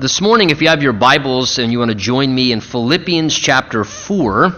This 0.00 0.20
morning, 0.20 0.50
if 0.50 0.62
you 0.62 0.68
have 0.68 0.80
your 0.80 0.92
Bibles 0.92 1.58
and 1.58 1.72
you 1.72 1.80
want 1.80 1.90
to 1.90 1.96
join 1.96 2.32
me 2.32 2.52
in 2.52 2.60
Philippians 2.60 3.36
chapter 3.36 3.82
4, 3.82 4.54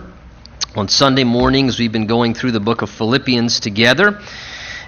on 0.76 0.88
Sunday 0.88 1.24
mornings 1.24 1.78
we've 1.78 1.90
been 1.90 2.06
going 2.06 2.34
through 2.34 2.50
the 2.50 2.60
book 2.60 2.82
of 2.82 2.90
Philippians 2.90 3.58
together. 3.58 4.20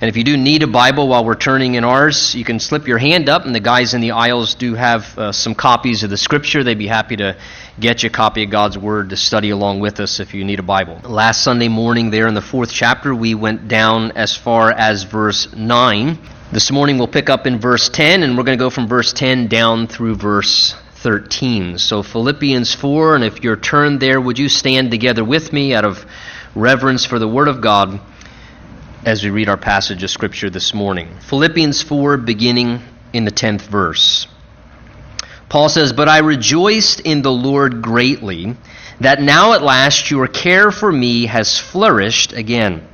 And 0.02 0.10
if 0.10 0.16
you 0.18 0.24
do 0.24 0.36
need 0.36 0.62
a 0.62 0.66
Bible 0.66 1.08
while 1.08 1.24
we're 1.24 1.36
turning 1.36 1.76
in 1.76 1.84
ours, 1.84 2.34
you 2.34 2.44
can 2.44 2.60
slip 2.60 2.86
your 2.86 2.98
hand 2.98 3.30
up, 3.30 3.46
and 3.46 3.54
the 3.54 3.60
guys 3.60 3.94
in 3.94 4.02
the 4.02 4.10
aisles 4.10 4.54
do 4.54 4.74
have 4.74 5.18
uh, 5.18 5.32
some 5.32 5.54
copies 5.54 6.02
of 6.02 6.10
the 6.10 6.18
Scripture. 6.18 6.62
They'd 6.62 6.76
be 6.76 6.86
happy 6.86 7.16
to 7.16 7.38
get 7.80 8.02
you 8.02 8.08
a 8.08 8.12
copy 8.12 8.44
of 8.44 8.50
God's 8.50 8.76
Word 8.76 9.08
to 9.08 9.16
study 9.16 9.48
along 9.48 9.80
with 9.80 10.00
us 10.00 10.20
if 10.20 10.34
you 10.34 10.44
need 10.44 10.58
a 10.58 10.62
Bible. 10.62 11.00
Last 11.02 11.42
Sunday 11.42 11.68
morning, 11.68 12.10
there 12.10 12.28
in 12.28 12.34
the 12.34 12.42
fourth 12.42 12.70
chapter, 12.70 13.14
we 13.14 13.34
went 13.34 13.68
down 13.68 14.12
as 14.12 14.36
far 14.36 14.70
as 14.70 15.04
verse 15.04 15.50
9. 15.54 16.18
This 16.52 16.70
morning 16.70 16.98
we'll 16.98 17.08
pick 17.08 17.30
up 17.30 17.46
in 17.46 17.60
verse 17.60 17.88
10, 17.88 18.22
and 18.22 18.36
we're 18.36 18.44
going 18.44 18.58
to 18.58 18.62
go 18.62 18.68
from 18.68 18.86
verse 18.86 19.14
10 19.14 19.46
down 19.46 19.86
through 19.86 20.16
verse 20.16 20.74
13. 20.96 21.78
So, 21.78 22.02
Philippians 22.02 22.74
4, 22.74 23.14
and 23.14 23.24
if 23.24 23.42
you're 23.42 23.56
turned 23.56 24.00
there, 24.00 24.20
would 24.20 24.38
you 24.38 24.50
stand 24.50 24.90
together 24.90 25.24
with 25.24 25.50
me 25.50 25.72
out 25.72 25.86
of 25.86 26.04
reverence 26.54 27.06
for 27.06 27.18
the 27.18 27.26
Word 27.26 27.48
of 27.48 27.62
God 27.62 27.98
as 29.06 29.24
we 29.24 29.30
read 29.30 29.48
our 29.48 29.56
passage 29.56 30.02
of 30.02 30.10
Scripture 30.10 30.50
this 30.50 30.74
morning? 30.74 31.16
Philippians 31.20 31.80
4, 31.80 32.18
beginning 32.18 32.82
in 33.14 33.24
the 33.24 33.30
10th 33.30 33.62
verse. 33.62 34.26
Paul 35.48 35.70
says, 35.70 35.94
But 35.94 36.10
I 36.10 36.18
rejoiced 36.18 37.00
in 37.00 37.22
the 37.22 37.32
Lord 37.32 37.80
greatly 37.80 38.56
that 39.00 39.22
now 39.22 39.54
at 39.54 39.62
last 39.62 40.10
your 40.10 40.26
care 40.26 40.70
for 40.70 40.92
me 40.92 41.24
has 41.24 41.58
flourished 41.58 42.34
again, 42.34 42.86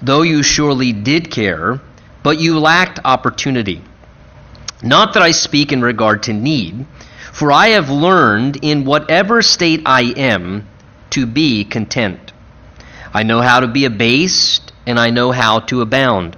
though 0.00 0.22
you 0.22 0.44
surely 0.44 0.92
did 0.92 1.32
care 1.32 1.80
but 2.22 2.38
you 2.38 2.58
lacked 2.58 3.00
opportunity. 3.04 3.82
Not 4.82 5.14
that 5.14 5.22
I 5.22 5.30
speak 5.30 5.72
in 5.72 5.82
regard 5.82 6.24
to 6.24 6.32
need, 6.32 6.86
for 7.32 7.52
I 7.52 7.68
have 7.68 7.90
learned 7.90 8.58
in 8.62 8.84
whatever 8.84 9.42
state 9.42 9.82
I 9.86 10.12
am 10.16 10.66
to 11.10 11.26
be 11.26 11.64
content. 11.64 12.32
I 13.12 13.22
know 13.22 13.40
how 13.40 13.60
to 13.60 13.66
be 13.66 13.84
abased, 13.84 14.72
and 14.86 14.98
I 14.98 15.10
know 15.10 15.32
how 15.32 15.60
to 15.60 15.80
abound. 15.80 16.36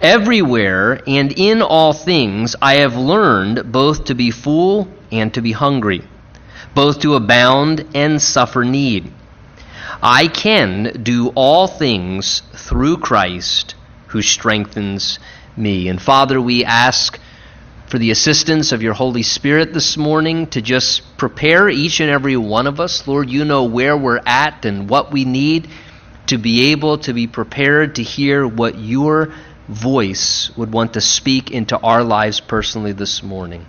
Everywhere 0.00 1.00
and 1.06 1.32
in 1.32 1.62
all 1.62 1.92
things 1.92 2.56
I 2.60 2.74
have 2.74 2.96
learned 2.96 3.70
both 3.70 4.06
to 4.06 4.14
be 4.14 4.30
full 4.30 4.88
and 5.10 5.32
to 5.34 5.40
be 5.40 5.52
hungry, 5.52 6.02
both 6.74 7.00
to 7.00 7.14
abound 7.14 7.84
and 7.94 8.20
suffer 8.20 8.64
need. 8.64 9.12
I 10.02 10.26
can 10.26 11.02
do 11.02 11.28
all 11.36 11.68
things 11.68 12.42
through 12.52 12.98
Christ 12.98 13.76
who 14.12 14.22
strengthens 14.22 15.18
me. 15.56 15.88
And 15.88 16.00
Father, 16.00 16.40
we 16.40 16.64
ask 16.64 17.18
for 17.86 17.98
the 17.98 18.10
assistance 18.10 18.72
of 18.72 18.82
your 18.82 18.92
Holy 18.92 19.22
Spirit 19.22 19.72
this 19.72 19.96
morning 19.96 20.46
to 20.48 20.62
just 20.62 21.16
prepare 21.16 21.68
each 21.68 22.00
and 22.00 22.10
every 22.10 22.36
one 22.36 22.66
of 22.66 22.78
us. 22.78 23.08
Lord, 23.08 23.30
you 23.30 23.44
know 23.44 23.64
where 23.64 23.96
we're 23.96 24.20
at 24.24 24.64
and 24.64 24.88
what 24.88 25.12
we 25.12 25.24
need 25.24 25.68
to 26.26 26.38
be 26.38 26.72
able 26.72 26.98
to 26.98 27.12
be 27.12 27.26
prepared 27.26 27.96
to 27.96 28.02
hear 28.02 28.46
what 28.46 28.78
your 28.78 29.32
voice 29.68 30.50
would 30.56 30.72
want 30.72 30.94
to 30.94 31.00
speak 31.00 31.50
into 31.50 31.78
our 31.78 32.04
lives 32.04 32.40
personally 32.40 32.92
this 32.92 33.22
morning. 33.22 33.66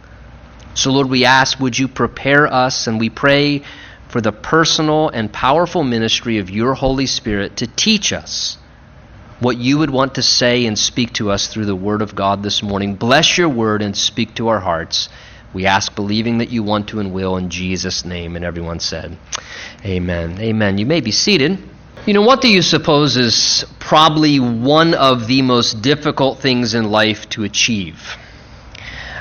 So, 0.73 0.91
Lord, 0.91 1.09
we 1.09 1.25
ask, 1.25 1.59
would 1.59 1.77
you 1.77 1.87
prepare 1.87 2.51
us, 2.51 2.87
and 2.87 2.99
we 2.99 3.09
pray 3.09 3.63
for 4.09 4.19
the 4.19 4.31
personal 4.31 5.09
and 5.09 5.31
powerful 5.31 5.83
ministry 5.83 6.39
of 6.39 6.49
your 6.49 6.73
Holy 6.73 7.05
Spirit 7.05 7.57
to 7.57 7.67
teach 7.67 8.11
us 8.11 8.57
what 9.43 9.57
you 9.57 9.77
would 9.79 9.89
want 9.89 10.15
to 10.15 10.23
say 10.23 10.65
and 10.65 10.79
speak 10.79 11.13
to 11.13 11.29
us 11.29 11.47
through 11.47 11.65
the 11.65 11.75
Word 11.75 12.01
of 12.01 12.15
God 12.15 12.41
this 12.41 12.63
morning. 12.63 12.95
Bless 12.95 13.37
your 13.37 13.49
Word 13.49 13.81
and 13.81 13.95
speak 13.95 14.35
to 14.35 14.47
our 14.47 14.59
hearts. 14.59 15.09
We 15.53 15.65
ask, 15.65 15.95
believing 15.95 16.39
that 16.39 16.49
you 16.49 16.63
want 16.63 16.87
to 16.89 16.99
and 16.99 17.13
will, 17.13 17.37
in 17.37 17.49
Jesus' 17.49 18.05
name. 18.05 18.35
And 18.35 18.43
everyone 18.43 18.79
said, 18.79 19.17
Amen. 19.85 20.39
Amen. 20.39 20.77
You 20.77 20.85
may 20.85 21.01
be 21.01 21.11
seated. 21.11 21.59
You 22.05 22.13
know, 22.13 22.21
what 22.21 22.41
do 22.41 22.49
you 22.49 22.61
suppose 22.61 23.17
is 23.17 23.65
probably 23.79 24.39
one 24.39 24.93
of 24.93 25.27
the 25.27 25.41
most 25.41 25.81
difficult 25.81 26.39
things 26.39 26.73
in 26.73 26.89
life 26.89 27.29
to 27.29 27.43
achieve? 27.43 28.17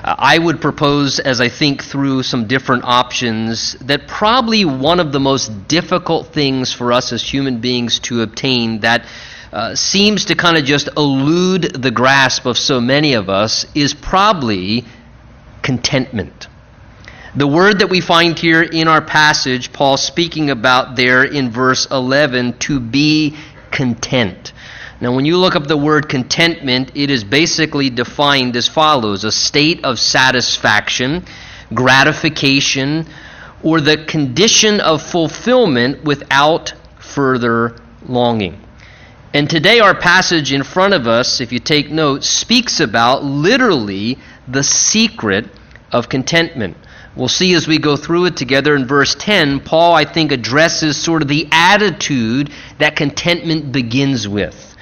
I 0.05 0.37
would 0.37 0.61
propose, 0.61 1.21
as 1.21 1.41
I 1.41 1.49
think 1.49 1.85
through 1.85 2.25
some 2.25 2.49
different 2.49 2.85
options, 2.85 3.75
that 3.83 4.09
probably 4.09 4.65
one 4.65 4.99
of 4.99 5.13
the 5.13 5.21
most 5.21 5.69
difficult 5.69 6.29
things 6.29 6.73
for 6.73 6.93
us 6.93 7.13
as 7.13 7.23
human 7.23 7.59
beings 7.59 8.01
to 8.01 8.23
obtain 8.23 8.81
that 8.81 9.07
uh, 9.53 9.75
seems 9.75 10.25
to 10.27 10.35
kind 10.35 10.57
of 10.57 10.65
just 10.65 10.89
elude 10.97 11.63
the 11.75 11.91
grasp 11.91 12.47
of 12.47 12.57
so 12.57 12.81
many 12.81 13.15
of 13.15 13.29
us 13.29 13.67
is 13.75 13.93
probably 13.93 14.85
contentment. 15.63 16.49
The 17.35 17.47
word 17.47 17.79
that 17.79 17.89
we 17.89 18.01
find 18.01 18.39
here 18.39 18.63
in 18.63 18.89
our 18.89 19.01
passage, 19.01 19.73
Paul 19.73 19.97
speaking 19.97 20.51
about 20.51 20.97
there 20.97 21.25
in 21.25 21.51
verse 21.51 21.87
11, 21.91 22.59
to 22.61 22.81
be 22.81 23.37
content. 23.71 24.53
Now, 25.01 25.15
when 25.15 25.25
you 25.25 25.37
look 25.37 25.57
up 25.57 25.67
the 25.67 25.77
word 25.77 26.09
contentment, 26.09 26.93
it 26.95 27.11
is 27.11 27.25
basically 27.25 27.91
defined 27.91 28.55
as 28.57 28.69
follows 28.69 29.25
a 29.25 29.33
state 29.33 29.85
of 29.85 29.99
satisfaction, 29.99 31.25
gratification, 31.75 33.07
or 33.63 33.81
the 33.81 34.05
condition 34.05 34.81
of 34.81 35.03
fulfillment 35.03 36.05
without 36.05 36.73
further 37.01 37.77
longing. 38.07 38.61
And 39.35 39.49
today, 39.49 39.81
our 39.81 39.95
passage 39.95 40.53
in 40.53 40.63
front 40.63 40.93
of 40.93 41.07
us, 41.07 41.41
if 41.41 41.53
you 41.53 41.59
take 41.59 41.91
note, 41.91 42.23
speaks 42.23 42.81
about 42.81 43.25
literally 43.25 44.19
the 44.47 44.63
secret 44.63 45.47
of 45.91 46.11
contentment. 46.11 46.77
We'll 47.17 47.29
see 47.29 47.55
as 47.55 47.67
we 47.67 47.79
go 47.79 47.97
through 47.97 48.27
it 48.27 48.37
together 48.37 48.75
in 48.75 48.87
verse 48.87 49.15
10, 49.15 49.61
Paul, 49.61 49.95
I 49.95 50.05
think, 50.05 50.33
addresses 50.33 50.99
sort 50.99 51.23
of 51.23 51.29
the 51.29 51.49
attitude 51.51 52.51
that 52.79 52.95
contentment 52.95 53.73
begins 53.73 54.29
with. 54.29 54.77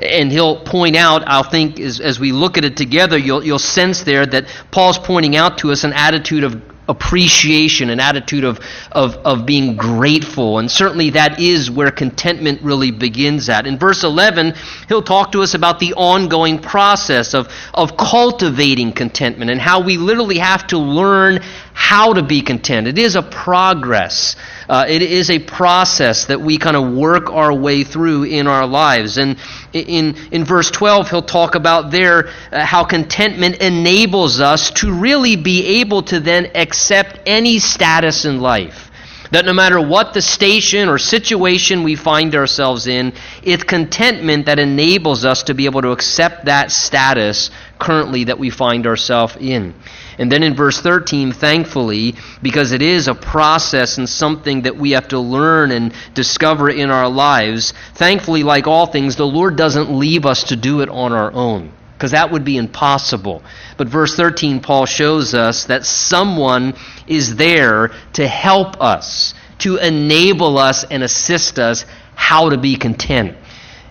And 0.00 0.32
he'll 0.32 0.64
point 0.64 0.96
out, 0.96 1.22
I 1.26 1.42
think, 1.42 1.78
as, 1.78 2.00
as 2.00 2.18
we 2.18 2.32
look 2.32 2.58
at 2.58 2.64
it 2.64 2.76
together, 2.76 3.16
you'll, 3.16 3.44
you'll 3.44 3.60
sense 3.60 4.02
there 4.02 4.26
that 4.26 4.46
Paul's 4.72 4.98
pointing 4.98 5.36
out 5.36 5.58
to 5.58 5.70
us 5.70 5.84
an 5.84 5.92
attitude 5.92 6.42
of 6.42 6.71
appreciation, 6.88 7.90
an 7.90 8.00
attitude 8.00 8.44
of, 8.44 8.60
of, 8.90 9.16
of 9.18 9.46
being 9.46 9.76
grateful. 9.76 10.58
And 10.58 10.70
certainly 10.70 11.10
that 11.10 11.40
is 11.40 11.70
where 11.70 11.90
contentment 11.90 12.60
really 12.62 12.90
begins 12.90 13.48
at. 13.48 13.66
In 13.66 13.78
verse 13.78 14.02
11, 14.02 14.54
he'll 14.88 15.02
talk 15.02 15.32
to 15.32 15.42
us 15.42 15.54
about 15.54 15.78
the 15.78 15.94
ongoing 15.94 16.58
process 16.58 17.34
of, 17.34 17.48
of 17.74 17.96
cultivating 17.96 18.92
contentment 18.92 19.50
and 19.50 19.60
how 19.60 19.80
we 19.82 19.96
literally 19.96 20.38
have 20.38 20.66
to 20.68 20.78
learn 20.78 21.40
how 21.74 22.12
to 22.12 22.22
be 22.22 22.42
content. 22.42 22.86
It 22.86 22.98
is 22.98 23.16
a 23.16 23.22
progress. 23.22 24.36
Uh, 24.68 24.84
it 24.88 25.02
is 25.02 25.30
a 25.30 25.38
process 25.38 26.26
that 26.26 26.40
we 26.40 26.58
kind 26.58 26.76
of 26.76 26.92
work 26.92 27.30
our 27.30 27.52
way 27.52 27.84
through 27.84 28.24
in 28.24 28.46
our 28.46 28.66
lives. 28.66 29.18
And 29.18 29.38
in, 29.72 30.16
in 30.30 30.44
verse 30.44 30.70
12, 30.70 31.10
he'll 31.10 31.22
talk 31.22 31.54
about 31.54 31.90
there 31.90 32.28
uh, 32.50 32.64
how 32.64 32.84
contentment 32.84 33.56
enables 33.56 34.40
us 34.40 34.70
to 34.72 34.92
really 34.92 35.36
be 35.36 35.80
able 35.80 36.02
to 36.04 36.20
then 36.20 36.50
accept 36.54 37.20
any 37.26 37.58
status 37.58 38.24
in 38.24 38.40
life. 38.40 38.90
That 39.32 39.46
no 39.46 39.54
matter 39.54 39.80
what 39.80 40.12
the 40.12 40.20
station 40.20 40.90
or 40.90 40.98
situation 40.98 41.84
we 41.84 41.96
find 41.96 42.34
ourselves 42.34 42.86
in, 42.86 43.14
it's 43.42 43.64
contentment 43.64 44.44
that 44.44 44.58
enables 44.58 45.24
us 45.24 45.44
to 45.44 45.54
be 45.54 45.64
able 45.64 45.80
to 45.82 45.90
accept 45.90 46.44
that 46.44 46.70
status 46.70 47.50
currently 47.78 48.24
that 48.24 48.38
we 48.38 48.50
find 48.50 48.86
ourselves 48.86 49.36
in. 49.40 49.74
And 50.18 50.30
then 50.30 50.42
in 50.42 50.54
verse 50.54 50.80
13, 50.80 51.32
thankfully, 51.32 52.14
because 52.42 52.72
it 52.72 52.82
is 52.82 53.08
a 53.08 53.14
process 53.14 53.98
and 53.98 54.08
something 54.08 54.62
that 54.62 54.76
we 54.76 54.90
have 54.92 55.08
to 55.08 55.18
learn 55.18 55.70
and 55.70 55.94
discover 56.14 56.68
in 56.68 56.90
our 56.90 57.08
lives, 57.08 57.72
thankfully, 57.94 58.42
like 58.42 58.66
all 58.66 58.86
things, 58.86 59.16
the 59.16 59.24
Lord 59.24 59.56
doesn't 59.56 59.90
leave 59.90 60.26
us 60.26 60.44
to 60.44 60.56
do 60.56 60.82
it 60.82 60.88
on 60.88 61.12
our 61.12 61.32
own, 61.32 61.72
because 61.94 62.10
that 62.10 62.30
would 62.30 62.44
be 62.44 62.58
impossible. 62.58 63.42
But 63.78 63.88
verse 63.88 64.14
13, 64.14 64.60
Paul 64.60 64.86
shows 64.86 65.34
us 65.34 65.64
that 65.64 65.86
someone 65.86 66.74
is 67.06 67.36
there 67.36 67.90
to 68.14 68.28
help 68.28 68.80
us, 68.80 69.34
to 69.60 69.76
enable 69.76 70.58
us 70.58 70.84
and 70.84 71.02
assist 71.02 71.58
us 71.58 71.86
how 72.14 72.50
to 72.50 72.58
be 72.58 72.76
content. 72.76 73.36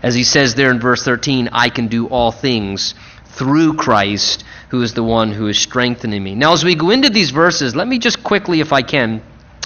As 0.04 0.16
he 0.16 0.24
says 0.24 0.56
there 0.56 0.72
in 0.72 0.80
verse 0.80 1.04
13, 1.04 1.50
I 1.52 1.70
can 1.70 1.88
do 1.88 2.08
all 2.08 2.32
things 2.32 2.94
through 3.26 3.76
Christ 3.76 4.44
who 4.72 4.82
is 4.82 4.94
the 4.94 5.04
one 5.04 5.34
who 5.34 5.48
is 5.48 5.60
strengthening 5.60 6.24
me. 6.24 6.34
Now, 6.34 6.54
as 6.54 6.64
we 6.64 6.76
go 6.76 6.92
into 6.92 7.10
these 7.10 7.32
verses, 7.32 7.76
let 7.76 7.90
me 7.90 8.00
just 8.00 8.24
quickly, 8.24 8.62
if 8.62 8.72
I 8.72 8.82
can, 8.82 9.22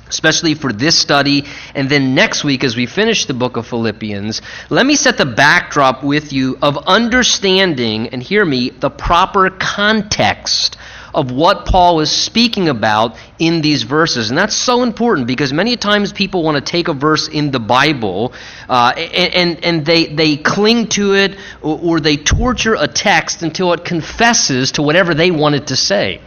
especially 0.10 0.56
for 0.56 0.74
this 0.74 1.00
study, 1.00 1.46
and 1.76 1.88
then 1.88 2.16
next 2.16 2.44
week 2.44 2.64
as 2.64 2.76
we 2.76 2.88
finish 2.88 3.28
the 3.28 3.36
book 3.36 3.56
of 3.56 3.68
Philippians, 3.68 4.42
let 4.72 4.84
me 4.84 4.96
set 4.96 5.20
the 5.20 5.26
backdrop 5.28 6.04
with 6.04 6.34
you 6.34 6.58
of 6.60 6.78
understanding, 6.88 8.08
and 8.10 8.24
hear 8.24 8.44
me, 8.44 8.72
the 8.72 8.90
proper 8.90 9.52
context 9.52 10.76
of 11.16 11.32
what 11.32 11.66
Paul 11.66 12.02
is 12.02 12.12
speaking 12.12 12.68
about 12.68 13.18
in 13.40 13.62
these 13.62 13.84
verses. 13.84 14.30
And 14.30 14.38
that's 14.38 14.56
so 14.56 14.84
important 14.84 15.28
because 15.28 15.54
many 15.54 15.78
times 15.78 16.12
people 16.12 16.44
want 16.44 16.58
to 16.58 16.72
take 16.72 16.90
a 16.90 16.94
verse 16.94 17.30
in 17.30 17.52
the 17.52 17.60
Bible 17.60 18.34
uh, 18.68 18.94
and, 18.98 19.64
and, 19.64 19.86
they, 19.86 20.08
they 20.08 20.36
cling 20.36 20.88
to 20.90 21.16
it 21.16 21.38
or, 21.62 21.80
or 21.82 22.00
they 22.02 22.18
torture 22.18 22.76
a 22.76 22.88
text 22.88 23.44
until 23.44 23.72
it 23.72 23.86
confesses 23.86 24.74
to 24.74 24.82
whatever 24.82 25.14
they 25.14 25.32
want 25.32 25.56
it 25.56 25.68
to 25.68 25.78
say. 25.78 26.20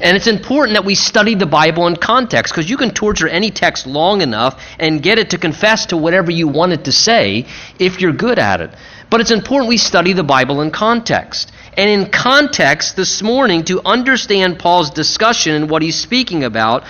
And 0.00 0.16
it's 0.16 0.28
important 0.28 0.76
that 0.76 0.84
we 0.84 0.94
study 0.94 1.34
the 1.34 1.46
Bible 1.46 1.88
in 1.88 1.96
context 1.96 2.52
because 2.52 2.70
you 2.70 2.76
can 2.76 2.92
torture 2.92 3.28
any 3.28 3.50
text 3.50 3.86
long 3.86 4.20
enough 4.20 4.62
and 4.78 5.02
get 5.02 5.18
it 5.18 5.30
to 5.30 5.38
confess 5.38 5.86
to 5.86 5.96
whatever 5.96 6.30
you 6.30 6.46
want 6.46 6.72
it 6.72 6.84
to 6.84 6.92
say 6.92 7.46
if 7.80 8.00
you're 8.00 8.12
good 8.12 8.38
at 8.38 8.60
it. 8.60 8.70
But 9.10 9.20
it's 9.20 9.30
important 9.30 9.68
we 9.68 9.78
study 9.78 10.12
the 10.12 10.24
Bible 10.24 10.60
in 10.60 10.70
context. 10.70 11.52
And 11.76 11.90
in 11.90 12.10
context 12.10 12.96
this 12.96 13.22
morning, 13.22 13.64
to 13.64 13.82
understand 13.84 14.58
Paul's 14.58 14.90
discussion 14.90 15.54
and 15.54 15.68
what 15.68 15.82
he's 15.82 15.98
speaking 15.98 16.42
about, 16.44 16.84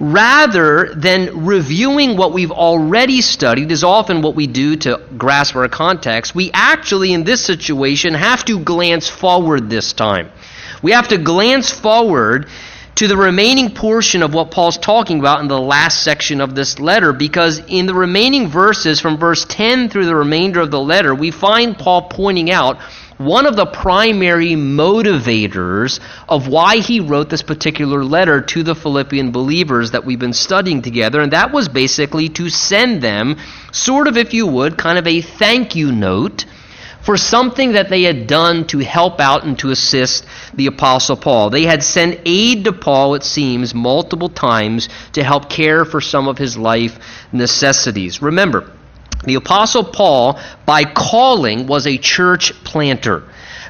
rather 0.00 0.92
than 0.94 1.46
reviewing 1.46 2.16
what 2.16 2.32
we've 2.32 2.50
already 2.50 3.20
studied, 3.20 3.70
is 3.70 3.84
often 3.84 4.22
what 4.22 4.34
we 4.34 4.46
do 4.46 4.76
to 4.76 5.00
grasp 5.16 5.54
our 5.54 5.68
context, 5.68 6.34
we 6.34 6.50
actually, 6.52 7.12
in 7.12 7.24
this 7.24 7.44
situation, 7.44 8.14
have 8.14 8.44
to 8.46 8.58
glance 8.58 9.08
forward 9.08 9.70
this 9.70 9.92
time. 9.92 10.30
We 10.82 10.92
have 10.92 11.08
to 11.08 11.18
glance 11.18 11.70
forward 11.70 12.48
to 12.96 13.08
the 13.08 13.16
remaining 13.16 13.74
portion 13.74 14.22
of 14.22 14.32
what 14.32 14.50
Paul's 14.50 14.78
talking 14.78 15.20
about 15.20 15.40
in 15.40 15.48
the 15.48 15.60
last 15.60 16.02
section 16.02 16.40
of 16.40 16.54
this 16.54 16.78
letter 16.78 17.12
because 17.12 17.58
in 17.68 17.84
the 17.84 17.94
remaining 17.94 18.48
verses 18.48 19.00
from 19.00 19.18
verse 19.18 19.44
10 19.48 19.90
through 19.90 20.06
the 20.06 20.16
remainder 20.16 20.60
of 20.60 20.70
the 20.70 20.80
letter, 20.80 21.14
we 21.14 21.30
find 21.30 21.78
Paul 21.78 22.08
pointing 22.08 22.50
out 22.50 22.78
one 23.18 23.46
of 23.46 23.56
the 23.56 23.66
primary 23.66 24.52
motivators 24.52 26.00
of 26.28 26.48
why 26.48 26.78
he 26.78 27.00
wrote 27.00 27.30
this 27.30 27.42
particular 27.42 28.04
letter 28.04 28.42
to 28.42 28.62
the 28.62 28.74
Philippian 28.74 29.32
believers 29.32 29.92
that 29.92 30.04
we've 30.04 30.18
been 30.18 30.32
studying 30.32 30.82
together, 30.82 31.20
and 31.20 31.32
that 31.32 31.52
was 31.52 31.68
basically 31.68 32.28
to 32.30 32.50
send 32.50 33.02
them, 33.02 33.36
sort 33.72 34.08
of, 34.08 34.16
if 34.16 34.34
you 34.34 34.46
would, 34.46 34.76
kind 34.76 34.98
of 34.98 35.06
a 35.06 35.20
thank 35.20 35.74
you 35.76 35.92
note 35.92 36.44
for 37.00 37.16
something 37.16 37.72
that 37.72 37.88
they 37.88 38.02
had 38.02 38.26
done 38.26 38.66
to 38.66 38.78
help 38.78 39.20
out 39.20 39.44
and 39.44 39.58
to 39.60 39.70
assist 39.70 40.26
the 40.54 40.66
Apostle 40.66 41.16
Paul. 41.16 41.50
They 41.50 41.64
had 41.64 41.84
sent 41.84 42.20
aid 42.26 42.64
to 42.64 42.72
Paul, 42.72 43.14
it 43.14 43.22
seems, 43.22 43.72
multiple 43.72 44.28
times 44.28 44.88
to 45.12 45.22
help 45.22 45.48
care 45.48 45.84
for 45.84 46.00
some 46.00 46.26
of 46.26 46.36
his 46.36 46.58
life 46.58 46.98
necessities. 47.32 48.20
Remember, 48.20 48.72
the 49.26 49.34
Apostle 49.34 49.84
Paul, 49.84 50.40
by 50.64 50.84
calling, 50.84 51.66
was 51.66 51.86
a 51.86 51.98
church 51.98 52.52
planter. 52.64 53.24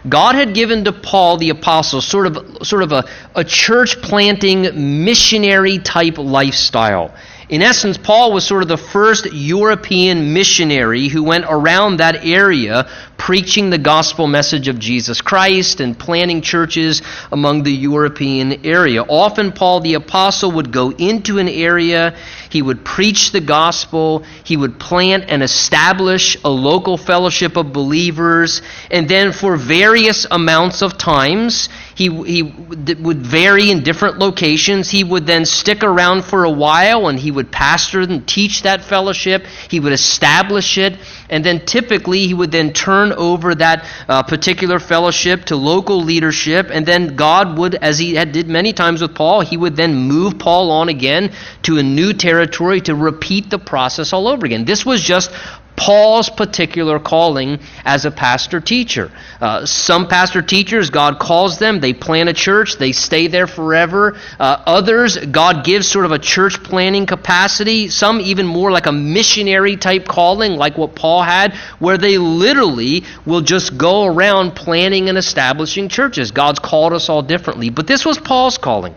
God 0.09 0.37
had 0.37 0.55
given 0.55 0.85
to 0.85 0.93
Paul 0.93 1.37
the 1.37 1.51
apostle 1.51 2.01
sort 2.01 2.27
of, 2.29 2.59
sort 2.67 2.83
of 2.83 2.93
a, 2.93 3.05
a 3.35 3.43
church 3.43 4.01
planting, 4.03 5.05
missionary 5.05 5.79
type 5.79 6.19
lifestyle. 6.19 7.15
In 7.49 7.63
essence, 7.63 7.97
Paul 7.97 8.33
was 8.33 8.45
sort 8.45 8.63
of 8.63 8.69
the 8.69 8.77
first 8.77 9.33
European 9.33 10.33
missionary 10.33 11.07
who 11.07 11.23
went 11.23 11.45
around 11.49 11.99
that 11.99 12.25
area 12.25 12.89
preaching 13.19 13.71
the 13.71 13.79
gospel 13.79 14.27
message 14.27 14.67
of 14.67 14.81
Jesus 14.81 15.21
Christ 15.21 15.79
and 15.79 15.97
planting 15.97 16.43
churches 16.43 17.03
among 17.31 17.63
the 17.63 17.73
European 17.73 18.67
area. 18.67 19.03
Often, 19.03 19.53
Paul 19.53 19.79
the 19.79 19.95
apostle 19.95 20.51
would 20.53 20.73
go 20.73 20.91
into 20.91 21.39
an 21.39 21.49
area, 21.49 22.17
he 22.51 22.63
would 22.63 22.85
preach 22.85 23.33
the 23.33 23.41
gospel, 23.41 24.25
he 24.45 24.57
would 24.57 24.79
plant 24.79 25.25
and 25.29 25.43
establish 25.43 26.37
a 26.45 26.51
local 26.51 26.97
fellowship 26.97 27.57
of 27.57 27.73
believers, 27.73 28.63
and 28.91 29.09
then 29.09 29.33
for 29.33 29.57
various 29.57 30.27
amounts 30.31 30.83
of 30.83 30.99
times, 30.99 31.69
he, 31.97 32.11
he 32.25 32.43
would 32.43 33.23
vary 33.23 33.71
in 33.71 33.83
different 33.83 34.19
locations. 34.19 34.91
He 34.91 35.03
would 35.03 35.27
then 35.27 35.47
stick 35.47 35.83
around 35.83 36.27
for 36.27 36.45
a 36.45 36.51
while 36.51 37.09
and 37.09 37.19
he 37.19 37.31
would 37.31 37.51
pastor 37.51 38.03
and 38.03 38.29
teach 38.29 38.63
that 38.63 38.85
fellowship. 38.85 39.47
He 39.71 39.81
would 39.81 39.95
establish 39.95 40.77
it. 40.77 40.99
And 41.31 41.43
then 41.43 41.65
typically 41.65 42.27
he 42.27 42.35
would 42.35 42.53
then 42.53 42.75
turn 42.75 43.13
over 43.13 43.55
that 43.55 43.87
uh, 44.09 44.23
particular 44.25 44.79
fellowship 44.79 45.47
to 45.47 45.57
local 45.57 46.03
leadership. 46.03 46.69
And 46.71 46.85
then 46.85 47.17
God 47.17 47.57
would, 47.57 47.75
as 47.77 47.99
he 47.99 48.15
had 48.15 48.31
did 48.31 48.47
many 48.47 48.75
times 48.75 49.01
with 49.01 49.15
Paul, 49.15 49.41
he 49.41 49.57
would 49.57 49.75
then 49.75 49.95
move 49.95 50.39
Paul 50.39 50.71
on 50.71 50.91
again 50.91 51.33
to 51.63 51.79
a 51.79 51.83
new 51.83 52.13
territory 52.13 52.36
to 52.45 52.95
repeat 52.95 53.49
the 53.49 53.59
process 53.59 54.13
all 54.13 54.29
over 54.29 54.45
again. 54.45 54.65
This 54.65 54.85
was 54.85 55.01
just 55.01 55.31
Paul's 55.77 56.31
particular 56.31 56.99
calling 56.99 57.61
as 57.85 58.07
a 58.07 58.11
pastor 58.11 58.61
teacher. 58.61 59.13
Uh, 59.41 59.67
some 59.67 60.09
pastor 60.09 60.41
teachers, 60.43 60.91
God 60.91 61.19
calls 61.19 61.59
them, 61.59 61.81
they 61.81 61.93
plant 61.93 62.29
a 62.29 62.33
church, 62.33 62.79
they 62.79 62.93
stay 62.93 63.27
there 63.27 63.47
forever. 63.47 64.19
Uh, 64.41 64.63
others, 64.67 65.19
God 65.19 65.65
gives 65.65 65.87
sort 65.87 66.07
of 66.07 66.13
a 66.13 66.19
church 66.19 66.63
planting 66.63 67.07
capacity. 67.07 67.89
Some 67.89 68.21
even 68.23 68.47
more 68.47 68.73
like 68.73 68.87
a 68.87 68.93
missionary 68.93 69.77
type 69.77 70.07
calling, 70.09 70.53
like 70.53 70.79
what 70.79 70.95
Paul 70.97 71.23
had, 71.23 71.55
where 71.79 71.99
they 71.99 72.17
literally 72.19 73.05
will 73.27 73.43
just 73.43 73.77
go 73.77 74.07
around 74.07 74.53
planting 74.57 75.09
and 75.09 75.19
establishing 75.19 75.89
churches. 75.89 76.31
God's 76.31 76.59
called 76.59 76.95
us 76.95 77.09
all 77.09 77.23
differently. 77.23 77.69
But 77.69 77.87
this 77.87 78.05
was 78.05 78.19
Paul's 78.19 78.57
calling. 78.57 78.95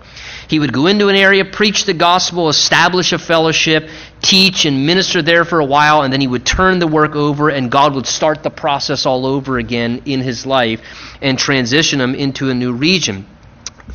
He 0.49 0.57
would 0.57 0.73
go 0.73 0.87
into 0.87 1.09
an 1.09 1.15
area, 1.15 1.45
preach 1.45 1.85
the 1.85 1.93
gospel, 1.93 2.49
establish 2.49 3.13
a 3.13 3.19
fellowship, 3.19 3.87
teach 4.19 4.65
and 4.65 4.83
minister 4.83 5.21
there 5.21 5.45
for 5.45 5.59
a 5.59 5.65
while, 5.65 6.01
and 6.01 6.11
then 6.11 6.21
he 6.21 6.27
would 6.27 6.43
turn 6.43 6.79
the 6.79 6.87
work 6.87 7.15
over, 7.15 7.49
and 7.49 7.69
God 7.69 7.93
would 7.93 8.07
start 8.07 8.41
the 8.41 8.49
process 8.49 9.05
all 9.05 9.27
over 9.27 9.59
again 9.59 10.01
in 10.05 10.21
his 10.21 10.47
life 10.47 10.81
and 11.21 11.37
transition 11.37 12.01
him 12.01 12.15
into 12.15 12.49
a 12.49 12.55
new 12.55 12.73
region. 12.73 13.27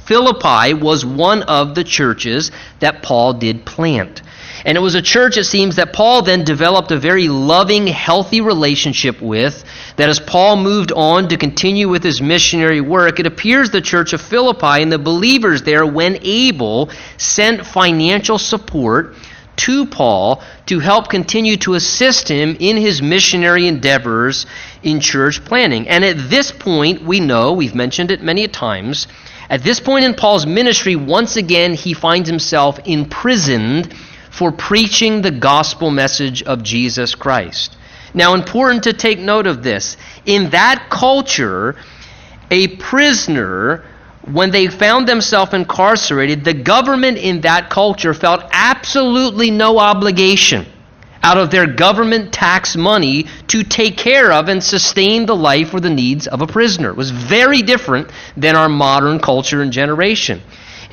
Philippi 0.07 0.75
was 0.75 1.05
one 1.05 1.43
of 1.43 1.75
the 1.75 1.83
churches 1.83 2.53
that 2.79 3.03
Paul 3.03 3.33
did 3.33 3.65
plant. 3.65 4.23
And 4.65 4.79
it 4.79 4.81
was 4.81 4.95
a 4.95 5.03
church, 5.03 5.37
it 5.37 5.45
seems, 5.45 5.77
that 5.77 5.93
Paul 5.93 6.23
then 6.23 6.43
developed 6.45 6.91
a 6.91 6.99
very 6.99 7.29
loving, 7.29 7.87
healthy 7.87 8.41
relationship 8.41 9.21
with. 9.21 9.63
That 9.97 10.09
as 10.09 10.21
Paul 10.21 10.57
moved 10.57 10.91
on 10.91 11.29
to 11.29 11.37
continue 11.37 11.89
with 11.89 12.03
his 12.03 12.23
missionary 12.23 12.81
work, 12.81 13.21
it 13.21 13.27
appears 13.27 13.71
the 13.71 13.83
church 13.83 14.15
of 14.15 14.23
Philippi 14.23 14.83
and 14.83 14.91
the 14.91 14.99
believers 14.99 15.63
there, 15.63 15.87
when 15.87 16.19
able, 16.23 16.91
sent 17.19 17.67
financial 17.67 18.39
support 18.39 19.17
to 19.57 19.87
Paul 19.87 20.43
to 20.67 20.81
help 20.81 21.09
continue 21.09 21.57
to 21.59 21.75
assist 21.75 22.29
him 22.29 22.57
in 22.59 22.77
his 22.77 23.03
missionary 23.03 23.69
endeavors 23.69 24.47
in 24.83 24.99
church 25.01 25.45
planting. 25.45 25.89
And 25.89 26.05
at 26.05 26.31
this 26.31 26.51
point, 26.51 27.03
we 27.03 27.21
know, 27.21 27.53
we've 27.53 27.75
mentioned 27.75 28.11
it 28.11 28.23
many 28.23 28.49
times, 28.49 29.07
at 29.51 29.63
this 29.63 29.79
point 29.79 30.07
in 30.07 30.15
Paul's 30.15 30.47
ministry, 30.47 30.97
once 30.97 31.37
again, 31.37 31.75
he 31.75 31.93
finds 31.93 32.29
himself 32.29 32.81
imprisoned 32.87 33.95
for 34.35 34.51
preaching 34.51 35.23
the 35.23 35.31
gospel 35.31 35.93
message 35.93 36.43
of 36.43 36.65
Jesus 36.65 37.15
Christ. 37.15 37.77
Now, 38.15 38.35
important 38.35 38.83
to 38.85 38.93
take 38.93 39.21
note 39.21 39.47
of 39.47 39.63
this. 39.63 39.97
In 40.27 40.51
that 40.51 40.89
culture, 40.91 41.77
a 42.51 42.67
prisoner, 42.77 43.85
when 44.25 44.51
they 44.51 44.67
found 44.67 45.07
themselves 45.07 45.55
incarcerated, 45.55 46.45
the 46.45 46.55
government 46.55 47.19
in 47.19 47.43
that 47.43 47.71
culture 47.71 48.13
felt 48.13 48.43
absolutely 48.51 49.53
no 49.53 49.79
obligation 49.79 50.67
out 51.23 51.39
of 51.39 51.53
their 51.53 51.67
government 51.67 52.33
tax 52.33 52.75
money 52.77 53.27
to 53.47 53.63
take 53.63 53.97
care 53.97 54.33
of 54.33 54.49
and 54.49 54.63
sustain 54.63 55.27
the 55.27 55.37
life 55.37 55.73
or 55.73 55.81
the 55.81 55.91
needs 55.91 56.27
of 56.27 56.43
a 56.43 56.47
prisoner. 56.47 56.91
It 56.91 56.97
was 56.97 57.13
very 57.13 57.63
different 57.63 58.11
than 58.37 58.57
our 58.57 58.69
modern 58.69 59.21
culture 59.21 59.63
and 59.63 59.73
generation. 59.73 60.43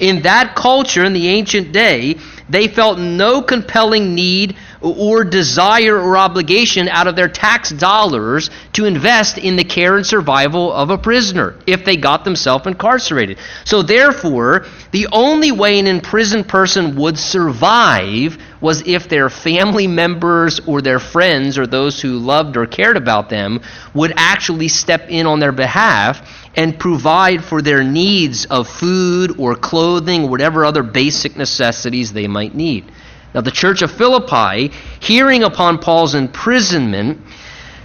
In 0.01 0.24
that 0.24 0.55
culture, 0.55 1.05
in 1.05 1.13
the 1.13 1.27
ancient 1.27 1.72
day, 1.72 2.17
they 2.50 2.67
felt 2.67 2.98
no 2.98 3.43
compelling 3.43 4.15
need 4.15 4.58
or 4.81 5.24
desire 5.24 5.96
or 5.96 6.17
obligation 6.17 6.89
out 6.89 7.05
of 7.05 7.15
their 7.15 7.29
tax 7.29 7.70
dollars 7.70 8.50
to 8.74 8.86
invest 8.86 9.38
in 9.38 9.55
the 9.55 9.63
care 9.63 9.96
and 9.96 10.05
survival 10.05 10.74
of 10.74 10.89
a 10.89 10.98
prisoner 10.98 11.53
if 11.67 11.86
they 11.86 11.98
got 11.98 12.25
themselves 12.25 12.65
incarcerated. 12.65 13.38
So, 13.63 13.84
therefore, 13.84 14.65
the 14.89 15.08
only 15.12 15.51
way 15.51 15.77
an 15.77 15.86
imprisoned 15.86 16.48
person 16.48 16.96
would 16.96 17.20
survive 17.20 18.39
was 18.60 18.81
if 18.88 19.08
their 19.08 19.29
family 19.29 19.86
members 19.86 20.60
or 20.65 20.81
their 20.81 21.00
friends 21.00 21.60
or 21.60 21.67
those 21.67 22.01
who 22.01 22.17
loved 22.17 22.58
or 22.58 22.65
cared 22.65 22.98
about 22.98 23.29
them 23.29 23.62
would 23.93 24.13
actually 24.17 24.67
step 24.67 25.10
in 25.10 25.27
on 25.27 25.39
their 25.39 25.51
behalf 25.51 26.40
and 26.55 26.79
provide 26.79 27.43
for 27.43 27.62
their 27.62 27.84
needs 27.84 28.46
of 28.46 28.67
food 28.67 29.39
or 29.39 29.55
clothing, 29.55 30.29
whatever 30.29 30.65
other 30.65 30.84
basic 30.84 31.38
necessities 31.38 32.12
they 32.12 32.27
might 32.27 32.53
need. 32.53 32.86
Now, 33.34 33.41
the 33.41 33.51
church 33.51 33.81
of 33.81 33.91
Philippi, 33.91 34.74
hearing 35.00 35.43
upon 35.43 35.79
Paul's 35.79 36.15
imprisonment, 36.15 37.20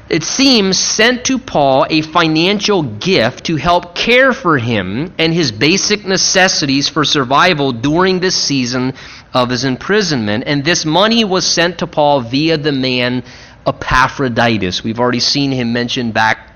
it 0.08 0.23
seems 0.23 0.78
sent 0.78 1.25
to 1.26 1.38
Paul 1.38 1.87
a 1.90 2.00
financial 2.00 2.82
gift 2.82 3.46
to 3.46 3.56
help 3.56 3.94
care 3.94 4.32
for 4.32 4.56
him 4.58 5.12
and 5.18 5.32
his 5.32 5.50
basic 5.50 6.04
necessities 6.04 6.88
for 6.88 7.04
survival 7.04 7.73
during 7.73 8.20
this 8.20 8.37
season 8.37 8.94
of 9.35 9.50
his 9.50 9.64
imprisonment. 9.64 10.44
And 10.46 10.64
this 10.64 10.85
money 10.85 11.25
was 11.25 11.44
sent 11.44 11.78
to 11.78 11.87
Paul 11.87 12.20
via 12.23 12.56
the 12.56 12.73
man 12.73 13.25
Epaphroditus. 13.66 14.85
We've 14.85 15.00
already 15.00 15.20
seen 15.20 15.50
him 15.50 15.73
mentioned 15.73 16.14
back 16.14 16.55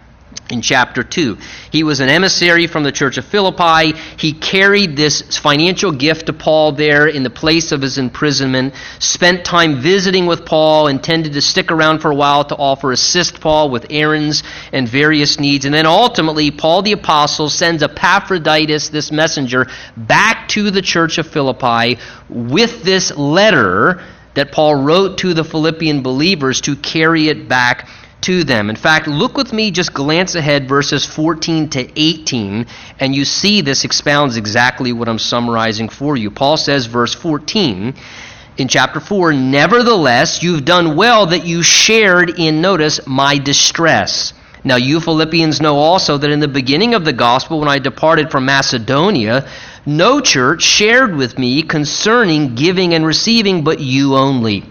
in 0.51 0.63
chapter 0.63 1.03
2. 1.03 1.39
He 1.71 1.83
was 1.83 2.01
an 2.01 2.09
emissary 2.09 2.67
from 2.67 2.83
the 2.83 2.93
church 2.93 3.19
of 3.19 3.25
Philippi. 3.25 3.99
He 4.17 4.33
carried 4.33 4.97
this 4.97 5.39
financial 5.39 5.93
gift 5.93 6.27
to 6.27 6.33
Paul 6.33 6.73
there 6.73 7.07
in 7.07 7.23
the 7.23 7.31
place 7.31 7.73
of 7.73 7.83
his 7.83 7.99
imprisonment, 7.99 8.75
spent 8.99 9.45
time 9.45 9.81
visiting 9.81 10.27
with 10.27 10.45
Paul, 10.45 10.89
intended 10.89 11.33
to 11.35 11.41
stick 11.41 11.71
around 11.71 12.01
for 12.01 12.11
a 12.11 12.15
while 12.15 12.45
to 12.45 12.57
offer 12.57 12.93
assist 12.93 13.41
Paul 13.41 13.71
with 13.71 13.87
errands 13.91 14.43
and 14.73 14.89
various 14.89 15.39
needs. 15.39 15.65
And 15.65 15.75
then 15.75 15.87
ultimately, 15.87 16.51
Paul 16.51 16.83
the 16.83 16.93
apostle 16.93 17.49
sends 17.49 17.83
Epaphroditus, 17.83 18.89
this 18.89 19.11
messenger, 19.13 19.67
back 19.97 20.49
to 20.49 20.71
the 20.71 20.83
church 20.83 21.19
of 21.19 21.27
Philippi 21.27 21.99
with 22.29 22.83
this 22.83 23.17
letter 23.17 24.03
that 24.35 24.53
Paul 24.53 24.77
wrote 24.77 25.19
to 25.19 25.35
the 25.35 25.45
Philippian 25.45 26.03
believers 26.03 26.61
to 26.63 26.77
carry 26.77 27.29
it 27.29 27.49
back 27.49 27.89
to 28.23 28.45
them. 28.45 28.71
In 28.71 28.77
fact, 28.77 29.07
look 29.07 29.37
with 29.37 29.53
me, 29.53 29.71
just 29.71 29.95
glance 29.95 30.35
ahead, 30.35 30.69
verses 30.69 31.05
14 31.07 31.71
to 31.71 32.01
18, 32.01 32.67
and 32.99 33.15
you 33.15 33.25
see 33.25 33.61
this 33.61 33.85
expounds 33.85 34.37
exactly 34.37 34.93
what 34.93 35.09
I'm 35.09 35.19
summarizing 35.19 35.89
for 35.89 36.17
you. 36.17 36.31
Paul 36.31 36.57
says, 36.57 36.87
verse 36.87 37.15
14, 37.15 37.95
in 38.59 38.69
chapter 38.69 39.01
4, 39.01 39.33
Nevertheless, 39.33 40.43
you've 40.43 40.65
done 40.65 40.97
well 40.97 41.27
that 41.27 41.47
you 41.47 41.63
shared 41.63 42.39
in, 42.39 42.61
notice, 42.61 43.07
my 43.07 43.39
distress. 43.39 44.35
Now, 44.63 44.77
you 44.77 45.01
Philippians 45.01 45.61
know 45.63 45.77
also 45.77 46.19
that 46.19 46.31
in 46.31 46.41
the 46.41 46.49
beginning 46.49 46.95
of 46.95 47.05
the 47.05 47.15
gospel, 47.15 47.61
when 47.61 47.69
I 47.69 47.79
departed 47.79 48.31
from 48.31 48.45
Macedonia, 48.45 49.49
no 49.87 50.21
church 50.21 50.63
shared 50.63 51.17
with 51.17 51.39
me 51.39 51.63
concerning 51.63 52.55
giving 52.55 52.93
and 52.93 53.07
receiving, 53.07 53.65
but 53.65 53.81
you 53.81 54.17
only. 54.17 54.65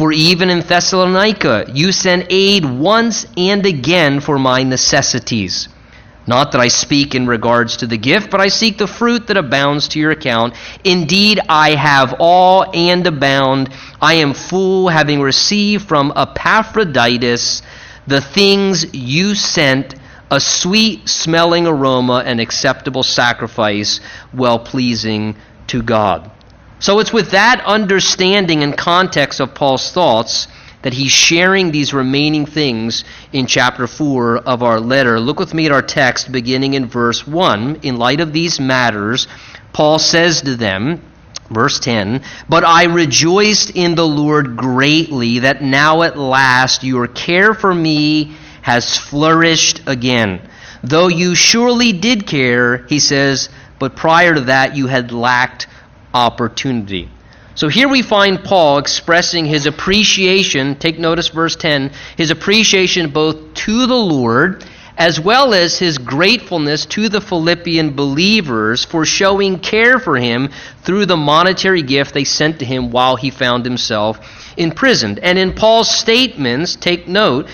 For 0.00 0.12
even 0.12 0.48
in 0.48 0.60
Thessalonica 0.60 1.66
you 1.74 1.92
sent 1.92 2.28
aid 2.30 2.64
once 2.64 3.26
and 3.36 3.66
again 3.66 4.20
for 4.20 4.38
my 4.38 4.62
necessities. 4.62 5.68
Not 6.26 6.52
that 6.52 6.60
I 6.62 6.68
speak 6.68 7.14
in 7.14 7.26
regards 7.26 7.76
to 7.76 7.86
the 7.86 7.98
gift, 7.98 8.30
but 8.30 8.40
I 8.40 8.48
seek 8.48 8.78
the 8.78 8.86
fruit 8.86 9.26
that 9.26 9.36
abounds 9.36 9.88
to 9.88 9.98
your 9.98 10.10
account. 10.10 10.54
Indeed, 10.84 11.40
I 11.50 11.72
have 11.72 12.14
all 12.18 12.64
and 12.72 13.06
abound. 13.06 13.68
I 14.00 14.14
am 14.14 14.32
full, 14.32 14.88
having 14.88 15.20
received 15.20 15.86
from 15.86 16.14
Epaphroditus 16.16 17.60
the 18.06 18.22
things 18.22 18.94
you 18.94 19.34
sent, 19.34 19.96
a 20.30 20.40
sweet 20.40 21.10
smelling 21.10 21.66
aroma, 21.66 22.22
an 22.24 22.40
acceptable 22.40 23.02
sacrifice, 23.02 24.00
well 24.32 24.60
pleasing 24.60 25.36
to 25.66 25.82
God. 25.82 26.30
So 26.80 26.98
it's 26.98 27.12
with 27.12 27.32
that 27.32 27.62
understanding 27.66 28.62
and 28.62 28.76
context 28.76 29.38
of 29.38 29.54
Paul's 29.54 29.92
thoughts 29.92 30.48
that 30.80 30.94
he's 30.94 31.12
sharing 31.12 31.70
these 31.70 31.92
remaining 31.92 32.46
things 32.46 33.04
in 33.34 33.44
chapter 33.44 33.86
4 33.86 34.38
of 34.38 34.62
our 34.62 34.80
letter. 34.80 35.20
Look 35.20 35.38
with 35.38 35.52
me 35.52 35.66
at 35.66 35.72
our 35.72 35.82
text 35.82 36.32
beginning 36.32 36.72
in 36.72 36.86
verse 36.86 37.26
1. 37.26 37.80
In 37.82 37.98
light 37.98 38.20
of 38.20 38.32
these 38.32 38.58
matters, 38.58 39.28
Paul 39.74 39.98
says 39.98 40.40
to 40.40 40.56
them, 40.56 41.02
verse 41.50 41.78
10, 41.80 42.22
But 42.48 42.64
I 42.64 42.84
rejoiced 42.84 43.76
in 43.76 43.94
the 43.94 44.06
Lord 44.06 44.56
greatly 44.56 45.40
that 45.40 45.62
now 45.62 46.00
at 46.00 46.18
last 46.18 46.82
your 46.82 47.08
care 47.08 47.52
for 47.52 47.74
me 47.74 48.36
has 48.62 48.96
flourished 48.96 49.82
again. 49.86 50.48
Though 50.82 51.08
you 51.08 51.34
surely 51.34 51.92
did 51.92 52.26
care, 52.26 52.86
he 52.86 53.00
says, 53.00 53.50
but 53.78 53.96
prior 53.96 54.34
to 54.34 54.40
that 54.42 54.76
you 54.76 54.86
had 54.86 55.12
lacked 55.12 55.66
opportunity. 56.14 57.08
So 57.54 57.68
here 57.68 57.88
we 57.88 58.02
find 58.02 58.42
Paul 58.42 58.78
expressing 58.78 59.44
his 59.44 59.66
appreciation, 59.66 60.76
take 60.76 60.98
notice 60.98 61.28
verse 61.28 61.56
10, 61.56 61.92
his 62.16 62.30
appreciation 62.30 63.10
both 63.10 63.54
to 63.54 63.86
the 63.86 63.94
Lord 63.94 64.64
as 65.00 65.18
well 65.18 65.54
as 65.54 65.78
his 65.78 65.96
gratefulness 65.96 66.84
to 66.84 67.08
the 67.08 67.22
Philippian 67.22 67.96
believers 67.96 68.84
for 68.84 69.06
showing 69.06 69.58
care 69.58 69.98
for 69.98 70.14
him 70.18 70.50
through 70.82 71.06
the 71.06 71.16
monetary 71.16 71.80
gift 71.82 72.12
they 72.12 72.24
sent 72.24 72.58
to 72.58 72.66
him 72.66 72.90
while 72.90 73.16
he 73.16 73.30
found 73.30 73.64
himself 73.64 74.20
imprisoned. 74.58 75.18
And 75.18 75.38
in 75.38 75.54
Paul's 75.54 75.88
statements, 75.88 76.76
take 76.76 77.08
note, 77.08 77.48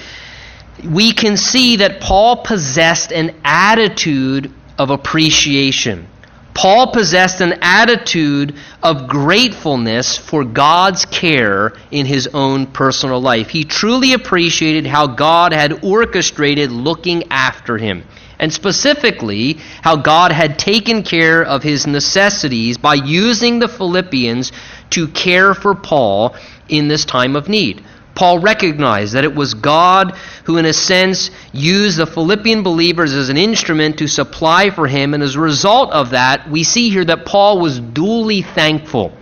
we 0.84 1.12
can 1.12 1.36
see 1.36 1.76
that 1.76 2.00
Paul 2.00 2.38
possessed 2.38 3.12
an 3.12 3.36
attitude 3.44 4.52
of 4.76 4.90
appreciation. 4.90 6.08
Paul 6.56 6.90
possessed 6.90 7.42
an 7.42 7.58
attitude 7.60 8.56
of 8.82 9.08
gratefulness 9.08 10.16
for 10.16 10.42
God's 10.42 11.04
care 11.04 11.74
in 11.90 12.06
his 12.06 12.28
own 12.28 12.66
personal 12.66 13.20
life. 13.20 13.50
He 13.50 13.64
truly 13.64 14.14
appreciated 14.14 14.86
how 14.86 15.06
God 15.06 15.52
had 15.52 15.84
orchestrated 15.84 16.72
looking 16.72 17.24
after 17.30 17.76
him, 17.76 18.04
and 18.38 18.50
specifically 18.50 19.58
how 19.82 19.96
God 19.96 20.32
had 20.32 20.58
taken 20.58 21.02
care 21.02 21.44
of 21.44 21.62
his 21.62 21.86
necessities 21.86 22.78
by 22.78 22.94
using 22.94 23.58
the 23.58 23.68
Philippians 23.68 24.50
to 24.90 25.08
care 25.08 25.52
for 25.52 25.74
Paul 25.74 26.36
in 26.70 26.88
this 26.88 27.04
time 27.04 27.36
of 27.36 27.50
need. 27.50 27.84
Paul 28.16 28.40
recognized 28.40 29.12
that 29.12 29.24
it 29.24 29.34
was 29.34 29.54
God 29.54 30.16
who, 30.44 30.56
in 30.56 30.64
a 30.64 30.72
sense, 30.72 31.30
used 31.52 31.98
the 31.98 32.06
Philippian 32.06 32.62
believers 32.62 33.12
as 33.12 33.28
an 33.28 33.36
instrument 33.36 33.98
to 33.98 34.08
supply 34.08 34.70
for 34.70 34.88
him. 34.88 35.14
And 35.14 35.22
as 35.22 35.36
a 35.36 35.40
result 35.40 35.92
of 35.92 36.10
that, 36.10 36.50
we 36.50 36.64
see 36.64 36.88
here 36.90 37.04
that 37.04 37.26
Paul 37.26 37.60
was 37.60 37.78
duly 37.78 38.42
thankful. 38.42 39.12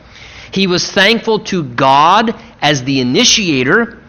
He 0.53 0.67
was 0.67 0.91
thankful 0.91 1.41
to 1.41 1.65
God 1.65 2.41
as 2.63 2.85
the 2.85 3.01
initiator 3.01 4.01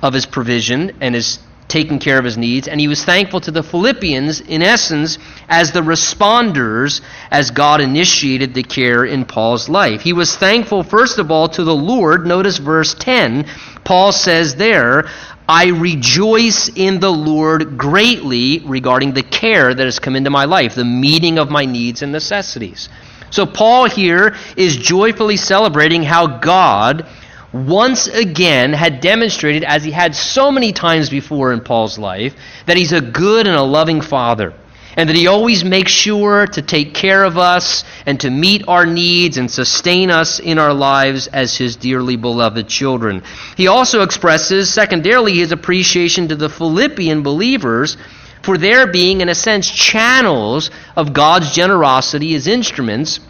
of 0.00 0.14
his 0.14 0.24
provision 0.24 0.96
and 1.00 1.14
his 1.14 1.40
taking 1.70 2.00
care 2.00 2.18
of 2.18 2.24
his 2.24 2.36
needs, 2.36 2.68
and 2.68 2.80
he 2.80 2.88
was 2.88 3.04
thankful 3.04 3.40
to 3.40 3.50
the 3.50 3.62
Philippians, 3.62 4.40
in 4.40 4.60
essence, 4.60 5.18
as 5.48 5.72
the 5.72 5.80
responders 5.80 7.00
as 7.30 7.52
God 7.52 7.80
initiated 7.80 8.52
the 8.52 8.64
care 8.64 9.04
in 9.04 9.24
Paul's 9.24 9.68
life. 9.68 10.02
He 10.02 10.12
was 10.12 10.36
thankful, 10.36 10.82
first 10.82 11.18
of 11.18 11.30
all, 11.30 11.48
to 11.50 11.64
the 11.64 11.74
Lord. 11.74 12.26
Notice 12.26 12.58
verse 12.58 12.94
10. 12.94 13.46
Paul 13.90 14.12
says 14.12 14.54
there, 14.54 15.08
I 15.48 15.70
rejoice 15.70 16.70
in 16.72 17.00
the 17.00 17.10
Lord 17.10 17.76
greatly 17.76 18.60
regarding 18.60 19.14
the 19.14 19.24
care 19.24 19.74
that 19.74 19.84
has 19.84 19.98
come 19.98 20.14
into 20.14 20.30
my 20.30 20.44
life, 20.44 20.76
the 20.76 20.84
meeting 20.84 21.40
of 21.40 21.50
my 21.50 21.64
needs 21.64 22.00
and 22.02 22.12
necessities. 22.12 22.88
So, 23.30 23.46
Paul 23.46 23.86
here 23.86 24.36
is 24.56 24.76
joyfully 24.76 25.36
celebrating 25.36 26.04
how 26.04 26.38
God 26.38 27.04
once 27.52 28.06
again 28.06 28.74
had 28.74 29.00
demonstrated, 29.00 29.64
as 29.64 29.82
he 29.82 29.90
had 29.90 30.14
so 30.14 30.52
many 30.52 30.70
times 30.72 31.10
before 31.10 31.52
in 31.52 31.60
Paul's 31.60 31.98
life, 31.98 32.36
that 32.66 32.76
he's 32.76 32.92
a 32.92 33.00
good 33.00 33.48
and 33.48 33.56
a 33.56 33.62
loving 33.64 34.02
father. 34.02 34.54
And 34.96 35.08
that 35.08 35.16
he 35.16 35.26
always 35.26 35.64
makes 35.64 35.92
sure 35.92 36.46
to 36.48 36.62
take 36.62 36.94
care 36.94 37.24
of 37.24 37.38
us 37.38 37.84
and 38.06 38.18
to 38.20 38.30
meet 38.30 38.64
our 38.66 38.86
needs 38.86 39.38
and 39.38 39.50
sustain 39.50 40.10
us 40.10 40.40
in 40.40 40.58
our 40.58 40.74
lives 40.74 41.26
as 41.28 41.56
his 41.56 41.76
dearly 41.76 42.16
beloved 42.16 42.68
children. 42.68 43.22
He 43.56 43.68
also 43.68 44.02
expresses, 44.02 44.72
secondarily, 44.72 45.36
his 45.36 45.52
appreciation 45.52 46.28
to 46.28 46.36
the 46.36 46.48
Philippian 46.48 47.22
believers 47.22 47.96
for 48.42 48.58
their 48.58 48.86
being, 48.86 49.20
in 49.20 49.28
a 49.28 49.34
sense, 49.34 49.70
channels 49.70 50.70
of 50.96 51.12
God's 51.12 51.52
generosity 51.52 52.34
as 52.34 52.46
instruments 52.46 53.20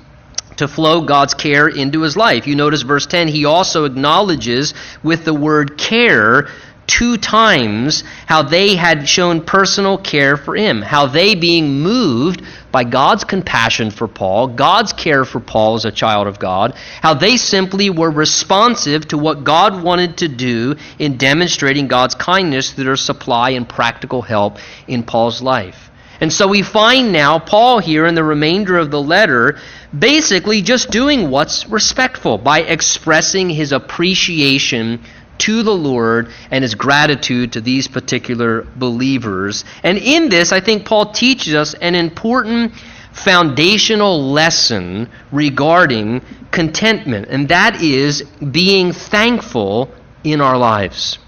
to 0.56 0.68
flow 0.68 1.00
God's 1.00 1.34
care 1.34 1.68
into 1.68 2.02
his 2.02 2.16
life. 2.16 2.46
You 2.46 2.54
notice 2.54 2.82
verse 2.82 3.06
10, 3.06 3.28
he 3.28 3.46
also 3.46 3.86
acknowledges 3.86 4.74
with 5.02 5.24
the 5.24 5.34
word 5.34 5.78
care 5.78 6.48
two 6.90 7.16
times 7.16 8.02
how 8.26 8.42
they 8.42 8.74
had 8.74 9.08
shown 9.08 9.42
personal 9.42 9.96
care 9.96 10.36
for 10.36 10.56
him, 10.56 10.82
how 10.82 11.06
they, 11.06 11.36
being 11.36 11.80
moved 11.80 12.42
by 12.72 12.82
God's 12.82 13.22
compassion 13.22 13.92
for 13.92 14.08
Paul, 14.08 14.48
God's 14.48 14.92
care 14.92 15.24
for 15.24 15.38
Paul 15.38 15.76
as 15.76 15.84
a 15.84 15.92
child 15.92 16.26
of 16.26 16.40
God, 16.40 16.74
how 17.00 17.14
they 17.14 17.36
simply 17.36 17.90
were 17.90 18.10
responsive 18.10 19.06
to 19.08 19.18
what 19.18 19.44
God 19.44 19.84
wanted 19.84 20.18
to 20.18 20.28
do 20.28 20.74
in 20.98 21.16
demonstrating 21.16 21.86
God's 21.86 22.16
kindness 22.16 22.72
through 22.72 22.84
their 22.84 22.96
supply 22.96 23.50
and 23.50 23.68
practical 23.68 24.20
help 24.20 24.58
in 24.88 25.04
Paul's 25.04 25.40
life. 25.40 25.90
And 26.20 26.32
so 26.32 26.48
we 26.48 26.62
find 26.62 27.12
now 27.12 27.38
Paul 27.38 27.78
here 27.78 28.04
in 28.04 28.14
the 28.14 28.24
remainder 28.24 28.76
of 28.76 28.90
the 28.90 29.00
letter 29.00 29.58
basically 29.96 30.60
just 30.60 30.90
doing 30.90 31.30
what's 31.30 31.66
respectful 31.66 32.36
by 32.36 32.60
expressing 32.60 33.48
his 33.48 33.72
appreciation 33.72 35.02
to 35.40 35.62
the 35.62 35.74
Lord 35.74 36.30
and 36.50 36.62
his 36.62 36.74
gratitude 36.74 37.52
to 37.52 37.60
these 37.60 37.88
particular 37.88 38.66
believers. 38.76 39.64
And 39.82 39.98
in 39.98 40.28
this, 40.28 40.52
I 40.52 40.60
think 40.60 40.86
Paul 40.86 41.12
teaches 41.12 41.54
us 41.54 41.74
an 41.74 41.94
important 41.94 42.72
foundational 43.12 44.30
lesson 44.32 45.08
regarding 45.32 46.22
contentment, 46.50 47.28
and 47.28 47.48
that 47.48 47.82
is 47.82 48.22
being 48.22 48.92
thankful 48.92 49.90
in 50.24 50.40
our 50.40 50.56
lives. 50.56 51.18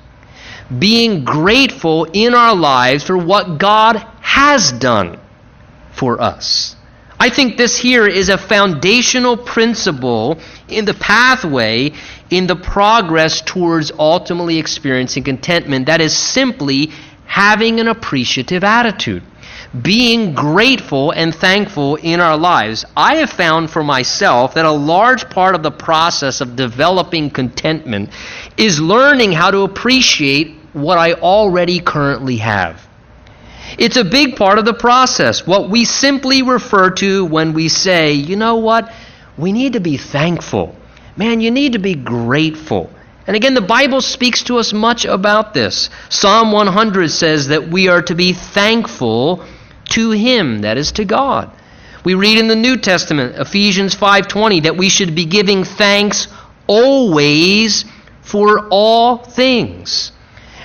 Being 0.79 1.25
grateful 1.25 2.05
in 2.13 2.35
our 2.35 2.55
lives 2.55 3.05
for 3.05 3.17
what 3.17 3.59
God 3.59 3.97
has 4.21 4.73
done 4.73 5.19
for 5.93 6.21
us. 6.21 6.77
I 7.19 7.29
think 7.29 7.57
this 7.57 7.79
here 7.79 8.07
is 8.07 8.31
a 8.31 8.39
foundational 8.39 9.37
principle 9.37 10.41
in 10.69 10.85
the 10.85 10.95
pathway 10.95 11.93
in 12.33 12.47
the 12.47 12.57
progress 12.57 13.43
towards 13.43 13.93
ultimately 13.99 14.59
experiencing 14.59 15.23
contentment. 15.23 15.87
That 15.87 16.01
is 16.01 16.17
simply 16.17 16.91
having 17.27 17.79
an 17.79 17.89
appreciative 17.89 18.65
attitude 18.65 19.23
being 19.81 20.35
grateful 20.35 21.13
and 21.13 21.35
thankful 21.35 21.97
in 21.97 22.21
our 22.21 22.37
lives. 22.37 22.85
I 22.97 23.17
have 23.17 23.31
found 23.31 23.71
for 23.71 23.83
myself 23.83 24.55
that 24.55 24.67
a 24.67 24.71
large 24.71 25.31
part 25.31 25.55
of 25.55 25.63
the 25.63 25.71
process 25.71 26.41
of 26.43 26.57
developing 26.57 27.31
contentment 27.31 28.11
is 28.59 28.81
learning 28.81 29.33
how 29.33 29.51
to 29.51 29.61
appreciate 29.61 30.57
what 30.73 30.99
I 30.99 31.15
already 31.15 31.81
currently 31.81 32.37
have. 32.39 32.87
It's 33.79 33.97
a 33.97 34.05
big 34.05 34.37
part 34.37 34.59
of 34.59 34.67
the 34.67 34.75
process, 34.75 35.47
what 35.47 35.71
we 35.71 35.85
simply 35.87 36.43
refer 36.43 36.91
to 36.97 37.25
when 37.25 37.55
we 37.55 37.69
say, 37.69 38.13
you 38.13 38.37
know 38.37 38.57
what, 38.57 38.93
we 39.39 39.53
need 39.53 39.73
to 39.73 39.81
be 39.81 39.97
thankful. 39.97 40.77
Man, 41.17 41.41
you 41.41 41.51
need 41.51 41.73
to 41.73 41.79
be 41.79 41.95
grateful. 41.95 42.91
And 43.27 43.37
again, 43.37 43.55
the 43.55 43.61
Bible 43.61 44.01
speaks 44.01 44.43
to 44.45 44.59
us 44.59 44.73
much 44.73 45.05
about 45.05 45.55
this. 45.55 45.91
Psalm 46.09 46.53
100 46.53 47.11
says 47.11 47.49
that 47.49 47.69
we 47.69 47.89
are 47.89 48.03
to 48.03 48.15
be 48.15 48.33
thankful 48.33 49.45
to 49.91 50.11
him, 50.11 50.63
that 50.63 50.79
is 50.79 50.93
to 50.93 51.05
God. 51.05 51.51
We 52.05 52.15
read 52.15 52.39
in 52.39 52.49
the 52.49 52.57
New 52.57 52.79
Testament, 52.79 53.37
Ephesians 53.39 53.95
5:20, 53.95 54.61
that 54.61 54.77
we 54.77 54.89
should 54.89 55.15
be 55.15 55.25
giving 55.25 55.63
thanks 55.63 56.27
always 56.67 57.85
for 58.23 58.67
all 58.71 59.19
things. 59.19 60.11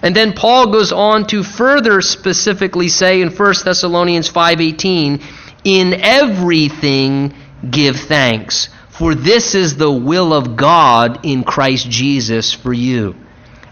And 0.02 0.16
then 0.16 0.34
Paul 0.34 0.68
goes 0.68 0.92
on 0.92 1.28
to 1.28 1.44
further 1.44 2.02
specifically 2.02 2.88
say 2.88 3.22
in 3.22 3.30
1 3.30 3.66
Thessalonians 3.66 4.30
5:18, 4.30 5.20
"In 5.64 5.94
everything 5.94 7.34
give 7.70 7.98
thanks, 7.98 8.70
for 8.98 9.14
this 9.14 9.54
is 9.54 9.76
the 9.76 9.92
will 9.92 10.34
of 10.34 10.56
God 10.56 11.20
in 11.24 11.44
Christ 11.44 11.90
Jesus 11.90 12.54
for 12.54 12.74
you." 12.74 13.16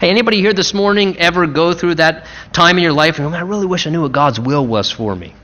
Hey, 0.00 0.10
anybody 0.10 0.40
here 0.40 0.52
this 0.52 0.74
morning 0.74 1.16
ever 1.18 1.46
go 1.46 1.72
through 1.72 1.96
that 1.96 2.26
time 2.52 2.76
in 2.76 2.84
your 2.84 2.92
life 2.92 3.18
and 3.18 3.34
I 3.34 3.40
really 3.40 3.66
wish 3.66 3.86
I 3.86 3.90
knew 3.90 4.02
what 4.02 4.12
God's 4.12 4.38
will 4.38 4.66
was 4.66 4.90
for 4.90 5.16
me? 5.16 5.34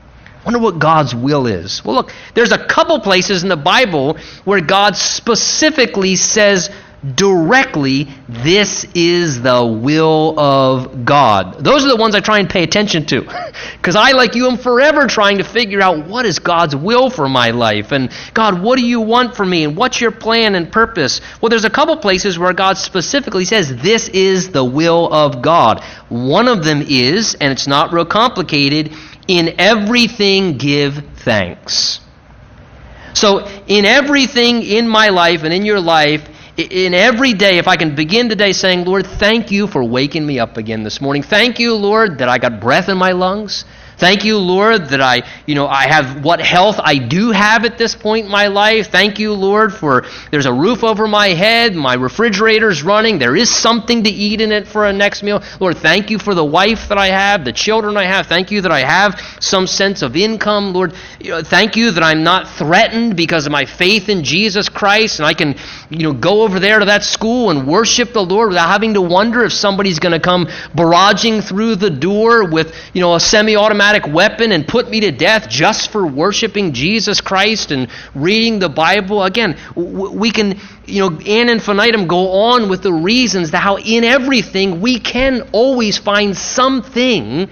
Wonder 0.45 0.59
what 0.59 0.77
God's 0.77 1.15
will 1.15 1.47
is. 1.47 1.83
Well, 1.83 1.95
look, 1.95 2.13
there's 2.33 2.51
a 2.51 2.57
couple 2.57 2.99
places 2.99 3.43
in 3.43 3.49
the 3.49 3.57
Bible 3.57 4.17
where 4.43 4.61
God 4.61 4.95
specifically 4.95 6.15
says 6.15 6.69
directly, 7.15 8.07
This 8.27 8.85
is 8.95 9.41
the 9.41 9.65
will 9.65 10.39
of 10.39 11.05
God. 11.05 11.63
Those 11.63 11.85
are 11.85 11.89
the 11.89 11.97
ones 11.97 12.15
I 12.15 12.19
try 12.19 12.39
and 12.39 12.49
pay 12.49 12.63
attention 12.63 13.05
to. 13.07 13.23
Because 13.77 13.97
I, 13.97 14.11
like 14.11 14.35
you, 14.35 14.47
am 14.47 14.57
forever 14.57 15.07
trying 15.07 15.39
to 15.39 15.43
figure 15.43 15.81
out 15.81 16.07
what 16.07 16.25
is 16.25 16.39
God's 16.39 16.73
will 16.73 17.09
for 17.09 17.27
my 17.27 17.51
life. 17.51 17.91
And 17.91 18.11
God, 18.33 18.61
what 18.61 18.77
do 18.77 18.85
you 18.85 19.01
want 19.01 19.35
for 19.35 19.45
me? 19.45 19.65
And 19.65 19.75
what's 19.75 19.99
your 19.99 20.11
plan 20.11 20.55
and 20.55 20.71
purpose? 20.71 21.19
Well, 21.41 21.49
there's 21.49 21.65
a 21.65 21.69
couple 21.69 21.97
places 21.97 22.39
where 22.39 22.53
God 22.53 22.77
specifically 22.77 23.43
says, 23.43 23.75
This 23.75 24.07
is 24.07 24.51
the 24.51 24.63
will 24.63 25.11
of 25.11 25.41
God. 25.41 25.83
One 26.07 26.47
of 26.47 26.63
them 26.63 26.81
is, 26.81 27.35
and 27.35 27.51
it's 27.51 27.67
not 27.67 27.91
real 27.91 28.05
complicated, 28.05 28.93
in 29.27 29.55
everything 29.59 30.57
give 30.57 31.03
thanks. 31.17 31.99
So, 33.13 33.45
in 33.67 33.85
everything 33.85 34.63
in 34.63 34.87
my 34.87 35.09
life 35.09 35.43
and 35.43 35.53
in 35.53 35.65
your 35.65 35.79
life, 35.79 36.27
in 36.57 36.93
every 36.93 37.33
day, 37.33 37.57
if 37.57 37.67
I 37.67 37.77
can 37.77 37.95
begin 37.95 38.29
today 38.29 38.51
saying, 38.51 38.85
Lord, 38.85 39.07
thank 39.07 39.51
you 39.51 39.67
for 39.67 39.83
waking 39.83 40.25
me 40.25 40.39
up 40.39 40.57
again 40.57 40.83
this 40.83 41.01
morning. 41.01 41.23
Thank 41.23 41.59
you, 41.59 41.75
Lord, 41.75 42.19
that 42.19 42.29
I 42.29 42.37
got 42.37 42.59
breath 42.59 42.89
in 42.89 42.97
my 42.97 43.11
lungs. 43.11 43.65
Thank 44.03 44.25
you, 44.25 44.37
Lord, 44.37 44.89
that 44.89 44.99
I, 44.99 45.23
you 45.45 45.55
know, 45.55 45.65
I 45.65 45.87
have 45.87 46.25
what 46.25 46.41
health 46.41 46.75
I 46.77 46.97
do 46.97 47.31
have 47.31 47.63
at 47.63 47.77
this 47.77 47.95
point 47.95 48.25
in 48.25 48.31
my 48.33 48.47
life. 48.47 48.87
Thank 48.91 49.17
you, 49.17 49.31
Lord, 49.31 49.73
for 49.73 50.03
there's 50.29 50.45
a 50.45 50.51
roof 50.51 50.83
over 50.83 51.07
my 51.07 51.29
head, 51.29 51.73
my 51.73 51.93
refrigerator's 51.93 52.83
running, 52.83 53.17
there 53.17 53.33
is 53.33 53.49
something 53.49 54.03
to 54.03 54.09
eat 54.09 54.41
in 54.41 54.51
it 54.51 54.67
for 54.67 54.85
a 54.87 54.91
next 54.91 55.23
meal. 55.23 55.41
Lord, 55.61 55.77
thank 55.77 56.09
you 56.09 56.19
for 56.19 56.35
the 56.35 56.43
wife 56.43 56.89
that 56.89 56.97
I 56.97 57.07
have, 57.07 57.45
the 57.45 57.53
children 57.53 57.95
I 57.95 58.03
have. 58.03 58.27
Thank 58.27 58.51
you 58.51 58.59
that 58.63 58.73
I 58.73 58.81
have 58.81 59.21
some 59.39 59.67
sense 59.67 60.01
of 60.01 60.17
income. 60.17 60.73
Lord, 60.73 60.95
you 61.21 61.29
know, 61.29 61.41
thank 61.41 61.77
you 61.77 61.91
that 61.91 62.03
I'm 62.03 62.23
not 62.23 62.49
threatened 62.49 63.15
because 63.15 63.45
of 63.45 63.53
my 63.53 63.63
faith 63.63 64.09
in 64.09 64.25
Jesus 64.25 64.67
Christ 64.67 65.19
and 65.19 65.25
I 65.25 65.33
can, 65.33 65.55
you 65.89 65.99
know, 65.99 66.11
go 66.11 66.41
over 66.41 66.59
there 66.59 66.79
to 66.79 66.85
that 66.87 67.05
school 67.05 67.51
and 67.51 67.65
worship 67.65 68.11
the 68.11 68.21
Lord 68.21 68.49
without 68.49 68.67
having 68.67 68.95
to 68.95 69.01
wonder 69.01 69.45
if 69.45 69.53
somebody's 69.53 69.99
going 69.99 70.11
to 70.11 70.19
come 70.19 70.47
barraging 70.75 71.41
through 71.41 71.77
the 71.77 71.89
door 71.89 72.49
with, 72.49 72.75
you 72.93 72.99
know, 72.99 73.15
a 73.15 73.19
semi-automatic 73.21 73.92
automatic 73.93 74.13
weapon 74.13 74.51
and 74.51 74.67
put 74.67 74.89
me 74.89 75.01
to 75.01 75.11
death 75.11 75.49
just 75.49 75.91
for 75.91 76.05
worshiping 76.05 76.73
Jesus 76.73 77.21
Christ 77.21 77.71
and 77.71 77.87
reading 78.15 78.59
the 78.59 78.69
Bible. 78.69 79.23
Again, 79.23 79.57
we 79.75 80.31
can, 80.31 80.59
you 80.85 81.01
know, 81.01 81.19
in 81.19 81.49
infinitum 81.49 82.07
go 82.07 82.31
on 82.31 82.69
with 82.69 82.81
the 82.81 82.93
reasons 82.93 83.51
that 83.51 83.59
how 83.59 83.77
in 83.77 84.03
everything 84.03 84.81
we 84.81 84.99
can 84.99 85.49
always 85.51 85.97
find 85.97 86.35
something 86.35 87.49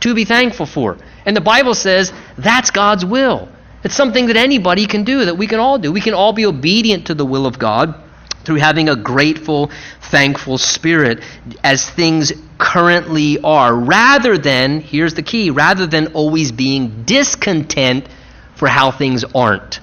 to 0.00 0.14
be 0.14 0.24
thankful 0.24 0.66
for. 0.66 0.98
And 1.26 1.36
the 1.36 1.42
Bible 1.42 1.74
says 1.74 2.12
that's 2.38 2.70
God's 2.70 3.04
will. 3.04 3.48
It's 3.84 3.94
something 3.94 4.26
that 4.26 4.36
anybody 4.36 4.86
can 4.86 5.04
do, 5.04 5.24
that 5.26 5.36
we 5.36 5.46
can 5.46 5.58
all 5.58 5.78
do. 5.78 5.92
We 5.92 6.00
can 6.00 6.14
all 6.14 6.32
be 6.32 6.46
obedient 6.46 7.08
to 7.08 7.14
the 7.14 7.26
will 7.26 7.46
of 7.46 7.58
God 7.58 8.01
through 8.44 8.56
having 8.56 8.88
a 8.88 8.96
grateful, 8.96 9.70
thankful 10.10 10.58
spirit 10.58 11.22
as 11.62 11.88
things 11.88 12.32
currently 12.58 13.38
are, 13.42 13.74
rather 13.74 14.38
than, 14.38 14.80
here's 14.80 15.14
the 15.14 15.22
key, 15.22 15.50
rather 15.50 15.86
than 15.86 16.08
always 16.08 16.52
being 16.52 17.02
discontent 17.04 18.06
for 18.54 18.68
how 18.68 18.90
things 18.90 19.24
aren't, 19.34 19.80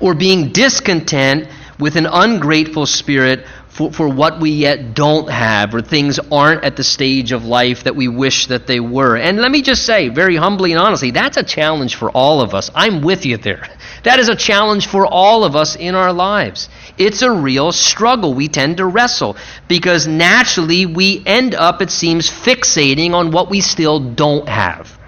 or 0.00 0.14
being 0.14 0.52
discontent 0.52 1.48
with 1.78 1.96
an 1.96 2.06
ungrateful 2.06 2.86
spirit 2.86 3.46
for, 3.72 3.90
for 3.90 4.06
what 4.06 4.38
we 4.38 4.50
yet 4.50 4.92
don't 4.92 5.30
have, 5.30 5.74
or 5.74 5.80
things 5.80 6.18
aren't 6.30 6.62
at 6.62 6.76
the 6.76 6.84
stage 6.84 7.32
of 7.32 7.46
life 7.46 7.84
that 7.84 7.96
we 7.96 8.06
wish 8.06 8.48
that 8.48 8.66
they 8.66 8.80
were. 8.80 9.16
And 9.16 9.38
let 9.38 9.50
me 9.50 9.62
just 9.62 9.86
say, 9.86 10.10
very 10.10 10.36
humbly 10.36 10.72
and 10.72 10.80
honestly, 10.80 11.10
that's 11.10 11.38
a 11.38 11.42
challenge 11.42 11.94
for 11.94 12.10
all 12.10 12.42
of 12.42 12.54
us. 12.54 12.70
I'm 12.74 13.00
with 13.00 13.24
you 13.26 13.38
there. 13.38 13.66
That 14.02 14.18
is 14.18 14.28
a 14.28 14.34
challenge 14.34 14.88
for 14.88 15.06
all 15.06 15.44
of 15.44 15.54
us 15.54 15.76
in 15.76 15.94
our 15.94 16.12
lives. 16.12 16.68
It's 16.98 17.22
a 17.22 17.30
real 17.30 17.70
struggle. 17.70 18.34
We 18.34 18.48
tend 18.48 18.78
to 18.78 18.84
wrestle 18.84 19.36
because 19.68 20.08
naturally 20.08 20.86
we 20.86 21.22
end 21.24 21.54
up, 21.54 21.80
it 21.80 21.90
seems, 21.92 22.28
fixating 22.28 23.12
on 23.12 23.30
what 23.30 23.48
we 23.48 23.60
still 23.60 24.00
don't 24.00 24.48
have. 24.48 24.98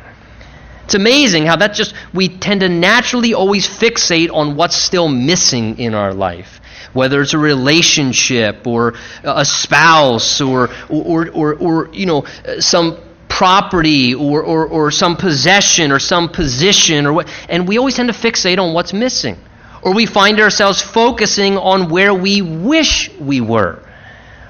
It's 0.85 0.94
amazing 0.94 1.46
how 1.46 1.57
that 1.57 1.74
just, 1.74 1.92
we 2.12 2.29
tend 2.29 2.61
to 2.61 2.68
naturally 2.68 3.35
always 3.35 3.66
fixate 3.66 4.33
on 4.33 4.55
what's 4.55 4.77
still 4.77 5.09
missing 5.09 5.79
in 5.81 5.94
our 5.94 6.14
life. 6.14 6.61
Whether 6.94 7.20
it's 7.20 7.35
a 7.35 7.38
relationship 7.38 8.66
or 8.66 8.94
a 9.22 9.44
spouse 9.44 10.40
or, 10.40 10.70
or, 10.88 11.28
or, 11.30 11.54
or 11.54 11.88
you 11.92 12.07
know, 12.07 12.24
some 12.61 12.98
property 13.28 14.14
or, 14.14 14.42
or, 14.42 14.66
or 14.66 14.90
some 14.90 15.16
possession 15.16 15.92
or 15.92 15.98
some 15.98 16.28
position 16.30 17.04
or 17.04 17.12
what, 17.12 17.28
and 17.48 17.68
we 17.68 17.76
always 17.78 17.96
tend 17.96 18.09
to 18.09 18.14
fixate 18.14 18.59
on 18.59 18.72
what's 18.72 18.92
missing 18.92 19.37
or 19.85 19.92
we 19.92 20.07
find 20.07 20.40
ourselves 20.40 20.80
focusing 20.80 21.59
on 21.59 21.90
where 21.90 22.14
we 22.14 22.40
wish 22.40 23.11
we 23.18 23.40
were. 23.40 23.84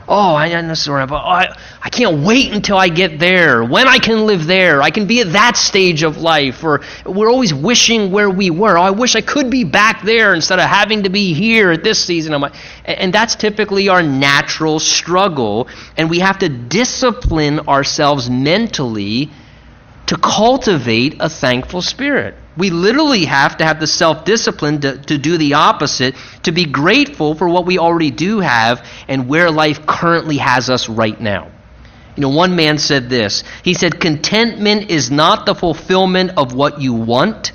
Oh, 0.07 0.35
I 0.35 0.49
know 0.49 0.69
this 0.69 0.87
but 0.87 1.11
oh, 1.13 1.17
I, 1.17 1.57
I 1.81 1.89
can't 1.89 2.25
wait 2.25 2.53
until 2.53 2.77
I 2.77 2.89
get 2.89 3.19
there. 3.19 3.65
When 3.65 3.89
I 3.89 3.99
can 3.99 4.27
live 4.27 4.45
there, 4.47 4.83
I 4.83 4.91
can 4.91 5.07
be 5.07 5.23
at 5.23 5.33
that 5.33 5.57
stage 5.57 6.03
of 6.03 6.19
life. 6.19 6.63
Or 6.63 6.83
we're 7.07 7.31
always 7.31 7.55
wishing 7.55 8.11
where 8.11 8.29
we 8.29 8.51
were. 8.51 8.77
Oh, 8.77 8.83
I 8.83 8.91
wish 8.91 9.17
I 9.17 9.23
could 9.23 9.49
be 9.51 9.65
back 9.65 10.03
there 10.03 10.35
instead 10.35 10.59
of 10.59 10.69
having 10.69 11.05
to 11.05 11.09
be 11.09 11.33
here 11.33 11.71
at 11.71 11.83
this 11.83 12.05
season. 12.05 12.45
And 12.85 13.15
that's 13.15 13.35
typically 13.35 13.89
our 13.89 14.03
natural 14.03 14.79
struggle. 14.79 15.69
And 15.97 16.11
we 16.11 16.19
have 16.19 16.39
to 16.41 16.51
discipline 16.51 17.61
ourselves 17.61 18.29
mentally 18.29 19.31
to 20.07 20.19
cultivate 20.19 21.17
a 21.21 21.31
thankful 21.31 21.81
spirit. 21.81 22.35
We 22.57 22.71
literally 22.71 23.25
have 23.25 23.57
to 23.59 23.65
have 23.65 23.81
the 23.81 23.87
self 23.87 24.25
discipline 24.25 24.81
to, 24.83 24.99
to 24.99 25.19
do 25.19 25.37
the 25.37 25.55
opposite, 25.55 26.15
to 26.45 26.53
be 26.53 26.65
grateful 26.65 27.35
for 27.35 27.49
what 27.49 27.67
we 27.67 27.79
already 27.79 28.11
do 28.11 28.41
have 28.41 28.87
and 29.09 29.29
where 29.29 29.51
life 29.51 29.87
currently 29.87 30.37
has 30.37 30.71
us 30.71 30.89
right 30.89 31.21
now. 31.21 31.51
You 32.17 32.21
know, 32.21 32.29
one 32.29 32.55
man 32.55 32.79
said 32.79 33.09
this 33.11 33.43
He 33.63 33.75
said, 33.75 33.99
Contentment 34.01 34.91
is 34.91 35.11
not 35.11 35.47
the 35.47 35.55
fulfillment 35.55 36.33
of 36.37 36.55
what 36.55 36.81
you 36.81 36.93
want, 36.95 37.53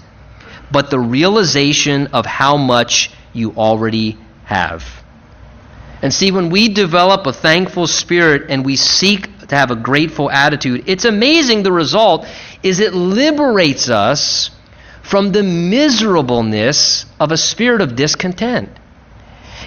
but 0.71 0.89
the 0.89 0.99
realization 0.99 2.07
of 2.07 2.25
how 2.25 2.57
much 2.57 3.11
you 3.31 3.53
already 3.53 4.17
have. 4.43 4.83
And 6.01 6.13
see, 6.13 6.31
when 6.31 6.49
we 6.49 6.69
develop 6.69 7.25
a 7.25 7.33
thankful 7.33 7.87
spirit 7.87 8.49
and 8.49 8.65
we 8.65 8.75
seek 8.75 9.47
to 9.47 9.55
have 9.55 9.71
a 9.71 9.75
grateful 9.75 10.29
attitude, 10.31 10.85
it's 10.87 11.05
amazing 11.05 11.63
the 11.63 11.71
result 11.71 12.25
is 12.63 12.79
it 12.79 12.93
liberates 12.93 13.89
us 13.89 14.51
from 15.09 15.31
the 15.31 15.41
miserableness 15.41 17.07
of 17.19 17.31
a 17.31 17.37
spirit 17.37 17.81
of 17.81 17.95
discontent. 17.95 18.69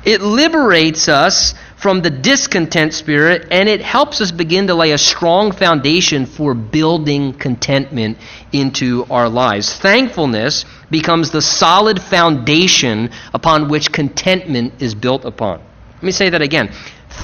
It 0.05 0.21
liberates 0.21 1.09
us 1.09 1.55
from 1.77 2.01
the 2.01 2.11
discontent 2.11 2.95
spirit 2.95 3.49
and 3.51 3.69
it 3.69 3.81
helps 3.81 4.21
us 4.21 4.31
begin 4.31 4.69
to 4.69 4.75
lay 4.77 4.93
a 4.93 4.99
strong 4.99 5.51
foundation 5.51 6.27
for 6.27 6.55
building 6.55 7.33
contentment 7.33 8.19
into 8.53 9.05
our 9.11 9.29
lives. 9.29 9.77
Thankfulness 9.77 10.65
becomes 10.93 11.33
the 11.33 11.43
solid 11.43 12.01
foundation 12.01 13.11
upon 13.35 13.69
which 13.69 13.91
contentment 13.91 14.81
is 14.81 14.95
built 14.95 15.25
upon. 15.25 15.59
Let 15.97 16.03
me 16.05 16.13
say 16.13 16.31
that 16.31 16.43
again. 16.43 16.73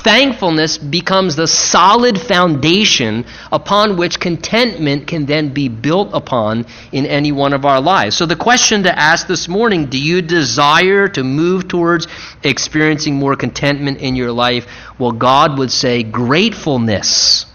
Thankfulness 0.03 0.79
becomes 0.79 1.37
the 1.37 1.47
solid 1.47 2.21
foundation 2.21 3.25
upon 3.53 3.97
which 3.97 4.21
contentment 4.21 5.07
can 5.07 5.27
then 5.27 5.53
be 5.53 5.69
built 5.69 6.11
upon 6.13 6.67
in 6.93 7.07
any 7.07 7.33
one 7.33 7.53
of 7.53 7.65
our 7.65 7.81
lives. 7.81 8.17
So, 8.17 8.27
the 8.27 8.37
question 8.37 8.83
to 8.85 8.99
ask 8.99 9.27
this 9.27 9.49
morning 9.49 9.87
do 9.87 9.99
you 9.99 10.23
desire 10.23 11.09
to 11.09 11.25
move 11.25 11.69
towards 11.69 12.07
experiencing 12.43 13.17
more 13.17 13.37
contentment 13.37 13.99
in 13.99 14.17
your 14.17 14.33
life? 14.33 14.67
Well, 14.99 15.13
God 15.13 15.59
would 15.59 15.71
say 15.71 16.03
gratefulness 16.03 17.47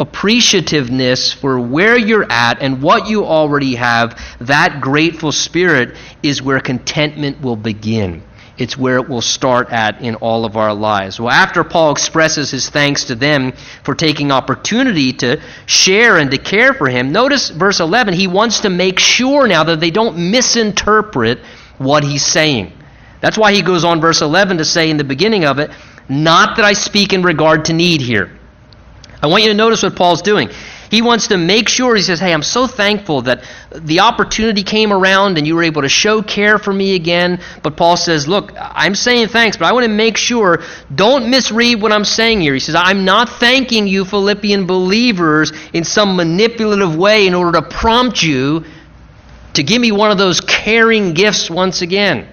appreciativeness 0.00 1.34
for 1.34 1.60
where 1.60 1.96
you're 1.96 2.30
at 2.30 2.60
and 2.60 2.82
what 2.82 3.08
you 3.08 3.24
already 3.24 3.76
have, 3.76 4.20
that 4.40 4.80
grateful 4.80 5.30
spirit 5.30 5.96
is 6.22 6.42
where 6.42 6.60
contentment 6.60 7.40
will 7.40 7.56
begin. 7.56 8.22
It's 8.58 8.76
where 8.76 8.96
it 8.96 9.08
will 9.08 9.22
start 9.22 9.70
at 9.70 10.02
in 10.02 10.16
all 10.16 10.44
of 10.44 10.56
our 10.56 10.74
lives. 10.74 11.18
Well, 11.18 11.30
after 11.30 11.64
Paul 11.64 11.92
expresses 11.92 12.50
his 12.50 12.68
thanks 12.68 13.04
to 13.04 13.14
them 13.14 13.52
for 13.82 13.94
taking 13.94 14.30
opportunity 14.30 15.12
to 15.14 15.40
share 15.66 16.18
and 16.18 16.30
to 16.30 16.38
care 16.38 16.74
for 16.74 16.88
him, 16.88 17.12
notice 17.12 17.48
verse 17.48 17.80
11, 17.80 18.14
he 18.14 18.26
wants 18.26 18.60
to 18.60 18.70
make 18.70 18.98
sure 18.98 19.48
now 19.48 19.64
that 19.64 19.80
they 19.80 19.90
don't 19.90 20.30
misinterpret 20.30 21.40
what 21.78 22.04
he's 22.04 22.24
saying. 22.24 22.72
That's 23.20 23.38
why 23.38 23.52
he 23.52 23.62
goes 23.62 23.84
on, 23.84 24.00
verse 24.00 24.20
11, 24.20 24.58
to 24.58 24.64
say 24.64 24.90
in 24.90 24.96
the 24.96 25.04
beginning 25.04 25.44
of 25.44 25.58
it, 25.58 25.70
Not 26.08 26.56
that 26.56 26.64
I 26.64 26.74
speak 26.74 27.12
in 27.12 27.22
regard 27.22 27.66
to 27.66 27.72
need 27.72 28.00
here. 28.00 28.36
I 29.22 29.28
want 29.28 29.44
you 29.44 29.48
to 29.50 29.54
notice 29.54 29.82
what 29.82 29.94
Paul's 29.96 30.20
doing. 30.20 30.50
He 30.92 31.00
wants 31.00 31.28
to 31.28 31.38
make 31.38 31.70
sure, 31.70 31.96
he 31.96 32.02
says, 32.02 32.20
Hey, 32.20 32.34
I'm 32.34 32.42
so 32.42 32.66
thankful 32.66 33.22
that 33.22 33.44
the 33.74 34.00
opportunity 34.00 34.62
came 34.62 34.92
around 34.92 35.38
and 35.38 35.46
you 35.46 35.54
were 35.54 35.62
able 35.62 35.80
to 35.80 35.88
show 35.88 36.20
care 36.20 36.58
for 36.58 36.70
me 36.70 36.94
again. 36.94 37.40
But 37.62 37.78
Paul 37.78 37.96
says, 37.96 38.28
Look, 38.28 38.52
I'm 38.58 38.94
saying 38.94 39.28
thanks, 39.28 39.56
but 39.56 39.64
I 39.64 39.72
want 39.72 39.84
to 39.84 39.90
make 39.90 40.18
sure, 40.18 40.62
don't 40.94 41.30
misread 41.30 41.80
what 41.80 41.92
I'm 41.92 42.04
saying 42.04 42.42
here. 42.42 42.52
He 42.52 42.60
says, 42.60 42.74
I'm 42.74 43.06
not 43.06 43.30
thanking 43.30 43.86
you, 43.86 44.04
Philippian 44.04 44.66
believers, 44.66 45.50
in 45.72 45.84
some 45.84 46.14
manipulative 46.14 46.94
way 46.94 47.26
in 47.26 47.32
order 47.32 47.58
to 47.58 47.66
prompt 47.66 48.22
you 48.22 48.66
to 49.54 49.62
give 49.62 49.80
me 49.80 49.92
one 49.92 50.10
of 50.10 50.18
those 50.18 50.42
caring 50.42 51.14
gifts 51.14 51.48
once 51.48 51.80
again. 51.80 52.28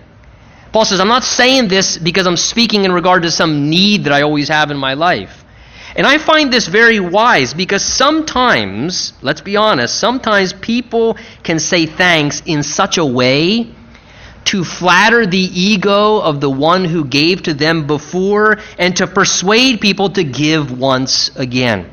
Paul 0.74 0.84
says, 0.84 1.00
I'm 1.00 1.08
not 1.08 1.24
saying 1.24 1.70
this 1.70 1.98
because 1.98 2.28
I'm 2.28 2.36
speaking 2.36 2.84
in 2.84 2.92
regard 2.92 3.24
to 3.24 3.32
some 3.32 3.70
need 3.70 4.04
that 4.04 4.12
I 4.12 4.24
always 4.24 4.50
have 4.50 4.70
in 4.70 4.78
my 4.78 4.96
life. 4.96 5.39
And 6.00 6.08
I 6.08 6.18
find 6.18 6.50
this 6.50 6.66
very 6.66 7.02
wise 7.02 7.54
because 7.54 7.84
sometimes, 7.84 9.12
let's 9.22 9.42
be 9.42 9.58
honest, 9.58 10.00
sometimes 10.00 10.54
people 10.54 11.18
can 11.44 11.60
say 11.60 11.88
thanks 11.88 12.42
in 12.46 12.64
such 12.64 12.98
a 12.98 13.06
way 13.06 13.68
to 14.46 14.64
flatter 14.64 15.26
the 15.26 15.38
ego 15.38 16.20
of 16.20 16.40
the 16.40 16.50
one 16.50 16.86
who 16.86 17.04
gave 17.04 17.44
to 17.44 17.54
them 17.54 17.86
before 17.86 18.60
and 18.78 18.96
to 18.96 19.08
persuade 19.08 19.82
people 19.82 20.12
to 20.12 20.24
give 20.24 20.72
once 20.72 21.36
again. 21.36 21.92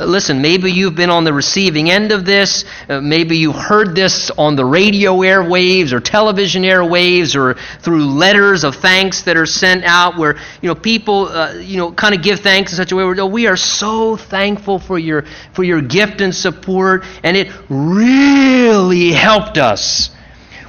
Listen, 0.00 0.42
maybe 0.42 0.70
you've 0.70 0.94
been 0.94 1.10
on 1.10 1.24
the 1.24 1.32
receiving 1.32 1.90
end 1.90 2.12
of 2.12 2.24
this. 2.24 2.64
Uh, 2.88 3.00
maybe 3.00 3.38
you 3.38 3.52
heard 3.52 3.94
this 3.94 4.30
on 4.30 4.56
the 4.56 4.64
radio 4.64 5.14
airwaves 5.18 5.92
or 5.92 6.00
television 6.00 6.62
airwaves 6.62 7.34
or 7.34 7.54
through 7.80 8.04
letters 8.04 8.64
of 8.64 8.76
thanks 8.76 9.22
that 9.22 9.36
are 9.36 9.46
sent 9.46 9.84
out 9.84 10.18
where, 10.18 10.36
you 10.60 10.68
know, 10.68 10.74
people, 10.74 11.28
uh, 11.28 11.54
you 11.54 11.76
know, 11.76 11.92
kind 11.92 12.14
of 12.14 12.22
give 12.22 12.40
thanks 12.40 12.72
in 12.72 12.76
such 12.76 12.92
a 12.92 12.96
way 12.96 13.04
where, 13.04 13.18
oh, 13.20 13.26
we 13.26 13.46
are 13.46 13.56
so 13.56 14.16
thankful 14.16 14.78
for 14.78 14.98
your, 14.98 15.24
for 15.52 15.64
your 15.64 15.80
gift 15.80 16.20
and 16.20 16.34
support, 16.34 17.04
and 17.22 17.36
it 17.36 17.50
really 17.68 19.12
helped 19.12 19.56
us 19.56 20.10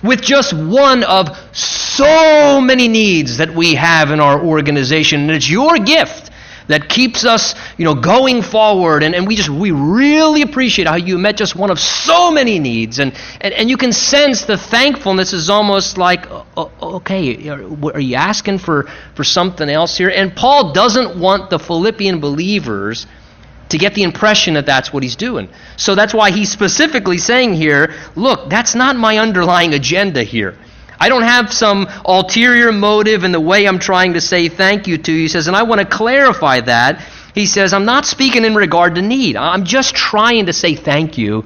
with 0.03 0.21
just 0.21 0.53
one 0.53 1.03
of 1.03 1.37
so 1.55 2.61
many 2.61 2.87
needs 2.87 3.37
that 3.37 3.53
we 3.53 3.75
have 3.75 4.11
in 4.11 4.19
our 4.19 4.43
organization. 4.43 5.21
And 5.21 5.31
it's 5.31 5.49
your 5.49 5.77
gift 5.79 6.31
that 6.67 6.89
keeps 6.89 7.25
us, 7.25 7.55
you 7.77 7.85
know, 7.85 7.95
going 7.95 8.41
forward. 8.41 9.03
And, 9.03 9.15
and 9.15 9.27
we 9.27 9.35
just, 9.35 9.49
we 9.49 9.71
really 9.71 10.41
appreciate 10.41 10.87
how 10.87 10.95
you 10.95 11.17
met 11.17 11.37
just 11.37 11.55
one 11.55 11.71
of 11.71 11.79
so 11.79 12.31
many 12.31 12.59
needs. 12.59 12.99
And, 12.99 13.13
and, 13.41 13.53
and 13.53 13.69
you 13.69 13.77
can 13.77 13.91
sense 13.91 14.45
the 14.45 14.57
thankfulness 14.57 15.33
is 15.33 15.49
almost 15.49 15.97
like, 15.97 16.29
okay, 16.57 17.49
are 17.49 17.99
you 17.99 18.15
asking 18.15 18.59
for, 18.59 18.87
for 19.15 19.23
something 19.23 19.69
else 19.69 19.97
here? 19.97 20.09
And 20.09 20.35
Paul 20.35 20.73
doesn't 20.73 21.19
want 21.19 21.49
the 21.49 21.59
Philippian 21.59 22.19
believers 22.19 23.07
to 23.69 23.77
get 23.77 23.93
the 23.95 24.03
impression 24.03 24.53
that 24.53 24.65
that's 24.65 24.93
what 24.93 25.03
he's 25.03 25.15
doing. 25.15 25.49
So 25.75 25.95
that's 25.95 26.13
why 26.13 26.31
he's 26.31 26.49
specifically 26.49 27.17
saying 27.17 27.53
here, 27.53 27.93
look, 28.15 28.49
that's 28.49 28.75
not 28.75 28.95
my 28.95 29.17
underlying 29.17 29.73
agenda 29.73 30.23
here. 30.23 30.57
I 30.99 31.09
don't 31.09 31.23
have 31.23 31.53
some 31.53 31.87
ulterior 32.05 32.71
motive 32.71 33.23
in 33.23 33.31
the 33.31 33.39
way 33.39 33.67
I'm 33.67 33.79
trying 33.79 34.13
to 34.13 34.21
say 34.21 34.49
thank 34.49 34.87
you 34.87 34.97
to 34.97 35.11
you. 35.11 35.19
He 35.19 35.27
says, 35.27 35.47
and 35.47 35.55
I 35.55 35.63
want 35.63 35.81
to 35.81 35.87
clarify 35.87 36.61
that. 36.61 37.01
He 37.35 37.45
says, 37.45 37.73
I'm 37.73 37.85
not 37.85 38.05
speaking 38.05 38.45
in 38.45 38.55
regard 38.55 38.95
to 38.95 39.01
need. 39.01 39.35
I'm 39.35 39.63
just 39.63 39.95
trying 39.95 40.47
to 40.47 40.53
say 40.53 40.75
thank 40.75 41.17
you 41.17 41.45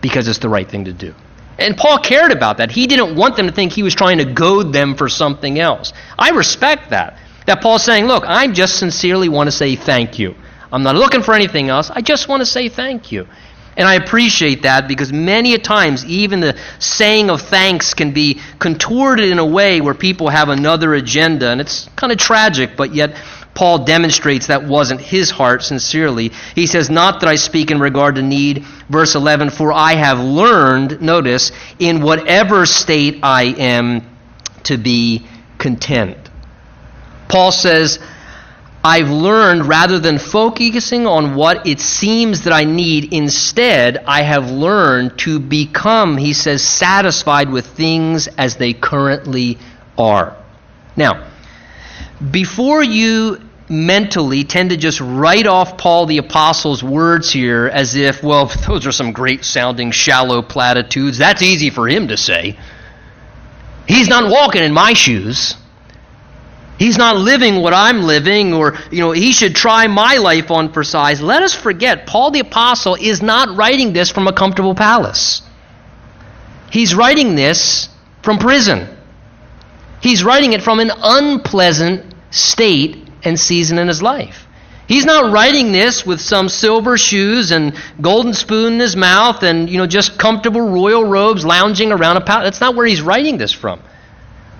because 0.00 0.26
it's 0.26 0.38
the 0.38 0.48
right 0.48 0.68
thing 0.68 0.86
to 0.86 0.92
do. 0.92 1.14
And 1.58 1.76
Paul 1.76 1.98
cared 1.98 2.30
about 2.30 2.58
that. 2.58 2.70
He 2.70 2.86
didn't 2.86 3.16
want 3.16 3.36
them 3.36 3.46
to 3.46 3.52
think 3.52 3.72
he 3.72 3.82
was 3.82 3.94
trying 3.94 4.18
to 4.18 4.24
goad 4.24 4.72
them 4.72 4.94
for 4.94 5.08
something 5.08 5.58
else. 5.58 5.92
I 6.18 6.30
respect 6.30 6.90
that. 6.90 7.18
That 7.46 7.60
Paul's 7.60 7.84
saying, 7.84 8.06
look, 8.06 8.24
I 8.26 8.46
just 8.48 8.78
sincerely 8.78 9.28
want 9.28 9.48
to 9.48 9.52
say 9.52 9.74
thank 9.74 10.18
you. 10.18 10.34
I'm 10.70 10.82
not 10.82 10.94
looking 10.94 11.22
for 11.22 11.34
anything 11.34 11.68
else. 11.68 11.90
I 11.90 12.00
just 12.00 12.28
want 12.28 12.40
to 12.40 12.46
say 12.46 12.68
thank 12.68 13.10
you. 13.10 13.26
And 13.78 13.86
I 13.86 13.94
appreciate 13.94 14.62
that 14.62 14.88
because 14.88 15.12
many 15.12 15.54
a 15.54 15.58
times 15.58 16.04
even 16.04 16.40
the 16.40 16.58
saying 16.80 17.30
of 17.30 17.40
thanks 17.40 17.94
can 17.94 18.12
be 18.12 18.40
contorted 18.58 19.30
in 19.30 19.38
a 19.38 19.46
way 19.46 19.80
where 19.80 19.94
people 19.94 20.28
have 20.28 20.48
another 20.48 20.94
agenda. 20.94 21.48
And 21.48 21.60
it's 21.60 21.88
kind 21.94 22.10
of 22.10 22.18
tragic, 22.18 22.76
but 22.76 22.92
yet 22.92 23.14
Paul 23.54 23.84
demonstrates 23.84 24.48
that 24.48 24.64
wasn't 24.64 25.00
his 25.00 25.30
heart 25.30 25.62
sincerely. 25.62 26.32
He 26.56 26.66
says, 26.66 26.90
Not 26.90 27.20
that 27.20 27.28
I 27.28 27.36
speak 27.36 27.70
in 27.70 27.78
regard 27.78 28.16
to 28.16 28.22
need. 28.22 28.64
Verse 28.88 29.14
11, 29.14 29.50
for 29.50 29.72
I 29.72 29.94
have 29.94 30.18
learned, 30.18 31.00
notice, 31.00 31.52
in 31.78 32.02
whatever 32.02 32.66
state 32.66 33.20
I 33.22 33.44
am 33.44 34.02
to 34.64 34.76
be 34.76 35.24
content. 35.58 36.16
Paul 37.28 37.52
says, 37.52 38.00
I've 38.88 39.10
learned 39.10 39.66
rather 39.66 39.98
than 39.98 40.18
focusing 40.18 41.06
on 41.06 41.34
what 41.34 41.66
it 41.66 41.78
seems 41.78 42.44
that 42.44 42.54
I 42.54 42.64
need, 42.64 43.12
instead, 43.12 43.98
I 44.06 44.22
have 44.22 44.50
learned 44.50 45.18
to 45.18 45.38
become, 45.38 46.16
he 46.16 46.32
says, 46.32 46.64
satisfied 46.64 47.50
with 47.50 47.66
things 47.66 48.28
as 48.28 48.56
they 48.56 48.72
currently 48.72 49.58
are. 49.98 50.38
Now, 50.96 51.28
before 52.30 52.82
you 52.82 53.46
mentally 53.68 54.44
tend 54.44 54.70
to 54.70 54.78
just 54.78 55.02
write 55.02 55.46
off 55.46 55.76
Paul 55.76 56.06
the 56.06 56.16
Apostle's 56.16 56.82
words 56.82 57.30
here 57.30 57.66
as 57.66 57.94
if, 57.94 58.22
well, 58.22 58.46
those 58.66 58.86
are 58.86 58.92
some 58.92 59.12
great 59.12 59.44
sounding 59.44 59.90
shallow 59.90 60.40
platitudes. 60.40 61.18
That's 61.18 61.42
easy 61.42 61.68
for 61.68 61.86
him 61.90 62.08
to 62.08 62.16
say. 62.16 62.58
He's 63.86 64.08
not 64.08 64.30
walking 64.30 64.62
in 64.62 64.72
my 64.72 64.94
shoes. 64.94 65.56
He's 66.78 66.96
not 66.96 67.16
living 67.16 67.60
what 67.60 67.74
I'm 67.74 68.02
living, 68.02 68.54
or, 68.54 68.78
you 68.92 69.00
know, 69.00 69.10
he 69.10 69.32
should 69.32 69.56
try 69.56 69.88
my 69.88 70.16
life 70.18 70.50
on 70.52 70.72
for 70.72 70.84
size. 70.84 71.20
Let 71.20 71.42
us 71.42 71.52
forget, 71.52 72.06
Paul 72.06 72.30
the 72.30 72.40
Apostle 72.40 72.94
is 72.94 73.20
not 73.20 73.56
writing 73.56 73.92
this 73.92 74.10
from 74.10 74.28
a 74.28 74.32
comfortable 74.32 74.76
palace. 74.76 75.42
He's 76.70 76.94
writing 76.94 77.34
this 77.34 77.88
from 78.22 78.38
prison. 78.38 78.96
He's 80.00 80.22
writing 80.22 80.52
it 80.52 80.62
from 80.62 80.78
an 80.78 80.92
unpleasant 81.02 82.14
state 82.30 83.08
and 83.24 83.38
season 83.38 83.78
in 83.78 83.88
his 83.88 84.00
life. 84.00 84.46
He's 84.86 85.04
not 85.04 85.32
writing 85.32 85.72
this 85.72 86.06
with 86.06 86.20
some 86.20 86.48
silver 86.48 86.96
shoes 86.96 87.50
and 87.50 87.74
golden 88.00 88.32
spoon 88.32 88.74
in 88.74 88.80
his 88.80 88.96
mouth 88.96 89.42
and, 89.42 89.68
you 89.68 89.78
know, 89.78 89.86
just 89.86 90.18
comfortable 90.18 90.62
royal 90.62 91.04
robes 91.04 91.44
lounging 91.44 91.92
around 91.92 92.16
a 92.16 92.20
palace. 92.20 92.44
That's 92.46 92.60
not 92.60 92.74
where 92.74 92.86
he's 92.86 93.02
writing 93.02 93.36
this 93.36 93.52
from. 93.52 93.82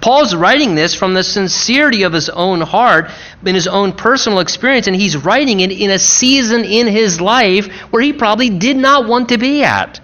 Paul's 0.01 0.35
writing 0.35 0.75
this 0.75 0.95
from 0.95 1.15
the 1.15 1.25
sincerity 1.25 2.05
of 2.05 2.13
his 2.13 2.29
own 2.29 2.61
heart, 2.61 3.11
in 3.45 3.55
his 3.55 3.67
own 3.67 3.93
personal 3.93 4.39
experience, 4.39 4.87
and 4.87 4.95
he's 4.95 5.17
writing 5.17 5.61
it 5.61 5.73
in 5.73 5.91
a 5.91 5.99
season 5.99 6.65
in 6.65 6.87
his 6.87 7.21
life 7.21 7.67
where 7.91 8.03
he 8.03 8.13
probably 8.13 8.51
did 8.51 8.77
not 8.77 9.09
want 9.09 9.31
to 9.31 9.39
be 9.39 9.65
at. 9.65 10.01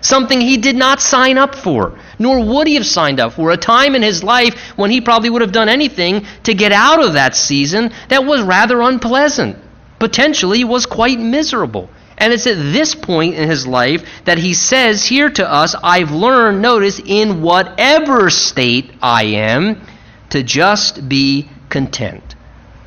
Something 0.00 0.40
he 0.40 0.58
did 0.58 0.76
not 0.76 1.00
sign 1.00 1.38
up 1.38 1.54
for, 1.54 1.98
nor 2.18 2.44
would 2.44 2.66
he 2.66 2.74
have 2.74 2.86
signed 2.86 3.20
up 3.20 3.34
for. 3.34 3.50
A 3.50 3.56
time 3.56 3.94
in 3.94 4.02
his 4.02 4.22
life 4.22 4.58
when 4.76 4.90
he 4.90 5.00
probably 5.00 5.30
would 5.30 5.42
have 5.42 5.52
done 5.52 5.68
anything 5.68 6.26
to 6.42 6.54
get 6.54 6.72
out 6.72 7.02
of 7.02 7.14
that 7.14 7.34
season 7.34 7.90
that 8.08 8.24
was 8.24 8.42
rather 8.42 8.82
unpleasant, 8.82 9.56
potentially 9.98 10.64
was 10.64 10.84
quite 10.86 11.18
miserable. 11.18 11.88
And 12.16 12.32
it's 12.32 12.46
at 12.46 12.56
this 12.56 12.94
point 12.94 13.34
in 13.34 13.48
his 13.48 13.66
life 13.66 14.04
that 14.24 14.38
he 14.38 14.54
says 14.54 15.04
here 15.04 15.30
to 15.30 15.50
us, 15.50 15.74
I've 15.82 16.10
learned, 16.10 16.62
notice, 16.62 17.00
in 17.04 17.42
whatever 17.42 18.30
state 18.30 18.92
I 19.02 19.24
am, 19.24 19.86
to 20.30 20.42
just 20.42 21.08
be 21.08 21.48
content. 21.68 22.22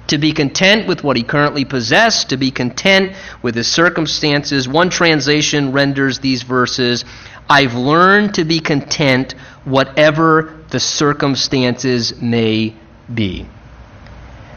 To 0.08 0.18
be 0.18 0.32
content 0.32 0.88
with 0.88 1.04
what 1.04 1.18
he 1.18 1.24
currently 1.24 1.66
possesses, 1.66 2.26
to 2.26 2.38
be 2.38 2.52
content 2.52 3.18
with 3.42 3.56
his 3.56 3.68
circumstances. 3.68 4.68
One 4.68 4.90
translation 4.90 5.74
renders 5.74 6.20
these 6.20 6.44
verses 6.44 7.04
I've 7.50 7.76
learned 7.76 8.36
to 8.36 8.46
be 8.46 8.60
content 8.60 9.34
whatever 9.63 10.60
the 10.70 10.80
circumstances 10.80 12.22
may 12.22 12.76
be. 13.13 13.48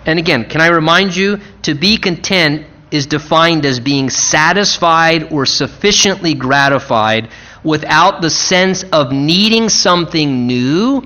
And 0.06 0.18
again, 0.18 0.48
can 0.48 0.60
I 0.60 0.68
remind 0.68 1.14
you 1.14 1.38
to 1.62 1.74
be 1.74 1.98
content 1.98 2.66
is 2.90 3.06
defined 3.06 3.64
as 3.64 3.80
being 3.80 4.10
satisfied 4.10 5.32
or 5.32 5.46
sufficiently 5.46 6.34
gratified 6.34 7.28
without 7.62 8.20
the 8.20 8.30
sense 8.30 8.84
of 8.84 9.12
needing 9.12 9.68
something 9.68 10.46
new 10.46 11.02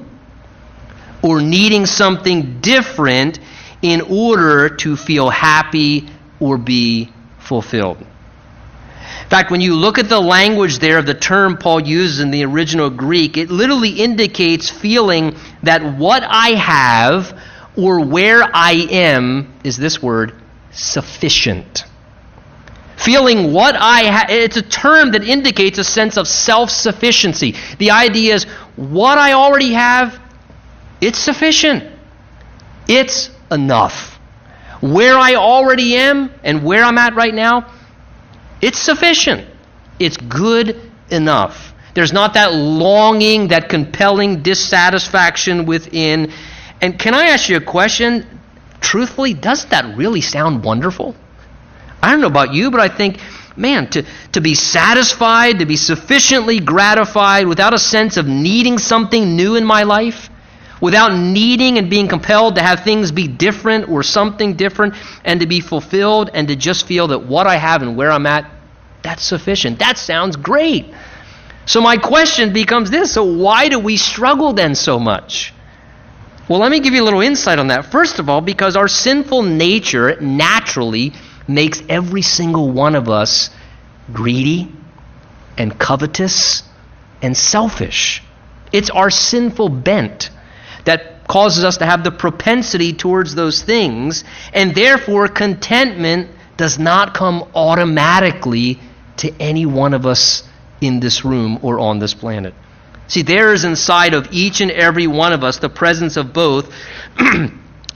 or 1.23 1.41
needing 1.41 1.87
something 1.87 2.61
different 2.61 3.39
in 3.83 4.01
order 4.03 4.69
to 4.69 4.97
feel 4.97 5.29
happy 5.29 6.09
or 6.41 6.57
be 6.57 7.11
fulfilled. 7.39 7.99
In 8.01 9.31
fact, 9.31 9.51
when 9.51 9.61
you 9.61 9.75
look 9.75 9.99
at 9.99 10.09
the 10.09 10.21
language 10.21 10.79
there 10.79 10.99
of 10.99 11.07
the 11.07 11.15
term 11.15 11.57
Paul 11.57 11.81
uses 11.81 12.21
in 12.21 12.31
the 12.31 12.45
original 12.45 12.91
Greek, 12.91 13.37
it 13.37 13.51
literally 13.51 13.91
indicates 13.91 14.71
feeling 14.71 15.37
that 15.63 15.83
what 15.99 16.23
I 16.23 16.51
have 16.51 17.39
or 17.77 18.01
where 18.05 18.43
I 18.43 18.73
am 18.91 19.53
is 19.65 19.77
this 19.77 20.03
word 20.03 20.35
sufficient. 20.75 21.85
Feeling 22.97 23.53
what 23.53 23.75
I 23.77 24.03
have, 24.03 24.31
it's 24.31 24.57
a 24.57 24.63
term 24.63 25.13
that 25.13 25.25
indicates 25.25 25.79
a 25.79 25.85
sense 25.85 26.17
of 26.17 26.29
self 26.29 26.71
sufficiency. 26.71 27.55
The 27.79 27.91
idea 27.91 28.35
is 28.35 28.45
what 28.77 29.19
I 29.19 29.33
already 29.33 29.73
have, 29.73 30.21
it's 31.01 31.19
sufficient. 31.19 31.85
It's 32.89 33.31
enough. 33.51 34.19
Where 34.81 35.19
I 35.19 35.35
already 35.35 35.97
am 35.97 36.31
and 36.43 36.65
where 36.65 36.85
I'm 36.85 36.99
at 36.99 37.15
right 37.15 37.35
now, 37.35 37.73
it's 38.61 38.79
sufficient. 38.79 39.47
It's 39.99 40.17
good 40.17 40.81
enough. 41.11 41.75
There's 41.95 42.13
not 42.13 42.35
that 42.35 42.53
longing, 42.53 43.49
that 43.49 43.69
compelling 43.69 44.43
dissatisfaction 44.43 45.65
within. 45.65 46.33
And 46.81 46.99
can 46.99 47.15
I 47.15 47.27
ask 47.27 47.49
you 47.49 47.57
a 47.57 47.61
question? 47.61 48.41
Truthfully, 48.85 49.33
doesn't 49.33 49.71
that 49.71 49.97
really 49.97 50.21
sound 50.21 50.63
wonderful? 50.63 51.17
I 52.03 52.11
don't 52.11 52.21
know 52.21 52.27
about 52.27 52.53
you, 52.53 52.71
but 52.71 52.81
I 52.81 52.89
think, 52.89 53.19
man, 53.57 53.89
to, 53.93 54.05
to 54.33 54.43
be 54.43 54.55
satisfied, 54.55 55.61
to 55.61 55.67
be 55.67 55.77
sufficiently 55.77 56.61
gratified 56.61 57.47
without 57.49 57.73
a 57.73 57.79
sense 57.79 58.19
of 58.19 58.27
needing 58.27 58.79
something 58.79 59.37
new 59.37 59.57
in 59.57 59.65
my 59.65 59.85
life, 59.85 60.29
without 60.83 61.17
needing 61.17 61.79
and 61.79 61.89
being 61.89 62.09
compelled 62.09 62.57
to 62.57 62.63
have 62.63 62.85
things 62.85 63.11
be 63.11 63.27
different 63.27 63.89
or 63.89 64.03
something 64.03 64.53
different, 64.55 64.95
and 65.25 65.41
to 65.41 65.47
be 65.47 65.61
fulfilled 65.61 66.29
and 66.35 66.49
to 66.49 66.55
just 66.55 66.87
feel 66.87 67.09
that 67.09 67.25
what 67.25 67.47
I 67.47 67.57
have 67.57 67.81
and 67.81 67.97
where 67.97 68.13
I'm 68.13 68.27
at, 68.27 68.51
that's 69.03 69.25
sufficient. 69.25 69.79
That 69.79 69.97
sounds 69.97 70.37
great. 70.37 70.93
So 71.65 71.81
my 71.81 71.97
question 71.97 72.53
becomes 72.53 72.91
this 72.91 73.15
so 73.15 73.25
why 73.25 73.71
do 73.71 73.79
we 73.79 73.97
struggle 73.97 74.53
then 74.53 74.75
so 74.75 74.99
much? 74.99 75.55
Well, 76.49 76.59
let 76.59 76.71
me 76.71 76.81
give 76.81 76.93
you 76.93 77.03
a 77.03 77.05
little 77.05 77.23
insight 77.23 77.59
on 77.59 77.69
that. 77.69 77.87
First 77.87 78.19
of 78.19 78.29
all, 78.29 78.43
because 78.43 78.77
our 78.77 78.89
sinful 78.89 79.43
nature 79.43 80.21
naturally 80.21 81.15
makes 81.49 81.83
every 81.89 82.21
single 82.21 82.71
one 82.71 82.95
of 82.95 83.09
us 83.09 83.49
greedy 84.13 84.71
and 85.57 85.79
covetous 85.79 86.63
and 87.23 87.35
selfish. 87.35 88.23
It's 88.73 88.91
our 88.91 89.11
sinful 89.11 89.71
bent 89.71 90.31
that 90.85 91.27
causes 91.29 91.65
us 91.65 91.79
to 91.79 91.87
have 91.87 92.05
the 92.05 92.11
propensity 92.11 92.93
towards 92.93 93.35
those 93.35 93.63
things, 93.63 94.25
and 94.53 94.75
therefore 94.75 95.29
contentment 95.29 96.31
does 96.59 96.79
not 96.79 97.15
come 97.15 97.49
automatically 97.55 98.79
to 99.17 99.33
any 99.41 99.65
one 99.65 99.95
of 99.95 100.05
us 100.05 100.43
in 100.83 101.01
this 101.01 101.25
room 101.25 101.59
or 101.63 101.79
on 101.81 102.01
this 102.01 102.13
planet. 102.13 102.53
See, 103.07 103.23
there 103.23 103.53
is 103.53 103.65
inside 103.65 104.15
of 104.15 104.29
each 104.33 104.61
and 104.61 104.71
every 104.71 105.07
one 105.07 105.33
of 105.33 105.45
us 105.45 105.59
the 105.59 105.69
presence 105.69 106.17
of 106.17 106.33
both 106.33 106.73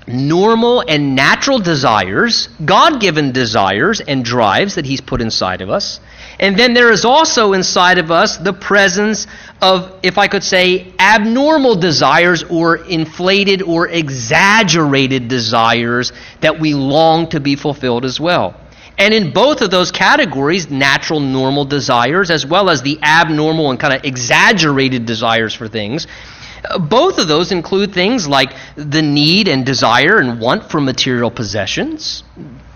normal 0.07 0.83
and 0.87 1.15
natural 1.15 1.59
desires, 1.59 2.49
God 2.65 3.01
given 3.01 3.33
desires 3.33 4.01
and 4.01 4.25
drives 4.25 4.75
that 4.77 4.87
He's 4.87 5.01
put 5.01 5.21
inside 5.21 5.61
of 5.61 5.71
us. 5.71 6.01
And 6.41 6.59
then 6.59 6.73
there 6.73 6.93
is 6.93 7.05
also 7.05 7.53
inside 7.53 7.99
of 7.99 8.11
us 8.11 8.37
the 8.37 8.53
presence 8.53 9.27
of, 9.61 9.99
if 10.03 10.19
I 10.19 10.29
could 10.29 10.45
say, 10.45 10.93
abnormal 10.99 11.77
desires 11.77 12.45
or 12.45 12.77
inflated 12.77 13.63
or 13.63 13.89
exaggerated 13.89 15.29
desires 15.29 16.13
that 16.41 16.61
we 16.61 16.75
long 16.75 17.29
to 17.31 17.41
be 17.41 17.57
fulfilled 17.57 18.05
as 18.05 18.21
well. 18.21 18.55
And 18.99 19.15
in 19.15 19.33
both 19.33 19.61
of 19.61 19.71
those 19.71 19.93
categories, 19.93 20.71
natural, 20.71 21.21
normal 21.21 21.65
desires, 21.65 22.31
as 22.31 22.45
well 22.45 22.69
as 22.69 22.83
the 22.83 22.99
abnormal 23.03 23.71
and 23.71 23.79
kind 23.79 23.95
of 23.95 24.05
exaggerated 24.05 25.07
desires 25.07 25.55
for 25.55 25.69
things, 25.69 26.09
uh, 26.69 26.79
both 26.79 27.19
of 27.19 27.29
those 27.29 27.53
include 27.53 27.95
things 27.95 28.27
like 28.27 28.55
the 28.75 29.03
need 29.03 29.47
and 29.47 29.65
desire 29.65 30.19
and 30.19 30.41
want 30.41 30.69
for 30.69 30.81
material 30.81 31.31
possessions. 31.31 32.25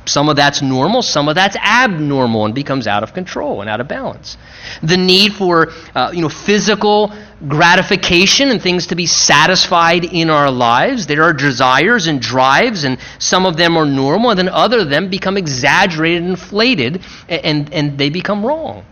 Some 0.04 0.28
of 0.28 0.36
that's 0.36 0.62
normal, 0.62 1.02
some 1.02 1.28
of 1.28 1.34
that's 1.34 1.56
abnormal 1.56 2.44
and 2.46 2.54
becomes 2.54 2.86
out 2.86 3.02
of 3.02 3.14
control 3.14 3.60
and 3.60 3.70
out 3.70 3.80
of 3.80 3.88
balance. 3.88 4.36
The 4.82 4.96
need 4.96 5.32
for 5.32 5.72
uh, 5.94 6.10
you 6.12 6.22
know 6.22 6.28
physical 6.28 7.12
gratification 7.48 8.50
and 8.50 8.60
things 8.60 8.88
to 8.88 8.94
be 8.94 9.06
satisfied 9.06 10.04
in 10.04 10.30
our 10.30 10.50
lives. 10.50 11.06
There 11.06 11.22
are 11.22 11.32
desires 11.32 12.06
and 12.06 12.20
drives, 12.20 12.84
and 12.84 12.98
some 13.18 13.46
of 13.46 13.56
them 13.56 13.76
are 13.76 13.86
normal, 13.86 14.30
and 14.30 14.38
then 14.38 14.48
other 14.48 14.80
of 14.80 14.90
them 14.90 15.08
become 15.08 15.36
exaggerated, 15.36 16.22
inflated, 16.22 17.02
and, 17.28 17.72
and 17.72 17.98
they 17.98 18.10
become 18.10 18.44
wrong. 18.44 18.84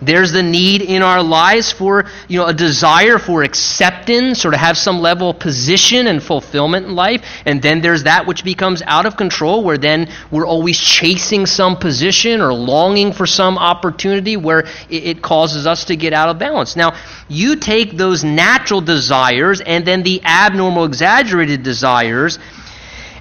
There's 0.00 0.30
the 0.30 0.42
need 0.42 0.82
in 0.82 1.02
our 1.02 1.22
lives 1.22 1.72
for, 1.72 2.04
you 2.28 2.38
know, 2.38 2.46
a 2.46 2.54
desire 2.54 3.18
for 3.18 3.42
acceptance 3.42 4.44
or 4.44 4.52
to 4.52 4.56
have 4.56 4.78
some 4.78 5.00
level 5.00 5.30
of 5.30 5.40
position 5.40 6.06
and 6.06 6.22
fulfillment 6.22 6.86
in 6.86 6.94
life. 6.94 7.24
And 7.46 7.60
then 7.60 7.80
there's 7.80 8.04
that 8.04 8.26
which 8.26 8.44
becomes 8.44 8.80
out 8.82 9.06
of 9.06 9.16
control 9.16 9.64
where 9.64 9.76
then 9.76 10.08
we're 10.30 10.46
always 10.46 10.78
chasing 10.78 11.46
some 11.46 11.76
position 11.76 12.40
or 12.40 12.54
longing 12.54 13.12
for 13.12 13.26
some 13.26 13.58
opportunity 13.58 14.36
where 14.36 14.68
it, 14.88 15.18
causes 15.18 15.66
us 15.66 15.86
to 15.86 15.96
get 15.96 16.12
out 16.12 16.28
of 16.28 16.38
balance. 16.38 16.76
Now, 16.76 16.94
you 17.28 17.56
take 17.56 17.96
those 17.96 18.22
natural 18.22 18.80
desires 18.80 19.60
and 19.60 19.84
then 19.84 20.04
the 20.04 20.22
abnormal 20.24 20.84
exaggerated 20.84 21.64
desires 21.64 22.38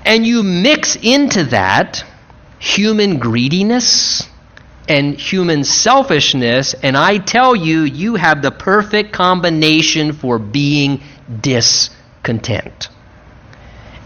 and 0.05 0.25
you 0.27 0.43
mix 0.43 0.95
into 0.95 1.45
that 1.45 2.05
human 2.59 3.17
greediness 3.17 4.29
and 4.88 5.19
human 5.19 5.63
selfishness, 5.63 6.73
and 6.73 6.95
I 6.95 7.17
tell 7.17 7.56
you, 7.56 7.82
you 7.82 8.15
have 8.15 8.41
the 8.41 8.52
perfect 8.52 9.12
combination 9.12 10.13
for 10.13 10.39
being 10.39 11.02
discontent. 11.41 12.89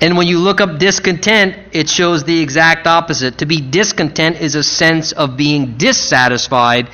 And 0.02 0.18
when 0.18 0.28
you 0.28 0.40
look 0.40 0.62
up 0.62 0.80
discontent, 0.80 1.58
it 1.74 1.88
shows 1.88 2.24
the 2.24 2.42
exact 2.42 2.88
opposite. 2.88 3.38
To 3.40 3.46
be 3.46 3.62
discontent 3.62 4.42
is 4.42 4.56
a 4.56 4.64
sense 4.64 5.12
of 5.12 5.38
being 5.38 5.78
dissatisfied. 5.78 6.90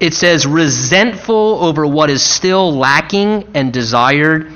It 0.00 0.14
says 0.14 0.46
resentful 0.46 1.58
over 1.62 1.86
what 1.86 2.10
is 2.10 2.22
still 2.22 2.74
lacking 2.74 3.50
and 3.54 3.72
desired 3.72 4.52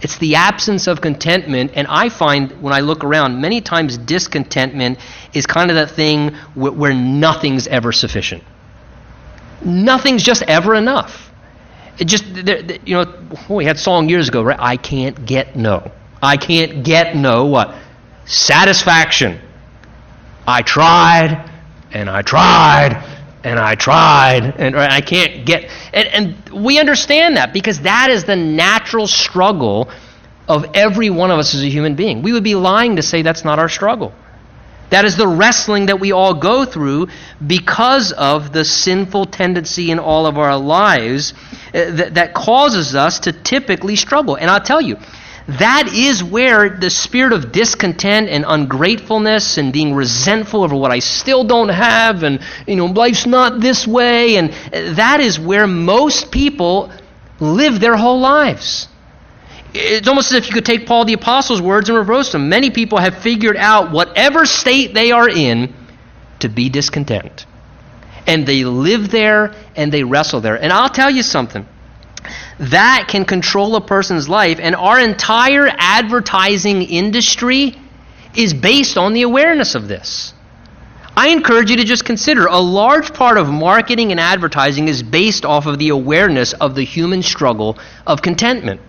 it's 0.00 0.18
the 0.18 0.36
absence 0.36 0.86
of 0.86 1.00
contentment, 1.00 1.72
and 1.74 1.86
I 1.88 2.08
find 2.08 2.62
when 2.62 2.72
I 2.72 2.80
look 2.80 3.02
around, 3.02 3.40
many 3.40 3.60
times 3.60 3.98
discontentment 3.98 4.98
is 5.34 5.46
kind 5.46 5.70
of 5.70 5.76
that 5.76 5.90
thing 5.90 6.34
where, 6.54 6.70
where 6.70 6.94
nothing's 6.94 7.66
ever 7.66 7.90
sufficient. 7.90 8.44
Nothing's 9.64 10.22
just 10.22 10.42
ever 10.42 10.76
enough. 10.76 11.32
It 11.98 12.04
just, 12.04 12.24
you 12.26 12.94
know, 12.94 13.12
oh, 13.48 13.54
we 13.56 13.64
had 13.64 13.76
song 13.76 14.08
years 14.08 14.28
ago, 14.28 14.42
right? 14.42 14.58
I 14.60 14.76
can't 14.76 15.26
get 15.26 15.56
no. 15.56 15.90
I 16.22 16.36
can't 16.36 16.84
get 16.84 17.16
no 17.16 17.46
what? 17.46 17.74
Satisfaction. 18.24 19.40
I 20.46 20.62
tried, 20.62 21.50
and 21.90 22.08
I 22.08 22.22
tried, 22.22 23.17
and 23.44 23.58
I 23.58 23.74
tried, 23.74 24.56
and 24.58 24.76
I 24.76 25.00
can't 25.00 25.46
get. 25.46 25.70
And, 25.92 26.08
and 26.08 26.64
we 26.64 26.78
understand 26.78 27.36
that 27.36 27.52
because 27.52 27.80
that 27.82 28.10
is 28.10 28.24
the 28.24 28.36
natural 28.36 29.06
struggle 29.06 29.90
of 30.48 30.64
every 30.74 31.10
one 31.10 31.30
of 31.30 31.38
us 31.38 31.54
as 31.54 31.62
a 31.62 31.68
human 31.68 31.94
being. 31.94 32.22
We 32.22 32.32
would 32.32 32.44
be 32.44 32.54
lying 32.54 32.96
to 32.96 33.02
say 33.02 33.22
that's 33.22 33.44
not 33.44 33.58
our 33.58 33.68
struggle. 33.68 34.12
That 34.90 35.04
is 35.04 35.16
the 35.16 35.28
wrestling 35.28 35.86
that 35.86 36.00
we 36.00 36.12
all 36.12 36.34
go 36.34 36.64
through 36.64 37.08
because 37.46 38.12
of 38.12 38.52
the 38.52 38.64
sinful 38.64 39.26
tendency 39.26 39.90
in 39.90 39.98
all 39.98 40.26
of 40.26 40.38
our 40.38 40.56
lives 40.56 41.34
uh, 41.74 41.90
that, 41.92 42.14
that 42.14 42.34
causes 42.34 42.94
us 42.94 43.20
to 43.20 43.32
typically 43.32 43.96
struggle. 43.96 44.36
And 44.36 44.50
I'll 44.50 44.62
tell 44.62 44.80
you, 44.80 44.96
that 45.48 45.88
is 45.94 46.22
where 46.22 46.68
the 46.68 46.90
spirit 46.90 47.32
of 47.32 47.52
discontent 47.52 48.28
and 48.28 48.44
ungratefulness 48.46 49.56
and 49.56 49.72
being 49.72 49.94
resentful 49.94 50.62
over 50.62 50.76
what 50.76 50.90
I 50.90 50.98
still 50.98 51.42
don't 51.42 51.70
have 51.70 52.22
and 52.22 52.40
you 52.66 52.76
know 52.76 52.84
life's 52.84 53.24
not 53.24 53.58
this 53.58 53.86
way 53.86 54.36
and 54.36 54.52
that 54.96 55.20
is 55.20 55.40
where 55.40 55.66
most 55.66 56.30
people 56.30 56.92
live 57.40 57.80
their 57.80 57.96
whole 57.96 58.20
lives. 58.20 58.88
It's 59.72 60.08
almost 60.08 60.32
as 60.32 60.38
if 60.38 60.48
you 60.48 60.54
could 60.54 60.66
take 60.66 60.86
Paul 60.86 61.06
the 61.06 61.14
apostle's 61.14 61.62
words 61.62 61.88
and 61.88 61.96
reverse 61.96 62.32
them. 62.32 62.48
Many 62.48 62.70
people 62.70 62.98
have 62.98 63.18
figured 63.18 63.56
out 63.56 63.90
whatever 63.90 64.44
state 64.44 64.92
they 64.92 65.12
are 65.12 65.28
in 65.28 65.74
to 66.40 66.48
be 66.48 66.68
discontent. 66.68 67.46
And 68.26 68.46
they 68.46 68.64
live 68.64 69.10
there 69.10 69.54
and 69.76 69.92
they 69.92 70.04
wrestle 70.04 70.40
there. 70.40 70.60
And 70.60 70.72
I'll 70.72 70.88
tell 70.88 71.10
you 71.10 71.22
something 71.22 71.66
that 72.58 73.06
can 73.08 73.24
control 73.24 73.76
a 73.76 73.80
person's 73.80 74.28
life. 74.28 74.58
And 74.60 74.74
our 74.74 74.98
entire 74.98 75.68
advertising 75.78 76.82
industry 76.82 77.76
is 78.34 78.54
based 78.54 78.96
on 78.96 79.12
the 79.12 79.22
awareness 79.22 79.74
of 79.74 79.88
this. 79.88 80.34
I 81.16 81.30
encourage 81.30 81.70
you 81.70 81.76
to 81.78 81.84
just 81.84 82.04
consider 82.04 82.46
a 82.46 82.60
large 82.60 83.12
part 83.12 83.38
of 83.38 83.48
marketing 83.48 84.12
and 84.12 84.20
advertising 84.20 84.86
is 84.86 85.02
based 85.02 85.44
off 85.44 85.66
of 85.66 85.78
the 85.78 85.88
awareness 85.88 86.52
of 86.52 86.76
the 86.76 86.84
human 86.84 87.22
struggle 87.22 87.78
of 88.06 88.22
contentment. 88.22 88.80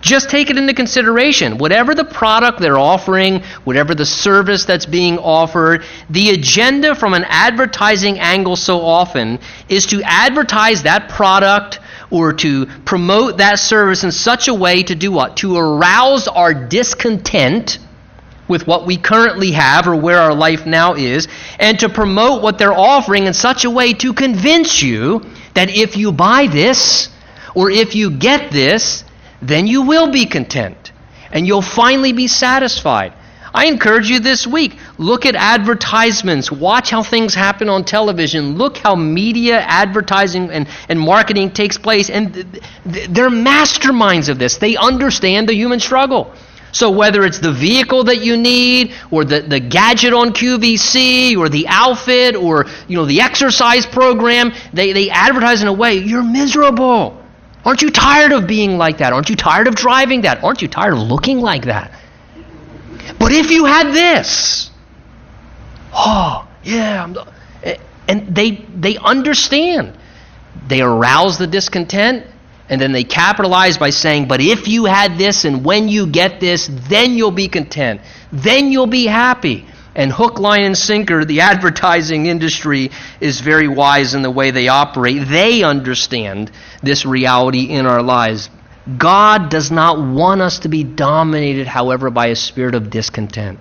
Just 0.00 0.30
take 0.30 0.48
it 0.50 0.56
into 0.56 0.74
consideration. 0.74 1.58
Whatever 1.58 1.94
the 1.94 2.04
product 2.04 2.60
they're 2.60 2.78
offering, 2.78 3.42
whatever 3.64 3.94
the 3.94 4.06
service 4.06 4.64
that's 4.64 4.86
being 4.86 5.18
offered, 5.18 5.84
the 6.08 6.30
agenda 6.30 6.94
from 6.94 7.14
an 7.14 7.24
advertising 7.26 8.20
angle 8.20 8.54
so 8.54 8.80
often 8.80 9.40
is 9.68 9.86
to 9.86 10.02
advertise 10.04 10.84
that 10.84 11.08
product 11.08 11.80
or 12.10 12.32
to 12.32 12.66
promote 12.84 13.38
that 13.38 13.58
service 13.58 14.04
in 14.04 14.12
such 14.12 14.48
a 14.48 14.54
way 14.54 14.82
to 14.82 14.94
do 14.94 15.12
what? 15.12 15.36
To 15.38 15.56
arouse 15.56 16.28
our 16.28 16.54
discontent 16.54 17.78
with 18.48 18.66
what 18.66 18.86
we 18.86 18.96
currently 18.96 19.52
have 19.52 19.86
or 19.86 19.94
where 19.94 20.18
our 20.18 20.34
life 20.34 20.64
now 20.64 20.94
is, 20.94 21.28
and 21.58 21.78
to 21.80 21.88
promote 21.88 22.42
what 22.42 22.58
they're 22.58 22.72
offering 22.72 23.26
in 23.26 23.34
such 23.34 23.64
a 23.64 23.70
way 23.70 23.92
to 23.92 24.14
convince 24.14 24.82
you 24.82 25.22
that 25.54 25.68
if 25.70 25.96
you 25.96 26.12
buy 26.12 26.46
this 26.46 27.10
or 27.54 27.70
if 27.70 27.94
you 27.94 28.10
get 28.10 28.50
this, 28.50 29.04
then 29.42 29.66
you 29.66 29.82
will 29.82 30.10
be 30.10 30.24
content 30.24 30.92
and 31.30 31.46
you'll 31.46 31.62
finally 31.62 32.12
be 32.12 32.26
satisfied. 32.26 33.12
I 33.58 33.64
encourage 33.64 34.08
you 34.08 34.20
this 34.20 34.46
week 34.46 34.78
look 34.98 35.26
at 35.26 35.34
advertisements, 35.34 36.52
watch 36.52 36.90
how 36.90 37.02
things 37.02 37.34
happen 37.34 37.68
on 37.68 37.82
television, 37.82 38.56
look 38.56 38.76
how 38.76 38.94
media 38.94 39.58
advertising 39.58 40.48
and, 40.52 40.68
and 40.88 41.00
marketing 41.00 41.50
takes 41.50 41.76
place. 41.76 42.08
And 42.08 42.34
they're 42.86 43.30
masterminds 43.30 44.28
of 44.28 44.38
this, 44.38 44.58
they 44.58 44.76
understand 44.76 45.48
the 45.48 45.54
human 45.54 45.80
struggle. 45.80 46.32
So 46.70 46.92
whether 46.92 47.24
it's 47.24 47.40
the 47.40 47.50
vehicle 47.52 48.04
that 48.04 48.18
you 48.18 48.36
need, 48.36 48.94
or 49.10 49.24
the, 49.24 49.40
the 49.40 49.58
gadget 49.58 50.12
on 50.12 50.32
QVC, 50.34 51.36
or 51.36 51.48
the 51.48 51.66
outfit, 51.66 52.36
or 52.36 52.66
you 52.86 52.96
know 52.96 53.06
the 53.06 53.22
exercise 53.22 53.86
program, 53.86 54.52
they, 54.72 54.92
they 54.92 55.10
advertise 55.10 55.62
in 55.62 55.66
a 55.66 55.72
way 55.72 55.94
you're 55.94 56.22
miserable. 56.22 57.20
Aren't 57.64 57.82
you 57.82 57.90
tired 57.90 58.30
of 58.30 58.46
being 58.46 58.78
like 58.78 58.98
that? 58.98 59.12
Aren't 59.12 59.30
you 59.30 59.34
tired 59.34 59.66
of 59.66 59.74
driving 59.74 60.20
that? 60.20 60.44
Aren't 60.44 60.62
you 60.62 60.68
tired 60.68 60.92
of 60.92 61.00
looking 61.00 61.40
like 61.40 61.64
that? 61.64 61.90
But 63.18 63.32
if 63.32 63.50
you 63.50 63.64
had 63.64 63.92
this, 63.92 64.70
oh 65.92 66.48
yeah, 66.62 67.02
I'm, 67.02 67.16
and 68.08 68.34
they 68.34 68.64
they 68.74 68.96
understand. 68.96 69.96
They 70.66 70.80
arouse 70.80 71.38
the 71.38 71.46
discontent 71.46 72.26
and 72.68 72.80
then 72.80 72.92
they 72.92 73.04
capitalize 73.04 73.78
by 73.78 73.90
saying, 73.90 74.28
But 74.28 74.40
if 74.40 74.68
you 74.68 74.84
had 74.84 75.16
this 75.16 75.44
and 75.44 75.64
when 75.64 75.88
you 75.88 76.06
get 76.06 76.40
this, 76.40 76.68
then 76.88 77.14
you'll 77.14 77.30
be 77.30 77.48
content. 77.48 78.00
Then 78.32 78.70
you'll 78.70 78.86
be 78.86 79.06
happy. 79.06 79.66
And 79.94 80.12
hook, 80.12 80.38
line, 80.38 80.62
and 80.62 80.76
sinker, 80.76 81.24
the 81.24 81.40
advertising 81.52 82.26
industry 82.26 82.90
is 83.20 83.40
very 83.40 83.68
wise 83.68 84.14
in 84.14 84.22
the 84.22 84.30
way 84.30 84.50
they 84.50 84.68
operate. 84.68 85.26
They 85.28 85.62
understand 85.62 86.50
this 86.82 87.06
reality 87.06 87.70
in 87.70 87.86
our 87.86 88.02
lives. 88.02 88.50
God 88.96 89.50
does 89.50 89.70
not 89.70 89.98
want 89.98 90.40
us 90.40 90.60
to 90.60 90.68
be 90.68 90.82
dominated, 90.82 91.66
however, 91.66 92.10
by 92.10 92.28
a 92.28 92.36
spirit 92.36 92.74
of 92.74 92.88
discontent. 92.88 93.58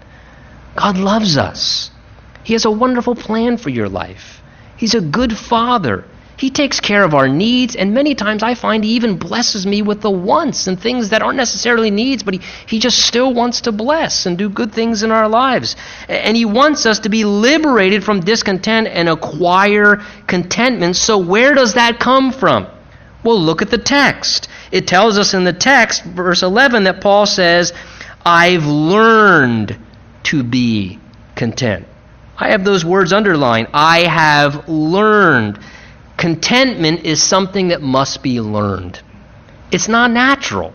God 0.75 0.97
loves 0.97 1.37
us. 1.37 1.91
He 2.43 2.53
has 2.53 2.63
a 2.63 2.71
wonderful 2.71 3.15
plan 3.15 3.57
for 3.57 3.69
your 3.69 3.89
life. 3.89 4.41
He's 4.77 4.93
a 4.93 5.01
good 5.01 5.35
father. 5.35 6.05
He 6.37 6.51
takes 6.51 6.79
care 6.79 7.03
of 7.03 7.15
our 7.15 7.27
needs, 7.27 7.75
and 7.75 7.95
many 7.95 8.13
times 8.13 8.43
I 8.43 8.53
find 8.53 8.83
He 8.83 8.91
even 8.91 9.17
blesses 9.17 9.65
me 9.65 9.81
with 9.81 10.01
the 10.01 10.11
wants 10.11 10.67
and 10.67 10.79
things 10.79 11.09
that 11.09 11.23
aren't 11.23 11.37
necessarily 11.37 11.89
needs, 11.89 12.21
but 12.21 12.35
He, 12.35 12.41
he 12.67 12.79
just 12.79 12.99
still 12.99 13.33
wants 13.33 13.61
to 13.61 13.71
bless 13.71 14.27
and 14.27 14.37
do 14.37 14.47
good 14.47 14.71
things 14.71 15.01
in 15.01 15.11
our 15.11 15.27
lives. 15.27 15.75
And 16.07 16.37
He 16.37 16.45
wants 16.45 16.85
us 16.85 16.99
to 16.99 17.09
be 17.09 17.25
liberated 17.25 18.03
from 18.03 18.19
discontent 18.19 18.87
and 18.87 19.09
acquire 19.09 20.03
contentment. 20.27 20.95
So, 20.95 21.17
where 21.17 21.55
does 21.55 21.73
that 21.73 21.99
come 21.99 22.31
from? 22.31 22.67
Well, 23.23 23.41
look 23.41 23.63
at 23.63 23.71
the 23.71 23.79
text. 23.79 24.47
It 24.71 24.87
tells 24.87 25.17
us 25.17 25.33
in 25.33 25.43
the 25.43 25.53
text, 25.53 26.03
verse 26.03 26.43
11, 26.43 26.83
that 26.85 27.01
Paul 27.01 27.25
says, 27.25 27.73
I've 28.25 28.65
learned 28.65 29.77
to 30.23 30.43
be 30.43 30.99
content. 31.35 31.87
I 32.37 32.49
have 32.49 32.63
those 32.63 32.83
words 32.83 33.13
underlined. 33.13 33.69
I 33.73 34.01
have 34.01 34.67
learned. 34.67 35.59
Contentment 36.17 37.05
is 37.05 37.23
something 37.23 37.69
that 37.69 37.81
must 37.81 38.21
be 38.21 38.41
learned. 38.41 38.99
It's 39.71 39.87
not 39.87 40.11
natural. 40.11 40.73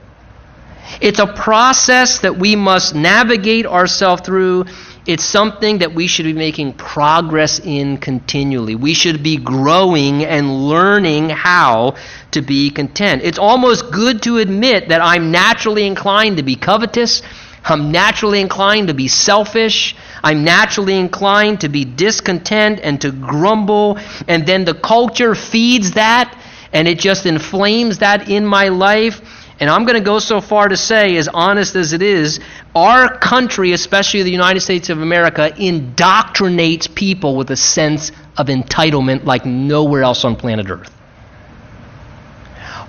It's 1.00 1.18
a 1.18 1.26
process 1.26 2.20
that 2.20 2.38
we 2.38 2.56
must 2.56 2.94
navigate 2.94 3.66
ourselves 3.66 4.22
through. 4.22 4.66
It's 5.04 5.24
something 5.24 5.78
that 5.78 5.94
we 5.94 6.06
should 6.06 6.26
be 6.26 6.32
making 6.32 6.74
progress 6.74 7.58
in 7.58 7.96
continually. 7.98 8.76
We 8.76 8.94
should 8.94 9.22
be 9.22 9.36
growing 9.36 10.24
and 10.24 10.68
learning 10.68 11.30
how 11.30 11.96
to 12.30 12.40
be 12.40 12.70
content. 12.70 13.22
It's 13.24 13.38
almost 13.38 13.90
good 13.90 14.22
to 14.22 14.38
admit 14.38 14.90
that 14.90 15.00
I'm 15.00 15.32
naturally 15.32 15.86
inclined 15.86 16.36
to 16.36 16.42
be 16.42 16.54
covetous 16.54 17.22
I'm 17.64 17.92
naturally 17.92 18.40
inclined 18.40 18.88
to 18.88 18.94
be 18.94 19.08
selfish. 19.08 19.94
I'm 20.22 20.44
naturally 20.44 20.98
inclined 20.98 21.60
to 21.60 21.68
be 21.68 21.84
discontent 21.84 22.80
and 22.82 23.00
to 23.02 23.12
grumble. 23.12 23.98
And 24.26 24.46
then 24.46 24.64
the 24.64 24.74
culture 24.74 25.34
feeds 25.34 25.92
that 25.92 26.36
and 26.72 26.88
it 26.88 26.98
just 26.98 27.26
inflames 27.26 27.98
that 27.98 28.28
in 28.28 28.46
my 28.46 28.68
life. 28.68 29.20
And 29.62 29.70
I'm 29.70 29.84
going 29.84 29.94
to 29.94 30.04
go 30.04 30.18
so 30.18 30.40
far 30.40 30.66
to 30.66 30.76
say, 30.76 31.16
as 31.16 31.28
honest 31.28 31.76
as 31.76 31.92
it 31.92 32.02
is, 32.02 32.40
our 32.74 33.16
country, 33.16 33.70
especially 33.70 34.24
the 34.24 34.32
United 34.32 34.58
States 34.58 34.90
of 34.90 35.00
America, 35.00 35.52
indoctrinates 35.56 36.92
people 36.92 37.36
with 37.36 37.48
a 37.52 37.56
sense 37.56 38.10
of 38.36 38.48
entitlement 38.48 39.24
like 39.24 39.46
nowhere 39.46 40.02
else 40.02 40.24
on 40.24 40.34
planet 40.34 40.68
Earth. 40.68 40.92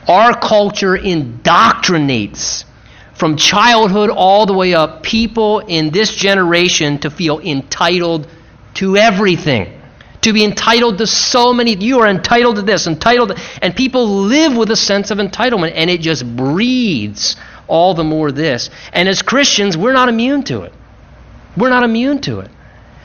Our 0.07 0.33
culture 0.36 0.97
indoctrinates 0.97 2.65
from 3.13 3.38
childhood 3.38 4.09
all 4.09 4.47
the 4.47 4.53
way 4.53 4.73
up, 4.73 5.03
people 5.03 5.59
in 5.59 5.91
this 5.91 6.15
generation 6.15 6.97
to 7.01 7.12
feel 7.12 7.39
entitled 7.39 8.27
to 8.73 8.97
everything. 8.97 9.79
To 10.23 10.33
be 10.33 10.43
entitled 10.43 10.97
to 10.99 11.07
so 11.07 11.53
many, 11.53 11.75
you 11.75 11.99
are 11.99 12.07
entitled 12.07 12.57
to 12.57 12.62
this, 12.62 12.88
entitled, 12.88 13.38
and 13.62 13.75
people 13.75 14.07
live 14.07 14.55
with 14.55 14.71
a 14.71 14.75
sense 14.75 15.12
of 15.12 15.17
entitlement, 15.17 15.73
and 15.75 15.89
it 15.89 16.01
just 16.01 16.25
breeds 16.36 17.36
all 17.67 17.93
the 17.93 18.03
more 18.03 18.31
this. 18.31 18.69
And 18.91 19.07
as 19.07 19.21
Christians, 19.21 19.77
we're 19.77 19.93
not 19.93 20.09
immune 20.09 20.43
to 20.43 20.62
it. 20.63 20.73
We're 21.55 21.69
not 21.69 21.83
immune 21.83 22.21
to 22.21 22.39
it. 22.39 22.49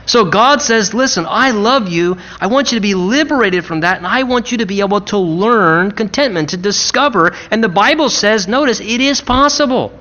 So 0.08 0.24
God 0.24 0.62
says, 0.62 0.94
Listen, 0.94 1.26
I 1.28 1.50
love 1.50 1.88
you. 1.88 2.16
I 2.40 2.46
want 2.46 2.72
you 2.72 2.76
to 2.76 2.82
be 2.82 2.94
liberated 2.94 3.66
from 3.66 3.80
that, 3.80 3.98
and 3.98 4.06
I 4.06 4.22
want 4.22 4.50
you 4.50 4.58
to 4.58 4.66
be 4.66 4.80
able 4.80 5.02
to 5.02 5.18
learn 5.18 5.92
contentment, 5.92 6.50
to 6.50 6.56
discover. 6.56 7.34
And 7.50 7.62
the 7.62 7.68
Bible 7.68 8.08
says, 8.08 8.48
notice, 8.48 8.80
it 8.80 9.02
is 9.02 9.20
possible. 9.20 9.92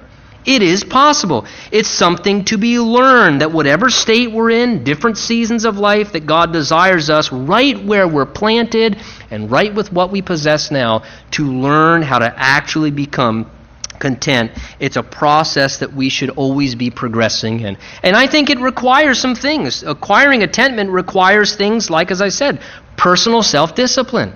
It 0.47 0.63
is 0.63 0.85
possible. 0.85 1.45
It's 1.73 1.89
something 1.89 2.45
to 2.45 2.57
be 2.57 2.79
learned 2.79 3.41
that 3.41 3.51
whatever 3.51 3.89
state 3.89 4.31
we're 4.31 4.51
in, 4.51 4.85
different 4.85 5.17
seasons 5.17 5.65
of 5.65 5.77
life, 5.77 6.13
that 6.13 6.25
God 6.25 6.53
desires 6.53 7.09
us 7.09 7.33
right 7.33 7.77
where 7.83 8.07
we're 8.07 8.25
planted 8.25 8.97
and 9.29 9.51
right 9.51 9.75
with 9.75 9.91
what 9.91 10.09
we 10.09 10.21
possess 10.21 10.71
now 10.71 11.03
to 11.31 11.51
learn 11.51 12.01
how 12.01 12.19
to 12.19 12.33
actually 12.37 12.91
become 12.91 13.51
content. 13.99 14.51
It's 14.79 14.95
a 14.95 15.03
process 15.03 15.79
that 15.79 15.91
we 15.91 16.07
should 16.07 16.29
always 16.29 16.75
be 16.75 16.91
progressing 16.91 17.59
in. 17.59 17.77
And 18.01 18.15
I 18.15 18.27
think 18.27 18.49
it 18.49 18.59
requires 18.59 19.19
some 19.19 19.35
things. 19.35 19.83
Acquiring 19.83 20.39
contentment 20.39 20.91
requires 20.91 21.57
things 21.57 21.89
like, 21.89 22.09
as 22.09 22.21
I 22.21 22.29
said, 22.29 22.61
personal 22.95 23.43
self 23.43 23.75
discipline. 23.75 24.33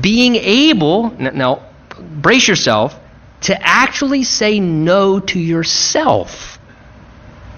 Being 0.00 0.36
able, 0.36 1.10
now, 1.10 1.66
brace 2.00 2.48
yourself, 2.48 2.98
to 3.42 3.58
actually 3.66 4.24
say 4.24 4.60
no 4.60 5.20
to 5.20 5.38
yourself 5.38 6.58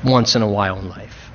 once 0.04 0.34
in 0.36 0.42
a 0.42 0.48
while 0.48 0.78
in 0.78 0.88
life. 0.88 1.30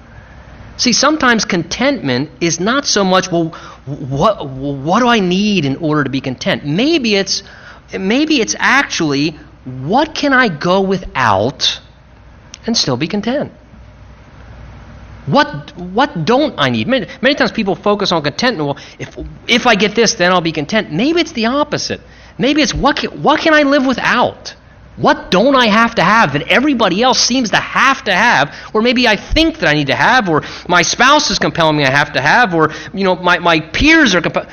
See, 0.78 0.94
sometimes 0.94 1.44
contentment 1.44 2.30
is 2.40 2.60
not 2.60 2.86
so 2.86 3.04
much, 3.04 3.32
well, 3.32 3.50
what, 3.86 4.48
what 4.48 5.00
do 5.00 5.08
I 5.08 5.20
need 5.20 5.66
in 5.66 5.78
order 5.78 6.04
to 6.04 6.10
be 6.10 6.22
content? 6.22 6.66
Maybe 6.66 7.16
it's, 7.16 7.42
maybe 7.98 8.40
it's 8.40 8.56
actually 8.60 9.32
what 9.66 10.16
can 10.16 10.34
I 10.34 10.50
go 10.50 10.82
without 10.82 11.82
and 12.66 12.78
still 12.78 12.96
be 12.96 13.08
content? 13.08 13.52
What, 15.26 15.76
what 15.78 16.26
don't 16.26 16.56
I 16.58 16.70
need? 16.70 16.88
Many, 16.88 17.08
many 17.22 17.36
times 17.36 17.52
people 17.52 17.76
focus 17.76 18.14
on 18.14 18.24
contentment. 18.24 18.66
Well, 18.66 18.78
if, 18.98 19.18
if 19.48 19.68
I 19.68 19.76
get 19.76 19.94
this, 19.94 20.14
then 20.14 20.32
I'll 20.32 20.42
be 20.42 20.54
content. 20.54 20.92
Maybe 20.94 21.20
it's 21.20 21.34
the 21.34 21.48
opposite. 21.48 22.00
Maybe 22.38 22.62
it's 22.62 22.74
what 22.74 22.98
can, 22.98 23.24
what 23.24 23.40
can 23.40 23.54
I 23.54 23.64
live 23.64 23.86
without? 23.86 24.56
What 24.96 25.30
don't 25.30 25.56
I 25.56 25.68
have 25.68 25.96
to 25.96 26.04
have 26.04 26.34
that 26.34 26.48
everybody 26.48 27.04
else 27.04 27.20
seems 27.20 27.52
to 27.52 27.58
have 27.58 28.04
to 28.06 28.14
have, 28.14 28.56
or 28.74 28.82
maybe 28.82 29.08
I 29.08 29.16
think 29.16 29.60
that 29.60 29.70
I 29.70 29.74
need 29.74 29.88
to 29.88 29.96
have, 29.96 30.28
or 30.28 30.42
my 30.68 30.82
spouse 30.82 31.30
is 31.30 31.38
compelling 31.38 31.78
me 31.78 31.86
I 31.86 31.92
have 31.92 32.14
to 32.14 32.22
have, 32.22 32.56
or 32.56 32.72
you 32.94 33.04
know 33.04 33.16
my, 33.16 33.38
my 33.38 33.60
peers 33.60 34.16
are 34.16 34.22
compelling. 34.22 34.50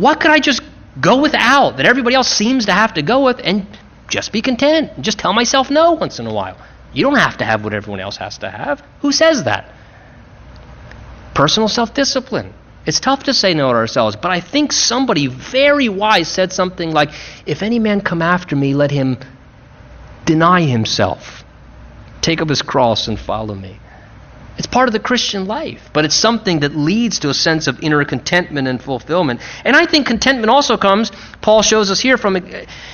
What 0.00 0.20
could 0.20 0.32
I 0.32 0.40
just 0.40 0.60
go 1.00 1.20
without 1.20 1.76
that 1.76 1.86
everybody 1.86 2.16
else 2.16 2.28
seems 2.28 2.66
to 2.66 2.72
have 2.72 2.94
to 2.94 3.02
go 3.02 3.24
with, 3.24 3.40
and 3.44 3.66
just 4.08 4.32
be 4.32 4.42
content. 4.42 4.92
And 4.96 5.04
just 5.04 5.18
tell 5.18 5.32
myself 5.32 5.70
no 5.70 5.92
once 5.92 6.18
in 6.18 6.26
a 6.26 6.32
while. 6.32 6.56
You 6.92 7.04
don't 7.04 7.16
have 7.16 7.38
to 7.38 7.44
have 7.44 7.64
what 7.64 7.74
everyone 7.74 8.00
else 8.00 8.16
has 8.18 8.38
to 8.38 8.50
have. 8.50 8.82
Who 9.00 9.12
says 9.12 9.44
that? 9.44 9.72
Personal 11.34 11.68
self 11.68 11.94
discipline. 11.94 12.54
It's 12.86 13.00
tough 13.00 13.24
to 13.24 13.34
say 13.34 13.54
no 13.54 13.72
to 13.72 13.78
ourselves, 13.78 14.16
but 14.16 14.30
I 14.30 14.40
think 14.40 14.72
somebody 14.72 15.26
very 15.26 15.88
wise 15.88 16.28
said 16.28 16.52
something 16.52 16.92
like, 16.92 17.10
If 17.46 17.62
any 17.62 17.78
man 17.78 18.00
come 18.00 18.20
after 18.20 18.54
me, 18.56 18.74
let 18.74 18.90
him 18.90 19.18
deny 20.24 20.62
himself, 20.62 21.44
take 22.20 22.42
up 22.42 22.48
his 22.48 22.62
cross, 22.62 23.08
and 23.08 23.18
follow 23.18 23.54
me. 23.54 23.78
It's 24.56 24.68
part 24.68 24.88
of 24.88 24.92
the 24.92 25.00
Christian 25.00 25.46
life, 25.46 25.90
but 25.92 26.04
it's 26.04 26.14
something 26.14 26.60
that 26.60 26.76
leads 26.76 27.18
to 27.20 27.28
a 27.28 27.34
sense 27.34 27.66
of 27.66 27.80
inner 27.82 28.04
contentment 28.04 28.68
and 28.68 28.80
fulfillment. 28.80 29.40
And 29.64 29.74
I 29.74 29.86
think 29.86 30.06
contentment 30.06 30.48
also 30.48 30.76
comes, 30.76 31.10
Paul 31.40 31.62
shows 31.62 31.90
us 31.90 32.00
here, 32.00 32.16
from 32.16 32.38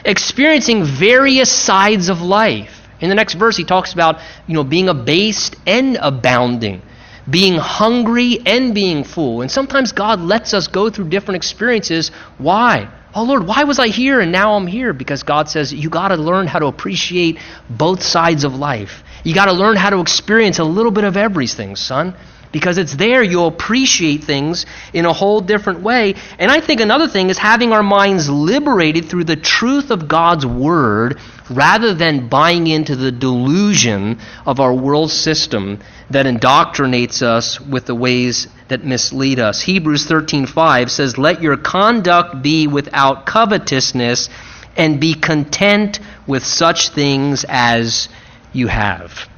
experiencing 0.04 0.84
various 0.84 1.52
sides 1.52 2.08
of 2.08 2.22
life. 2.22 2.88
In 3.00 3.10
the 3.10 3.14
next 3.14 3.34
verse, 3.34 3.56
he 3.56 3.64
talks 3.64 3.92
about 3.92 4.20
you 4.46 4.54
know, 4.54 4.64
being 4.64 4.88
abased 4.88 5.56
and 5.66 5.98
abounding, 6.00 6.80
being 7.28 7.56
hungry 7.56 8.38
and 8.46 8.74
being 8.74 9.04
full. 9.04 9.42
And 9.42 9.50
sometimes 9.50 9.92
God 9.92 10.20
lets 10.20 10.54
us 10.54 10.66
go 10.68 10.90
through 10.90 11.08
different 11.08 11.36
experiences. 11.36 12.10
Why? 12.38 12.88
Oh 13.14 13.24
Lord, 13.24 13.46
why 13.46 13.64
was 13.64 13.78
I 13.78 13.88
here 13.88 14.20
and 14.20 14.30
now 14.30 14.54
I'm 14.54 14.66
here? 14.66 14.92
Because 14.92 15.24
God 15.24 15.48
says 15.48 15.72
you 15.74 15.90
got 15.90 16.08
to 16.08 16.16
learn 16.16 16.46
how 16.46 16.60
to 16.60 16.66
appreciate 16.66 17.38
both 17.68 18.02
sides 18.02 18.44
of 18.44 18.54
life. 18.54 19.02
You 19.24 19.34
got 19.34 19.46
to 19.46 19.52
learn 19.52 19.76
how 19.76 19.90
to 19.90 20.00
experience 20.00 20.58
a 20.60 20.64
little 20.64 20.92
bit 20.92 21.04
of 21.04 21.16
everything, 21.16 21.76
son. 21.76 22.14
Because 22.52 22.78
it's 22.78 22.96
there 22.96 23.22
you'll 23.22 23.46
appreciate 23.46 24.24
things 24.24 24.66
in 24.92 25.06
a 25.06 25.12
whole 25.12 25.40
different 25.40 25.80
way. 25.80 26.16
And 26.38 26.50
I 26.50 26.60
think 26.60 26.80
another 26.80 27.06
thing 27.06 27.30
is 27.30 27.38
having 27.38 27.72
our 27.72 27.82
minds 27.82 28.28
liberated 28.28 29.04
through 29.04 29.24
the 29.24 29.36
truth 29.36 29.90
of 29.90 30.08
God's 30.08 30.44
Word 30.44 31.20
rather 31.50 31.92
than 31.92 32.28
buying 32.28 32.66
into 32.68 32.94
the 32.94 33.10
delusion 33.10 34.18
of 34.46 34.60
our 34.60 34.72
world 34.72 35.10
system 35.10 35.78
that 36.08 36.26
indoctrinates 36.26 37.22
us 37.22 37.60
with 37.60 37.86
the 37.86 37.94
ways 37.94 38.46
that 38.68 38.84
mislead 38.84 39.40
us. 39.40 39.62
Hebrews 39.62 40.06
13:5 40.06 40.90
says, 40.90 41.18
"Let 41.18 41.42
your 41.42 41.56
conduct 41.56 42.40
be 42.40 42.66
without 42.66 43.26
covetousness 43.26 44.28
and 44.76 45.00
be 45.00 45.14
content 45.14 45.98
with 46.26 46.46
such 46.46 46.90
things 46.90 47.44
as 47.48 48.08
you 48.52 48.68
have." 48.68 49.28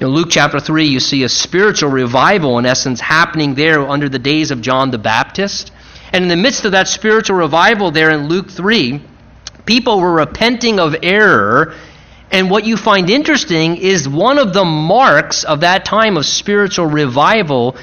In 0.00 0.08
Luke 0.08 0.28
chapter 0.30 0.58
3, 0.58 0.86
you 0.86 0.98
see 0.98 1.22
a 1.22 1.28
spiritual 1.28 1.90
revival, 1.90 2.58
in 2.58 2.66
essence, 2.66 3.00
happening 3.00 3.54
there 3.54 3.88
under 3.88 4.08
the 4.08 4.18
days 4.18 4.50
of 4.50 4.60
John 4.60 4.90
the 4.90 4.98
Baptist. 4.98 5.70
And 6.12 6.24
in 6.24 6.28
the 6.28 6.36
midst 6.36 6.64
of 6.64 6.72
that 6.72 6.88
spiritual 6.88 7.36
revival 7.36 7.90
there 7.90 8.10
in 8.10 8.28
Luke 8.28 8.50
3, 8.50 9.00
people 9.66 10.00
were 10.00 10.12
repenting 10.12 10.78
of 10.80 10.96
error. 11.02 11.74
And 12.30 12.50
what 12.50 12.64
you 12.64 12.76
find 12.76 13.10
interesting 13.10 13.76
is 13.76 14.08
one 14.08 14.38
of 14.38 14.52
the 14.52 14.64
marks 14.64 15.44
of 15.44 15.60
that 15.60 15.84
time 15.84 16.16
of 16.16 16.26
spiritual 16.26 16.86
revival 16.86 17.76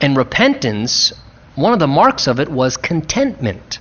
and 0.00 0.16
repentance, 0.16 1.12
one 1.54 1.72
of 1.72 1.78
the 1.78 1.86
marks 1.86 2.26
of 2.26 2.40
it 2.40 2.48
was 2.48 2.76
contentment. 2.76 3.78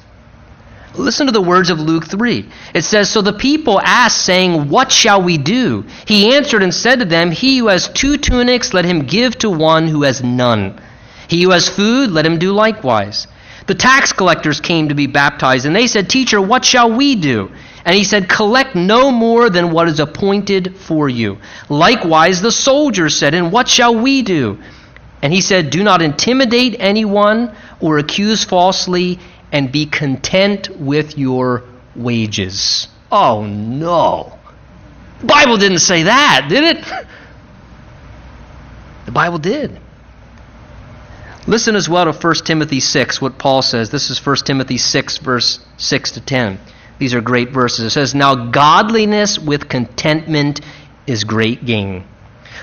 Listen 0.93 1.27
to 1.27 1.31
the 1.31 1.41
words 1.41 1.69
of 1.69 1.79
Luke 1.79 2.05
3. 2.05 2.49
It 2.73 2.81
says, 2.81 3.09
So 3.09 3.21
the 3.21 3.31
people 3.31 3.79
asked, 3.79 4.25
saying, 4.25 4.67
What 4.67 4.91
shall 4.91 5.21
we 5.21 5.37
do? 5.37 5.85
He 6.05 6.35
answered 6.35 6.63
and 6.63 6.73
said 6.73 6.99
to 6.99 7.05
them, 7.05 7.31
He 7.31 7.59
who 7.59 7.67
has 7.67 7.87
two 7.87 8.17
tunics, 8.17 8.73
let 8.73 8.83
him 8.83 9.05
give 9.05 9.37
to 9.39 9.49
one 9.49 9.87
who 9.87 10.03
has 10.03 10.21
none. 10.21 10.81
He 11.29 11.43
who 11.43 11.51
has 11.51 11.69
food, 11.69 12.11
let 12.11 12.25
him 12.25 12.39
do 12.39 12.51
likewise. 12.51 13.27
The 13.67 13.75
tax 13.75 14.11
collectors 14.11 14.59
came 14.59 14.89
to 14.89 14.95
be 14.95 15.07
baptized, 15.07 15.65
and 15.65 15.75
they 15.75 15.87
said, 15.87 16.09
Teacher, 16.09 16.41
what 16.41 16.65
shall 16.65 16.91
we 16.91 17.15
do? 17.15 17.51
And 17.85 17.95
he 17.95 18.03
said, 18.03 18.29
Collect 18.29 18.75
no 18.75 19.11
more 19.11 19.49
than 19.49 19.71
what 19.71 19.87
is 19.87 19.99
appointed 19.99 20.77
for 20.77 21.09
you. 21.09 21.37
Likewise, 21.69 22.41
the 22.41 22.51
soldiers 22.51 23.17
said, 23.17 23.33
And 23.33 23.51
what 23.51 23.67
shall 23.67 23.95
we 23.95 24.21
do? 24.21 24.59
And 25.21 25.31
he 25.31 25.41
said, 25.41 25.69
Do 25.69 25.83
not 25.83 26.01
intimidate 26.01 26.75
anyone 26.79 27.55
or 27.79 27.97
accuse 27.97 28.43
falsely 28.43 29.19
and 29.51 29.71
be 29.71 29.85
content 29.85 30.69
with 30.69 31.17
your 31.17 31.63
wages. 31.95 32.87
Oh 33.11 33.45
no. 33.45 34.37
The 35.19 35.27
Bible 35.27 35.57
didn't 35.57 35.79
say 35.79 36.03
that, 36.03 36.47
did 36.49 36.77
it? 36.77 36.85
The 39.03 39.11
Bible 39.11 39.39
did. 39.39 39.80
Listen 41.47 41.75
as 41.75 41.89
well 41.89 42.05
to 42.05 42.11
1 42.11 42.35
Timothy 42.45 42.79
6, 42.79 43.19
what 43.19 43.39
Paul 43.39 43.63
says. 43.63 43.89
This 43.89 44.11
is 44.11 44.23
1 44.23 44.35
Timothy 44.37 44.77
6, 44.77 45.17
verse 45.17 45.59
6 45.77 46.11
to 46.11 46.21
10. 46.21 46.59
These 46.99 47.15
are 47.15 47.21
great 47.21 47.49
verses. 47.49 47.85
It 47.85 47.89
says, 47.89 48.13
Now 48.13 48.51
godliness 48.51 49.39
with 49.39 49.67
contentment 49.67 50.61
is 51.07 51.23
great 51.23 51.65
gain. 51.65 52.03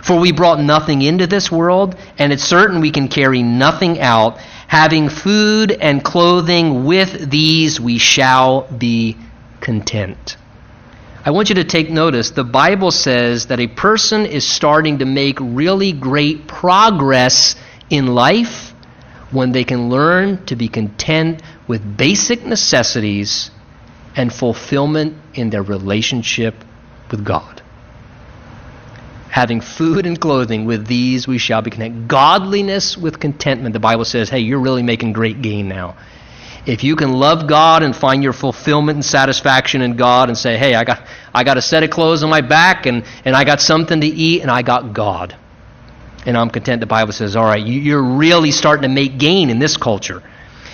For 0.04 0.20
we 0.20 0.30
brought 0.30 0.60
nothing 0.60 1.02
into 1.02 1.26
this 1.26 1.50
world, 1.50 1.96
and 2.18 2.32
it's 2.32 2.44
certain 2.44 2.80
we 2.80 2.92
can 2.92 3.08
carry 3.08 3.42
nothing 3.42 3.98
out. 3.98 4.38
Having 4.68 5.08
food 5.08 5.72
and 5.72 6.04
clothing, 6.04 6.84
with 6.84 7.30
these 7.30 7.80
we 7.80 7.98
shall 7.98 8.70
be 8.70 9.16
content. 9.60 10.36
I 11.24 11.32
want 11.32 11.48
you 11.48 11.56
to 11.56 11.64
take 11.64 11.90
notice. 11.90 12.30
The 12.30 12.44
Bible 12.44 12.92
says 12.92 13.46
that 13.46 13.58
a 13.58 13.66
person 13.66 14.24
is 14.24 14.46
starting 14.46 14.98
to 15.00 15.04
make 15.04 15.38
really 15.40 15.92
great 15.92 16.46
progress 16.46 17.56
in 17.90 18.06
life 18.06 18.67
when 19.30 19.52
they 19.52 19.64
can 19.64 19.90
learn 19.90 20.44
to 20.46 20.56
be 20.56 20.68
content 20.68 21.42
with 21.66 21.96
basic 21.96 22.44
necessities 22.44 23.50
and 24.16 24.32
fulfillment 24.32 25.16
in 25.34 25.50
their 25.50 25.62
relationship 25.62 26.54
with 27.10 27.24
God 27.24 27.62
having 29.38 29.60
food 29.60 30.04
and 30.04 30.20
clothing, 30.20 30.64
with 30.64 30.86
these 30.86 31.28
we 31.28 31.38
shall 31.38 31.62
be 31.62 31.70
content. 31.70 32.08
Godliness 32.08 32.96
with 32.96 33.20
contentment. 33.20 33.72
The 33.72 33.78
Bible 33.78 34.04
says, 34.04 34.28
hey, 34.28 34.40
you're 34.40 34.60
really 34.60 34.82
making 34.82 35.12
great 35.12 35.42
gain 35.42 35.68
now. 35.68 35.96
If 36.66 36.82
you 36.82 36.96
can 36.96 37.12
love 37.12 37.46
God 37.46 37.84
and 37.84 37.94
find 37.94 38.22
your 38.22 38.32
fulfillment 38.32 38.96
and 38.96 39.04
satisfaction 39.04 39.80
in 39.80 39.96
God 39.96 40.28
and 40.28 40.36
say, 40.36 40.58
hey, 40.58 40.74
I 40.74 40.82
got, 40.84 41.06
I 41.32 41.44
got 41.44 41.56
a 41.56 41.62
set 41.62 41.82
of 41.82 41.90
clothes 41.90 42.24
on 42.24 42.30
my 42.30 42.40
back 42.40 42.86
and, 42.86 43.04
and 43.24 43.36
I 43.36 43.44
got 43.44 43.60
something 43.60 44.00
to 44.00 44.06
eat 44.06 44.42
and 44.42 44.50
I 44.50 44.62
got 44.62 44.92
God. 44.92 45.36
And 46.28 46.36
I'm 46.36 46.50
content. 46.50 46.80
The 46.80 46.86
Bible 46.86 47.14
says, 47.14 47.36
all 47.36 47.46
right, 47.46 47.66
you're 47.66 48.02
really 48.02 48.50
starting 48.50 48.82
to 48.82 48.88
make 48.90 49.16
gain 49.16 49.48
in 49.48 49.58
this 49.58 49.78
culture. 49.78 50.22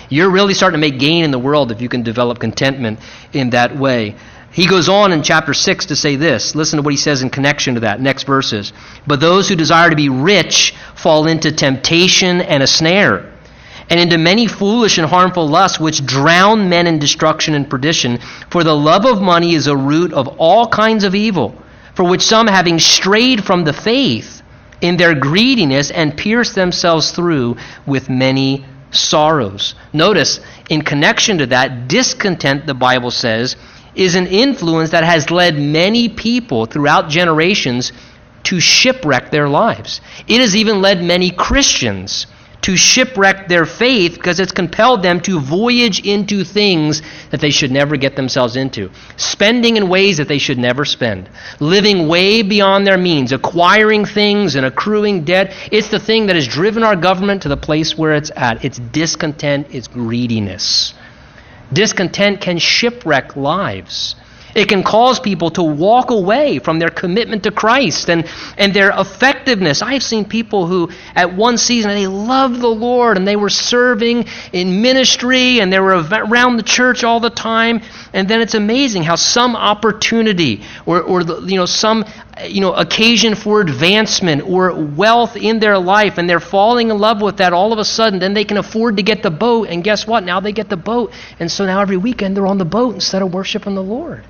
You're 0.09 0.29
really 0.29 0.53
starting 0.53 0.81
to 0.81 0.85
make 0.85 0.99
gain 0.99 1.23
in 1.23 1.31
the 1.31 1.39
world 1.39 1.71
if 1.71 1.79
you 1.79 1.87
can 1.87 2.03
develop 2.03 2.39
contentment 2.39 2.99
in 3.31 3.51
that 3.51 3.73
way. 3.73 4.17
He 4.51 4.67
goes 4.67 4.89
on 4.89 5.13
in 5.13 5.23
chapter 5.23 5.53
6 5.53 5.85
to 5.85 5.95
say 5.95 6.17
this. 6.17 6.55
Listen 6.55 6.75
to 6.75 6.83
what 6.83 6.91
he 6.91 6.97
says 6.97 7.21
in 7.21 7.29
connection 7.29 7.75
to 7.75 7.79
that. 7.79 8.01
Next 8.01 8.23
verses. 8.23 8.73
But 9.07 9.21
those 9.21 9.47
who 9.47 9.55
desire 9.55 9.89
to 9.89 9.95
be 9.95 10.09
rich 10.09 10.75
fall 10.93 11.25
into 11.25 11.53
temptation 11.53 12.41
and 12.41 12.61
a 12.61 12.67
snare, 12.67 13.31
and 13.89 13.97
into 13.97 14.17
many 14.17 14.47
foolish 14.47 14.97
and 14.97 15.07
harmful 15.07 15.47
lusts 15.47 15.79
which 15.79 16.05
drown 16.05 16.67
men 16.67 16.85
in 16.85 16.99
destruction 16.99 17.53
and 17.53 17.69
perdition. 17.69 18.19
For 18.49 18.65
the 18.65 18.75
love 18.75 19.05
of 19.05 19.21
money 19.21 19.55
is 19.55 19.67
a 19.67 19.77
root 19.77 20.11
of 20.11 20.27
all 20.37 20.67
kinds 20.67 21.05
of 21.05 21.15
evil, 21.15 21.55
for 21.93 22.03
which 22.03 22.23
some, 22.23 22.47
having 22.47 22.77
strayed 22.77 23.45
from 23.45 23.63
the 23.63 23.71
faith 23.71 24.41
in 24.81 24.97
their 24.97 25.15
greediness, 25.15 25.91
and 25.91 26.17
pierce 26.17 26.53
themselves 26.53 27.11
through 27.11 27.57
with 27.85 28.09
many 28.09 28.65
sorrows. 28.91 29.75
Notice, 29.93 30.39
in 30.69 30.81
connection 30.81 31.37
to 31.39 31.45
that, 31.47 31.87
discontent, 31.87 32.65
the 32.65 32.73
Bible 32.73 33.11
says, 33.11 33.55
is 33.95 34.15
an 34.15 34.27
influence 34.27 34.91
that 34.91 35.03
has 35.03 35.31
led 35.31 35.57
many 35.57 36.09
people 36.09 36.65
throughout 36.65 37.09
generations 37.09 37.93
to 38.43 38.59
shipwreck 38.59 39.31
their 39.31 39.49
lives. 39.49 40.01
It 40.27 40.39
has 40.41 40.55
even 40.55 40.81
led 40.81 41.03
many 41.03 41.31
Christians 41.31 42.27
to 42.65 42.75
shipwreck 42.75 43.47
their 43.47 43.63
faith 43.67 44.15
because 44.15 44.39
it's 44.39 44.51
compelled 44.51 45.03
them 45.03 45.19
to 45.19 45.39
voyage 45.39 46.03
into 46.03 46.43
things 46.43 47.03
that 47.29 47.39
they 47.39 47.51
should 47.51 47.69
never 47.69 47.95
get 47.95 48.15
themselves 48.15 48.55
into, 48.55 48.89
spending 49.17 49.77
in 49.77 49.87
ways 49.87 50.17
that 50.17 50.27
they 50.27 50.39
should 50.39 50.57
never 50.57 50.83
spend, 50.83 51.29
living 51.59 52.07
way 52.07 52.41
beyond 52.41 52.87
their 52.87 52.97
means, 52.97 53.31
acquiring 53.31 54.03
things 54.03 54.55
and 54.55 54.65
accruing 54.65 55.23
debt. 55.23 55.53
It's 55.71 55.89
the 55.89 55.99
thing 55.99 56.25
that 56.25 56.35
has 56.35 56.47
driven 56.47 56.81
our 56.81 56.95
government 56.95 57.43
to 57.43 57.49
the 57.49 57.57
place 57.57 57.95
where 57.95 58.15
it's 58.15 58.31
at. 58.35 58.65
It's 58.65 58.79
discontent, 58.79 59.67
it's 59.69 59.87
greediness. 59.87 60.95
Discontent 61.71 62.41
can 62.41 62.57
shipwreck 62.57 63.35
lives. 63.35 64.15
It 64.55 64.69
can 64.69 64.83
cause 64.83 65.19
people 65.19 65.51
to 65.51 65.63
walk 65.63 66.11
away 66.11 66.59
from 66.59 66.79
their 66.79 66.89
commitment 66.89 67.43
to 67.43 67.51
Christ 67.51 68.09
and, 68.09 68.25
and 68.57 68.73
their 68.73 68.89
effectiveness. 68.97 69.81
I've 69.81 70.01
seen 70.01 70.23
people 70.23 70.65
who, 70.65 70.89
at 71.13 71.35
one 71.35 71.57
season, 71.57 71.91
they 71.91 72.07
loved 72.07 72.61
the 72.61 72.69
Lord 72.69 73.17
and 73.17 73.27
they 73.27 73.35
were 73.35 73.49
serving 73.49 74.25
in 74.53 74.81
ministry 74.81 75.59
and 75.59 75.73
they 75.73 75.79
were 75.81 76.01
around 76.09 76.55
the 76.55 76.63
church 76.63 77.03
all 77.03 77.19
the 77.19 77.29
time. 77.29 77.81
And 78.13 78.29
then 78.29 78.39
it's 78.39 78.53
amazing 78.53 79.03
how 79.03 79.17
some 79.17 79.57
opportunity 79.57 80.63
or, 80.85 81.01
or 81.01 81.25
the, 81.25 81.41
you 81.41 81.57
know, 81.57 81.65
some 81.65 82.05
you 82.47 82.61
know, 82.61 82.73
occasion 82.73 83.35
for 83.35 83.59
advancement 83.59 84.41
or 84.41 84.73
wealth 84.73 85.35
in 85.35 85.59
their 85.59 85.77
life 85.77 86.17
and 86.17 86.29
they're 86.29 86.39
falling 86.39 86.91
in 86.91 86.97
love 86.97 87.21
with 87.21 87.37
that 87.37 87.51
all 87.51 87.73
of 87.73 87.79
a 87.79 87.85
sudden, 87.85 88.19
then 88.19 88.33
they 88.33 88.45
can 88.45 88.55
afford 88.55 88.97
to 88.97 89.03
get 89.03 89.21
the 89.21 89.31
boat. 89.31 89.67
And 89.67 89.83
guess 89.83 90.07
what? 90.07 90.23
Now 90.23 90.39
they 90.39 90.53
get 90.53 90.69
the 90.69 90.77
boat. 90.77 91.11
And 91.39 91.51
so 91.51 91.65
now 91.65 91.81
every 91.81 91.97
weekend 91.97 92.37
they're 92.37 92.47
on 92.47 92.57
the 92.57 92.63
boat 92.63 92.95
instead 92.95 93.21
of 93.21 93.33
worshiping 93.33 93.75
the 93.75 93.83
Lord. 93.83 94.23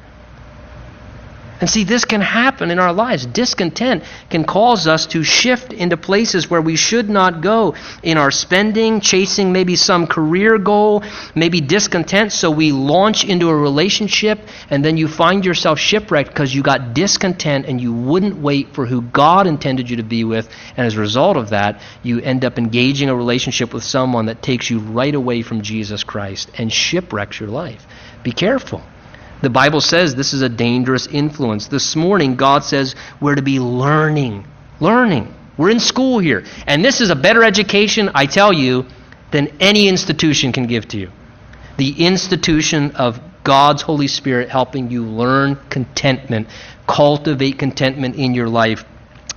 And 1.62 1.70
see, 1.70 1.86
this 1.86 2.04
can 2.04 2.20
happen 2.20 2.70
in 2.70 2.80
our 2.80 2.92
lives. 2.92 3.26
Discontent 3.26 4.04
can 4.30 4.44
cause 4.44 4.88
us 4.88 5.06
to 5.08 5.24
shift 5.24 5.72
into 5.72 5.96
places 5.96 6.50
where 6.50 6.62
we 6.62 6.76
should 6.76 7.10
not 7.10 7.42
go 7.42 7.76
in 8.04 8.18
our 8.18 8.30
spending, 8.32 9.00
chasing 9.00 9.54
maybe 9.54 9.78
some 9.78 10.06
career 10.06 10.58
goal, 10.58 11.04
maybe 11.34 11.62
discontent. 11.62 12.34
So 12.34 12.52
we 12.52 12.74
launch 12.74 13.24
into 13.24 13.48
a 13.48 13.56
relationship, 13.56 14.40
and 14.70 14.84
then 14.84 14.98
you 14.98 15.08
find 15.08 15.46
yourself 15.46 15.80
shipwrecked 15.80 16.30
because 16.30 16.54
you 16.54 16.62
got 16.62 16.94
discontent 16.94 17.68
and 17.68 17.80
you 17.80 17.94
wouldn't 17.94 18.36
wait 18.36 18.74
for 18.74 18.86
who 18.86 19.02
God 19.02 19.48
intended 19.48 19.90
you 19.90 19.98
to 19.98 20.04
be 20.04 20.26
with. 20.26 20.50
And 20.76 20.86
as 20.86 20.96
a 20.96 21.00
result 21.00 21.38
of 21.38 21.52
that, 21.52 21.82
you 22.04 22.20
end 22.20 22.44
up 22.44 22.58
engaging 22.58 23.08
a 23.08 23.16
relationship 23.16 23.74
with 23.74 23.84
someone 23.84 24.26
that 24.26 24.42
takes 24.42 24.70
you 24.70 24.80
right 24.80 25.16
away 25.16 25.42
from 25.42 25.62
Jesus 25.62 26.04
Christ 26.04 26.52
and 26.58 26.72
shipwrecks 26.72 27.40
your 27.40 27.50
life. 27.50 27.86
Be 28.24 28.34
careful. 28.34 28.82
The 29.42 29.50
Bible 29.50 29.82
says 29.82 30.16
this 30.16 30.34
is 30.34 30.42
a 30.42 30.50
dangerous 30.50 31.08
influence. 31.08 31.68
This 31.68 31.96
morning, 31.96 32.36
God 32.36 32.64
says 32.64 32.96
we're 33.20 33.36
to 33.36 33.42
be 33.42 33.60
learning. 33.60 34.46
Learning. 34.80 35.34
We're 35.58 35.70
in 35.70 35.80
school 35.80 36.20
here. 36.20 36.44
And 36.68 36.84
this 36.84 37.02
is 37.02 37.10
a 37.10 37.16
better 37.16 37.44
education, 37.44 38.10
I 38.14 38.26
tell 38.26 38.52
you, 38.52 38.86
than 39.32 39.56
any 39.60 39.88
institution 39.88 40.52
can 40.52 40.68
give 40.68 40.88
to 40.90 40.98
you. 40.98 41.12
The 41.78 42.06
institution 42.06 42.92
of 42.96 43.20
God's 43.44 43.82
Holy 43.82 44.08
Spirit 44.08 44.50
helping 44.50 44.90
you 44.90 45.04
learn 45.06 45.58
contentment, 45.70 46.48
cultivate 46.88 47.60
contentment 47.60 48.16
in 48.16 48.34
your 48.34 48.50
life 48.50 48.84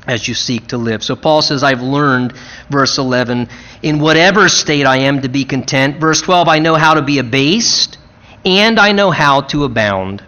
as 0.07 0.27
you 0.27 0.35
seek 0.35 0.69
to 0.69 0.79
live. 0.79 1.03
So 1.03 1.15
Paul 1.15 1.43
says, 1.43 1.63
I've 1.63 1.83
learned, 1.83 2.33
verse 2.71 2.97
11, 2.97 3.49
in 3.83 4.01
whatever 4.01 4.49
state 4.49 4.87
I 4.87 5.01
am 5.01 5.21
to 5.23 5.29
be 5.29 5.45
content. 5.45 6.01
Verse 6.01 6.23
12, 6.23 6.49
I 6.49 6.61
know 6.61 6.77
how 6.77 6.95
to 6.95 7.03
be 7.03 7.19
abased 7.19 7.98
and 8.45 8.79
I 8.79 8.93
know 8.93 9.11
how 9.11 9.43
to 9.43 9.65
abound. 9.65 10.23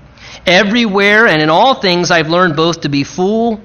Everywhere 0.46 1.26
and 1.26 1.42
in 1.42 1.50
all 1.50 1.74
things 1.74 2.10
I've 2.10 2.28
learned 2.28 2.56
both 2.56 2.82
to 2.82 2.88
be 2.88 3.04
full 3.04 3.60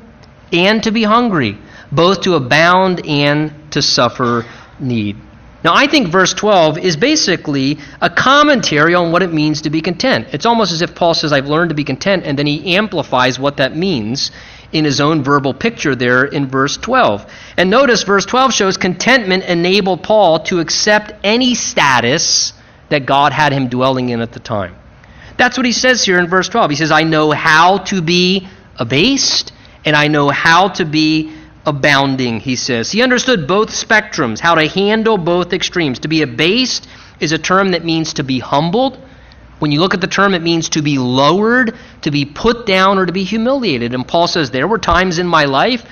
and 0.52 0.84
to 0.84 0.92
be 0.92 1.04
hungry, 1.04 1.58
both 1.92 2.22
to 2.22 2.36
abound 2.36 3.06
and 3.06 3.72
to 3.72 3.82
suffer 3.82 4.46
need. 4.80 5.18
Now, 5.64 5.74
I 5.74 5.88
think 5.88 6.10
verse 6.10 6.32
12 6.36 6.78
is 6.78 6.96
basically 6.96 7.80
a 8.00 8.08
commentary 8.08 8.94
on 8.94 9.12
what 9.12 9.24
it 9.24 9.34
means 9.34 9.64
to 9.64 9.72
be 9.72 9.82
content. 9.82 10.28
It's 10.32 10.46
almost 10.46 10.72
as 10.72 10.84
if 10.84 10.94
Paul 10.94 11.16
says, 11.16 11.34
I've 11.34 11.48
learned 11.48 11.70
to 11.70 11.76
be 11.76 11.84
content, 11.84 12.24
and 12.24 12.38
then 12.38 12.46
he 12.46 12.76
amplifies 12.76 13.40
what 13.40 13.58
that 13.58 13.76
means 13.76 14.30
in 14.72 14.86
his 14.86 15.02
own 15.02 15.24
verbal 15.24 15.56
picture 15.56 15.96
there 15.96 16.24
in 16.24 16.48
verse 16.48 16.78
12. 16.78 17.26
And 17.58 17.72
notice 17.72 18.04
verse 18.04 18.28
12 18.28 18.54
shows 18.54 18.78
contentment 18.78 19.46
enabled 19.46 20.04
Paul 20.04 20.42
to 20.42 20.60
accept 20.60 21.14
any 21.24 21.56
status 21.56 22.54
that 22.90 23.06
God 23.06 23.34
had 23.34 23.52
him 23.52 23.70
dwelling 23.70 24.10
in 24.10 24.22
at 24.22 24.32
the 24.32 24.40
time. 24.40 24.76
That's 25.38 25.58
what 25.58 25.66
he 25.66 25.72
says 25.72 26.04
here 26.04 26.20
in 26.20 26.28
verse 26.28 26.48
12. 26.50 26.70
He 26.72 26.76
says, 26.76 26.92
I 26.92 27.04
know 27.04 27.32
how 27.32 27.80
to 27.80 28.02
be 28.02 28.48
abased, 28.78 29.52
and 29.84 29.96
I 29.96 30.08
know 30.08 30.30
how 30.30 30.70
to 30.70 30.86
be 30.86 31.34
abounding, 31.66 32.40
he 32.40 32.56
says. 32.56 32.92
He 32.92 33.02
understood 33.02 33.48
both 33.48 33.70
spectrums, 33.70 34.40
how 34.40 34.56
to 34.56 34.68
handle 34.68 35.18
both 35.18 35.52
extremes. 35.52 36.00
To 36.00 36.08
be 36.08 36.22
abased 36.22 36.88
is 37.20 37.32
a 37.32 37.38
term 37.38 37.72
that 37.72 37.84
means 37.84 38.14
to 38.14 38.24
be 38.24 38.40
humbled. 38.40 38.98
When 39.60 39.72
you 39.72 39.80
look 39.80 39.94
at 39.94 40.02
the 40.02 40.08
term, 40.08 40.34
it 40.34 40.42
means 40.42 40.70
to 40.70 40.82
be 40.82 40.98
lowered, 40.98 41.76
to 42.02 42.12
be 42.12 42.26
put 42.26 42.66
down, 42.66 42.98
or 42.98 43.06
to 43.06 43.14
be 43.14 43.24
humiliated. 43.24 43.94
And 43.94 44.08
Paul 44.08 44.28
says, 44.28 44.52
There 44.52 44.68
were 44.68 44.78
times 44.78 45.18
in 45.18 45.28
my 45.28 45.46
life 45.46 45.84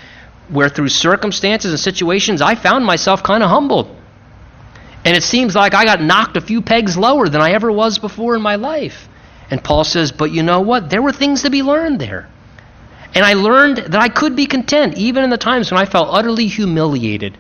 where, 0.50 0.70
through 0.70 0.90
circumstances 0.90 1.72
and 1.72 1.80
situations, 1.80 2.42
I 2.42 2.56
found 2.56 2.86
myself 2.86 3.24
kind 3.24 3.42
of 3.42 3.50
humbled. 3.50 3.96
And 5.06 5.18
it 5.18 5.24
seems 5.24 5.56
like 5.56 5.74
I 5.74 5.86
got 5.86 6.02
knocked 6.02 6.38
a 6.38 6.42
few 6.42 6.62
pegs 6.62 6.98
lower 6.98 7.28
than 7.28 7.42
I 7.42 7.52
ever 7.52 7.72
was 7.72 8.00
before 8.00 8.36
in 8.36 8.42
my 8.42 8.56
life. 8.56 9.10
And 9.52 9.64
Paul 9.64 9.84
says, 9.84 10.12
But 10.12 10.32
you 10.32 10.44
know 10.44 10.62
what? 10.62 10.90
There 10.90 11.02
were 11.02 11.12
things 11.12 11.44
to 11.44 11.50
be 11.50 11.62
learned 11.62 12.00
there. 12.00 12.30
And 13.14 13.26
I 13.26 13.34
learned 13.34 13.78
that 13.78 14.02
I 14.02 14.10
could 14.10 14.36
be 14.36 14.46
content 14.46 14.98
even 14.98 15.24
in 15.24 15.30
the 15.30 15.38
times 15.38 15.72
when 15.72 15.80
I 15.80 15.86
felt 15.86 16.10
utterly 16.12 16.48
humiliated, 16.48 17.38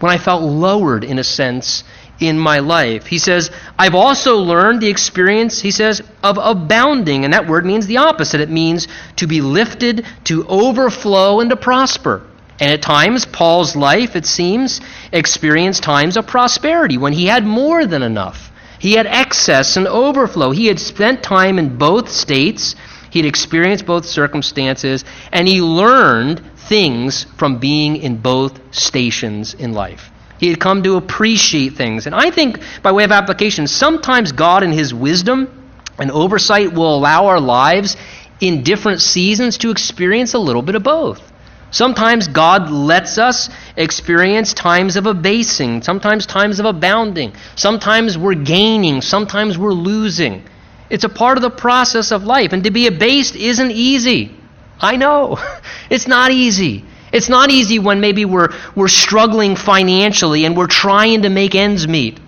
when 0.00 0.12
I 0.12 0.18
felt 0.18 0.42
lowered, 0.42 1.04
in 1.04 1.18
a 1.18 1.24
sense, 1.24 1.84
in 2.18 2.38
my 2.38 2.58
life. 2.58 3.06
He 3.06 3.18
says, 3.18 3.50
I've 3.78 3.94
also 3.94 4.36
learned 4.36 4.82
the 4.82 4.90
experience, 4.90 5.60
he 5.60 5.70
says, 5.70 6.02
of 6.22 6.38
abounding. 6.40 7.24
And 7.24 7.32
that 7.32 7.46
word 7.46 7.64
means 7.64 7.86
the 7.86 7.96
opposite. 7.96 8.40
It 8.40 8.50
means 8.50 8.88
to 9.16 9.26
be 9.26 9.40
lifted, 9.40 10.04
to 10.24 10.46
overflow, 10.46 11.40
and 11.40 11.48
to 11.48 11.56
prosper. 11.56 12.22
And 12.60 12.70
at 12.70 12.82
times, 12.82 13.24
Paul's 13.24 13.74
life, 13.74 14.14
it 14.14 14.26
seems, 14.26 14.80
experienced 15.12 15.82
times 15.82 16.16
of 16.16 16.26
prosperity 16.26 16.98
when 16.98 17.14
he 17.14 17.26
had 17.26 17.44
more 17.44 17.86
than 17.86 18.02
enough. 18.02 18.52
He 18.78 18.92
had 18.92 19.06
excess 19.06 19.76
and 19.76 19.88
overflow. 19.88 20.50
He 20.52 20.66
had 20.66 20.78
spent 20.78 21.22
time 21.22 21.58
in 21.58 21.78
both 21.78 22.10
states, 22.10 22.76
he 23.10 23.18
had 23.18 23.26
experienced 23.26 23.86
both 23.86 24.06
circumstances, 24.06 25.04
and 25.32 25.48
he 25.48 25.60
learned 25.60 26.42
things 26.56 27.24
from 27.36 27.58
being 27.58 27.96
in 27.96 28.18
both 28.18 28.60
stations 28.74 29.54
in 29.54 29.72
life. 29.72 30.10
He 30.38 30.48
had 30.48 30.60
come 30.60 30.82
to 30.84 30.96
appreciate 30.96 31.74
things. 31.74 32.06
And 32.06 32.14
I 32.14 32.30
think, 32.30 32.60
by 32.82 32.92
way 32.92 33.04
of 33.04 33.12
application, 33.12 33.66
sometimes 33.66 34.32
God, 34.32 34.62
in 34.62 34.72
His 34.72 34.94
wisdom 34.94 35.70
and 35.98 36.10
oversight, 36.10 36.72
will 36.72 36.94
allow 36.96 37.26
our 37.26 37.40
lives 37.40 37.96
in 38.40 38.62
different 38.62 39.02
seasons 39.02 39.58
to 39.58 39.70
experience 39.70 40.32
a 40.32 40.38
little 40.38 40.62
bit 40.62 40.76
of 40.76 40.82
both. 40.82 41.29
Sometimes 41.70 42.26
God 42.28 42.70
lets 42.70 43.18
us 43.18 43.48
experience 43.76 44.52
times 44.54 44.96
of 44.96 45.06
abasing, 45.06 45.82
sometimes 45.82 46.26
times 46.26 46.58
of 46.58 46.66
abounding. 46.66 47.32
Sometimes 47.54 48.18
we're 48.18 48.34
gaining, 48.34 49.00
sometimes 49.00 49.56
we're 49.56 49.72
losing. 49.72 50.42
It's 50.88 51.04
a 51.04 51.08
part 51.08 51.38
of 51.38 51.42
the 51.42 51.50
process 51.50 52.10
of 52.10 52.24
life. 52.24 52.52
And 52.52 52.64
to 52.64 52.70
be 52.70 52.88
abased 52.88 53.36
isn't 53.36 53.70
easy. 53.70 54.34
I 54.80 54.96
know. 54.96 55.38
It's 55.90 56.06
not 56.06 56.30
easy. 56.30 56.84
It's 57.12 57.28
not 57.28 57.50
easy 57.50 57.80
when 57.80 58.00
maybe 58.00 58.24
we're, 58.24 58.50
we're 58.76 58.86
struggling 58.86 59.56
financially 59.56 60.44
and 60.44 60.56
we're 60.56 60.68
trying 60.68 61.22
to 61.22 61.28
make 61.28 61.56
ends 61.56 61.88
meet 61.88 62.20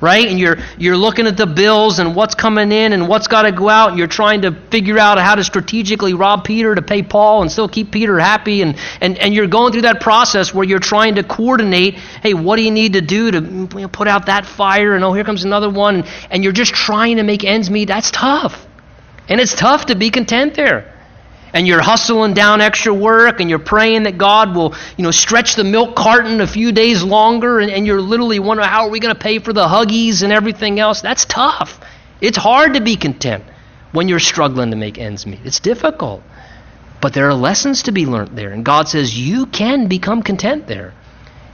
right? 0.00 0.28
And 0.28 0.38
you're 0.38 0.58
you're 0.78 0.96
looking 0.96 1.26
at 1.26 1.36
the 1.36 1.46
bills 1.46 1.98
and 1.98 2.14
what's 2.14 2.34
coming 2.34 2.72
in 2.72 2.92
and 2.92 3.08
what's 3.08 3.28
got 3.28 3.42
to 3.42 3.52
go 3.52 3.68
out, 3.68 3.90
and 3.90 3.98
you're 3.98 4.06
trying 4.06 4.42
to 4.42 4.52
figure 4.70 4.98
out 4.98 5.18
how 5.18 5.34
to 5.34 5.44
strategically 5.44 6.14
rob 6.14 6.44
Peter 6.44 6.74
to 6.74 6.82
pay 6.82 7.02
Paul 7.02 7.42
and 7.42 7.50
still 7.50 7.68
keep 7.68 7.92
Peter 7.92 8.18
happy, 8.18 8.62
and 8.62 8.76
and 9.00 9.18
and 9.18 9.34
you're 9.34 9.46
going 9.46 9.72
through 9.72 9.82
that 9.82 10.00
process 10.00 10.52
where 10.52 10.64
you're 10.64 10.78
trying 10.78 11.16
to 11.16 11.22
coordinate. 11.22 11.94
Hey, 11.94 12.34
what 12.34 12.56
do 12.56 12.62
you 12.62 12.70
need 12.70 12.94
to 12.94 13.00
do 13.00 13.30
to 13.30 13.88
put 13.88 14.08
out 14.08 14.26
that 14.26 14.46
fire? 14.46 14.94
And 14.94 15.04
oh, 15.04 15.12
here 15.12 15.24
comes 15.24 15.44
another 15.44 15.70
one, 15.70 16.04
and 16.30 16.42
you're 16.42 16.52
just 16.52 16.74
trying 16.74 17.16
to 17.16 17.22
make 17.22 17.44
ends 17.44 17.70
meet. 17.70 17.88
That's 17.88 18.10
tough, 18.10 18.66
and 19.28 19.40
it's 19.40 19.54
tough 19.54 19.86
to 19.86 19.94
be 19.94 20.10
content 20.10 20.54
there 20.54 20.95
and 21.56 21.66
you're 21.66 21.80
hustling 21.80 22.34
down 22.34 22.60
extra 22.60 22.92
work 22.92 23.40
and 23.40 23.48
you're 23.48 23.58
praying 23.58 24.02
that 24.02 24.18
God 24.18 24.54
will, 24.54 24.74
you 24.98 25.02
know, 25.02 25.10
stretch 25.10 25.56
the 25.56 25.64
milk 25.64 25.96
carton 25.96 26.42
a 26.42 26.46
few 26.46 26.70
days 26.70 27.02
longer 27.02 27.60
and, 27.60 27.70
and 27.70 27.86
you're 27.86 28.02
literally 28.02 28.38
wondering 28.38 28.68
how 28.68 28.84
are 28.84 28.90
we 28.90 29.00
going 29.00 29.14
to 29.14 29.18
pay 29.18 29.38
for 29.38 29.54
the 29.54 29.66
huggies 29.66 30.22
and 30.22 30.34
everything 30.34 30.78
else. 30.78 31.00
That's 31.00 31.24
tough. 31.24 31.80
It's 32.20 32.36
hard 32.36 32.74
to 32.74 32.82
be 32.82 32.96
content 32.96 33.42
when 33.92 34.06
you're 34.06 34.20
struggling 34.20 34.68
to 34.72 34.76
make 34.76 34.98
ends 34.98 35.24
meet. 35.24 35.40
It's 35.44 35.60
difficult. 35.60 36.22
But 37.00 37.14
there 37.14 37.26
are 37.26 37.34
lessons 37.34 37.84
to 37.84 37.92
be 37.92 38.04
learned 38.04 38.36
there. 38.36 38.50
And 38.50 38.62
God 38.62 38.86
says 38.88 39.18
you 39.18 39.46
can 39.46 39.88
become 39.88 40.22
content 40.22 40.66
there. 40.66 40.92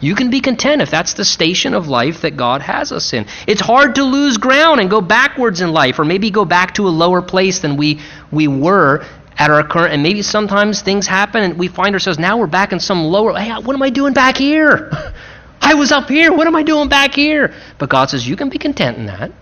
You 0.01 0.17
can 0.17 0.31
be 0.31 0.41
content 0.41 0.83
if 0.83 0.91
that's 0.91 1.13
the 1.13 1.25
station 1.25 1.75
of 1.75 1.87
life 1.87 2.23
that 2.23 2.37
God 2.37 2.61
has 2.61 2.91
us 2.91 3.13
in. 3.13 3.27
It's 3.47 3.61
hard 3.61 3.95
to 3.95 4.03
lose 4.03 4.37
ground 4.37 4.81
and 4.81 4.91
go 4.91 5.01
backwards 5.01 5.61
in 5.61 5.73
life, 5.73 6.01
or 6.01 6.05
maybe 6.05 6.33
go 6.33 6.45
back 6.45 6.75
to 6.75 6.89
a 6.89 6.91
lower 6.91 7.23
place 7.23 7.61
than 7.61 7.77
we, 7.77 8.01
we 8.33 8.49
were 8.49 9.07
at 9.39 9.51
our 9.51 9.67
current, 9.67 9.95
and 9.95 10.03
maybe 10.03 10.23
sometimes 10.23 10.83
things 10.83 11.07
happen 11.07 11.43
and 11.43 11.59
we 11.59 11.69
find 11.69 11.95
ourselves 11.95 12.19
now 12.19 12.39
we're 12.39 12.47
back 12.47 12.73
in 12.73 12.81
some 12.81 13.05
lower, 13.05 13.39
hey, 13.39 13.53
what 13.53 13.75
am 13.75 13.83
I 13.83 13.91
doing 13.91 14.13
back 14.13 14.37
here? 14.37 14.91
I 15.61 15.75
was 15.75 15.93
up 15.93 16.09
here, 16.09 16.33
what 16.33 16.47
am 16.47 16.57
I 16.57 16.63
doing 16.63 16.89
back 16.89 17.15
here? 17.15 17.55
But 17.79 17.89
God 17.89 18.11
says 18.11 18.29
you 18.29 18.37
can 18.37 18.49
be 18.49 18.59
content 18.59 18.99
in 18.99 19.07
that. 19.07 19.33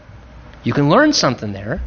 You 0.62 0.72
can 0.72 0.88
learn 0.88 1.12
something 1.12 1.52
there 1.52 1.80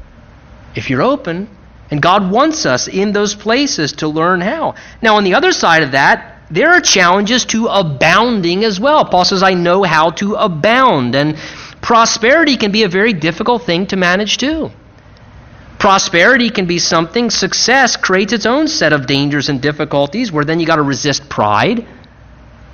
if 0.75 0.89
you're 0.89 1.03
open. 1.03 1.49
And 1.91 2.01
God 2.01 2.31
wants 2.31 2.65
us 2.65 2.87
in 2.87 3.11
those 3.11 3.35
places 3.35 3.93
to 3.93 4.07
learn 4.07 4.41
how. 4.41 4.75
Now, 5.01 5.17
on 5.17 5.23
the 5.23 5.35
other 5.35 5.51
side 5.51 5.83
of 5.83 5.91
that, 5.91 6.41
there 6.49 6.71
are 6.71 6.81
challenges 6.81 7.45
to 7.45 7.67
abounding 7.67 8.63
as 8.63 8.79
well. 8.79 9.05
Paul 9.05 9.25
says, 9.25 9.43
I 9.43 9.53
know 9.53 9.83
how 9.83 10.09
to 10.11 10.33
abound. 10.33 11.13
And 11.13 11.37
prosperity 11.81 12.57
can 12.57 12.71
be 12.71 12.83
a 12.83 12.89
very 12.89 13.13
difficult 13.13 13.63
thing 13.63 13.85
to 13.87 13.95
manage 13.95 14.37
too. 14.37 14.71
Prosperity 15.83 16.49
can 16.49 16.65
be 16.65 16.79
something, 16.79 17.29
success 17.29 17.97
creates 17.97 18.31
its 18.31 18.45
own 18.45 18.69
set 18.69 18.93
of 18.93 19.05
dangers 19.05 19.49
and 19.49 19.61
difficulties 19.61 20.31
where 20.31 20.45
then 20.45 20.61
you 20.61 20.65
got 20.65 20.77
to 20.77 20.81
resist 20.81 21.27
pride 21.27 21.85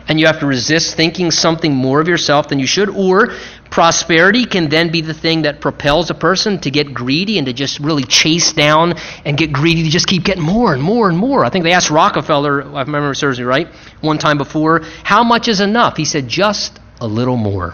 and 0.08 0.20
you 0.20 0.28
have 0.28 0.42
to 0.42 0.46
resist 0.46 0.96
thinking 0.96 1.32
something 1.32 1.74
more 1.74 2.00
of 2.00 2.08
yourself 2.08 2.50
than 2.50 2.60
you 2.60 2.68
should. 2.68 2.88
Or 2.88 3.30
prosperity 3.72 4.46
can 4.46 4.70
then 4.70 4.92
be 4.92 5.02
the 5.02 5.16
thing 5.16 5.42
that 5.42 5.60
propels 5.60 6.12
a 6.12 6.14
person 6.14 6.60
to 6.60 6.70
get 6.70 6.94
greedy 6.94 7.40
and 7.40 7.48
to 7.48 7.54
just 7.54 7.80
really 7.80 8.04
chase 8.04 8.54
down 8.54 8.94
and 9.26 9.36
get 9.36 9.52
greedy 9.52 9.86
to 9.86 9.90
just 9.90 10.06
keep 10.06 10.24
getting 10.24 10.44
more 10.44 10.72
and 10.72 10.84
more 10.84 11.10
and 11.10 11.18
more. 11.18 11.44
I 11.44 11.50
think 11.50 11.64
they 11.64 11.74
asked 11.74 11.90
Rockefeller, 11.90 12.62
I 12.62 12.82
remember 12.82 13.10
it 13.10 13.16
serves 13.16 13.40
me 13.40 13.46
right, 13.46 13.70
one 14.02 14.20
time 14.20 14.38
before, 14.38 14.82
how 15.04 15.24
much 15.24 15.48
is 15.48 15.62
enough? 15.62 15.98
He 15.98 16.06
said, 16.06 16.28
just 16.28 16.80
a 17.02 17.08
little 17.08 17.38
more. 17.38 17.74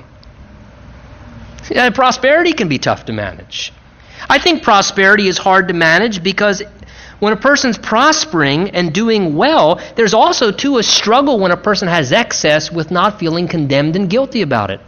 Yeah, 1.70 1.90
prosperity 1.90 2.54
can 2.54 2.70
be 2.70 2.80
tough 2.80 3.04
to 3.08 3.12
manage. 3.12 3.74
I 4.30 4.40
think 4.40 4.64
prosperity 4.64 5.28
is 5.28 5.38
hard 5.38 5.68
to 5.68 5.74
manage 5.74 6.24
because 6.24 6.64
when 7.20 7.34
a 7.34 7.38
person's 7.38 7.78
prospering 7.78 8.72
and 8.72 8.94
doing 8.94 9.36
well, 9.36 9.82
there's 9.96 10.14
also, 10.14 10.52
too, 10.52 10.78
a 10.78 10.84
struggle 10.84 11.40
when 11.40 11.52
a 11.52 11.58
person 11.58 11.88
has 11.88 12.12
excess 12.12 12.72
with 12.72 12.92
not 12.92 13.20
feeling 13.20 13.48
condemned 13.48 13.96
and 13.96 14.10
guilty 14.10 14.42
about 14.42 14.72
it. 14.72 14.82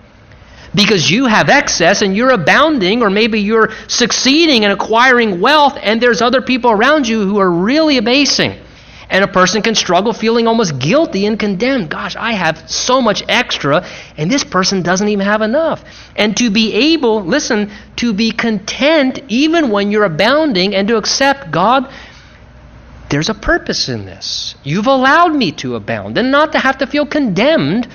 Because 0.75 1.09
you 1.09 1.25
have 1.25 1.49
excess 1.49 2.01
and 2.01 2.15
you're 2.15 2.32
abounding, 2.32 3.01
or 3.01 3.09
maybe 3.09 3.39
you're 3.39 3.71
succeeding 3.88 4.63
in 4.63 4.71
acquiring 4.71 5.39
wealth, 5.39 5.78
and 5.82 6.01
there's 6.01 6.21
other 6.21 6.41
people 6.41 6.71
around 6.71 7.07
you 7.07 7.25
who 7.25 7.39
are 7.39 7.49
really 7.49 7.97
abasing. 7.97 8.59
And 9.10 9.24
a 9.24 9.28
person 9.28 9.62
can 9.62 9.74
struggle 9.74 10.12
feeling 10.12 10.47
almost 10.47 10.80
guilty 10.80 11.26
and 11.26 11.39
condemned. 11.39 11.89
Gosh, 11.89 12.16
I 12.16 12.34
have 12.34 12.70
so 12.70 13.01
much 13.01 13.24
extra, 13.30 13.86
and 14.18 14.30
this 14.30 14.43
person 14.43 14.82
doesn't 14.82 15.08
even 15.08 15.26
have 15.26 15.41
enough. 15.41 15.84
And 16.16 16.36
to 16.38 16.49
be 16.49 16.74
able, 16.93 17.24
listen, 17.24 17.72
to 17.97 18.14
be 18.14 18.32
content 18.32 19.20
even 19.30 19.70
when 19.70 19.91
you're 19.91 20.03
abounding 20.03 20.76
and 20.76 20.88
to 20.89 20.97
accept 20.97 21.51
God, 21.51 21.89
there's 23.10 23.30
a 23.30 23.34
purpose 23.34 23.88
in 23.88 24.05
this. 24.05 24.55
You've 24.64 24.88
allowed 24.88 25.34
me 25.34 25.53
to 25.53 25.76
abound 25.76 26.18
and 26.18 26.30
not 26.30 26.51
to 26.51 26.60
have 26.60 26.80
to 26.80 26.88
feel 26.88 27.05
condemned 27.05 27.88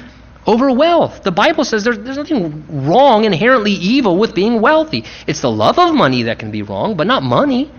over 0.46 0.72
wealth. 0.72 1.22
The 1.22 1.30
Bible 1.30 1.64
says 1.64 1.84
there's, 1.84 1.98
there's 1.98 2.16
nothing 2.16 2.86
wrong, 2.86 3.24
inherently 3.24 3.72
evil 3.72 4.16
with 4.16 4.34
being 4.34 4.60
wealthy. 4.60 5.04
It's 5.26 5.40
the 5.40 5.50
love 5.50 5.78
of 5.78 5.94
money 5.94 6.24
that 6.24 6.38
can 6.38 6.50
be 6.50 6.62
wrong, 6.62 6.96
but 6.96 7.06
not 7.06 7.22
money. 7.22 7.70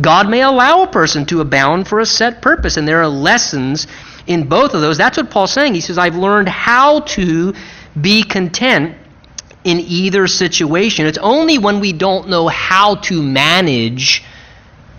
God 0.00 0.28
may 0.28 0.42
allow 0.42 0.82
a 0.82 0.86
person 0.88 1.26
to 1.26 1.40
abound 1.40 1.86
for 1.86 2.00
a 2.00 2.06
set 2.06 2.42
purpose, 2.42 2.76
and 2.76 2.86
there 2.86 3.00
are 3.00 3.08
lessons 3.08 3.86
in 4.26 4.48
both 4.48 4.74
of 4.74 4.80
those. 4.80 4.98
That's 4.98 5.16
what 5.16 5.30
Paul's 5.30 5.52
saying. 5.52 5.74
He 5.74 5.80
says, 5.80 5.98
I've 5.98 6.16
learned 6.16 6.48
how 6.48 7.00
to 7.00 7.54
be 8.00 8.22
content 8.22 8.96
in 9.62 9.80
either 9.80 10.26
situation. 10.26 11.06
It's 11.06 11.18
only 11.18 11.58
when 11.58 11.80
we 11.80 11.92
don't 11.92 12.28
know 12.28 12.48
how 12.48 12.96
to 12.96 13.22
manage 13.22 14.24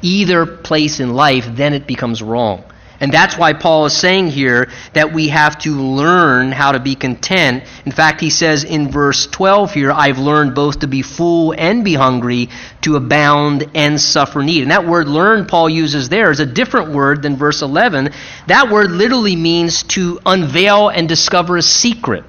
either 0.02 0.46
place 0.46 1.00
in 1.00 1.14
life, 1.14 1.46
then 1.50 1.74
it 1.74 1.88
becomes 1.88 2.22
wrong. 2.22 2.64
And 3.00 3.12
that's 3.12 3.38
why 3.38 3.54
Paul 3.54 3.88
is 3.88 3.93
saying 3.93 4.28
here 4.28 4.70
that 4.93 5.12
we 5.12 5.28
have 5.30 5.60
to 5.60 5.76
learn 5.76 6.52
how 6.52 6.72
to 6.72 6.80
be 6.80 6.96
content. 6.96 7.64
In 7.86 7.91
fact, 7.91 8.22
he 8.22 8.30
says 8.30 8.64
in 8.64 8.89
verse 8.89 9.28
12 9.28 9.74
here, 9.74 9.91
I've 9.91 10.18
learned 10.18 10.56
both 10.56 10.80
to 10.80 10.88
be 10.88 11.02
full 11.02 11.54
and 11.58 11.84
be 11.84 11.93
hungry, 11.93 12.50
to 12.82 12.96
abound 12.96 13.70
and 13.76 14.00
suffer 14.00 14.41
need. 14.41 14.62
And 14.62 14.72
that 14.72 14.86
word 14.86 15.08
learn 15.08 15.46
Paul 15.46 15.70
uses 15.70 16.08
there 16.08 16.32
is 16.32 16.39
a 16.39 16.46
different 16.46 16.91
word 16.91 17.22
than 17.22 17.36
verse 17.36 17.62
11. 17.62 18.12
That 18.48 18.72
word 18.72 18.91
literally 18.91 19.36
means 19.36 19.84
to 19.84 20.20
unveil 20.26 20.89
and 20.89 21.10
discover 21.10 21.58
a 21.58 21.62
secret. 21.62 22.24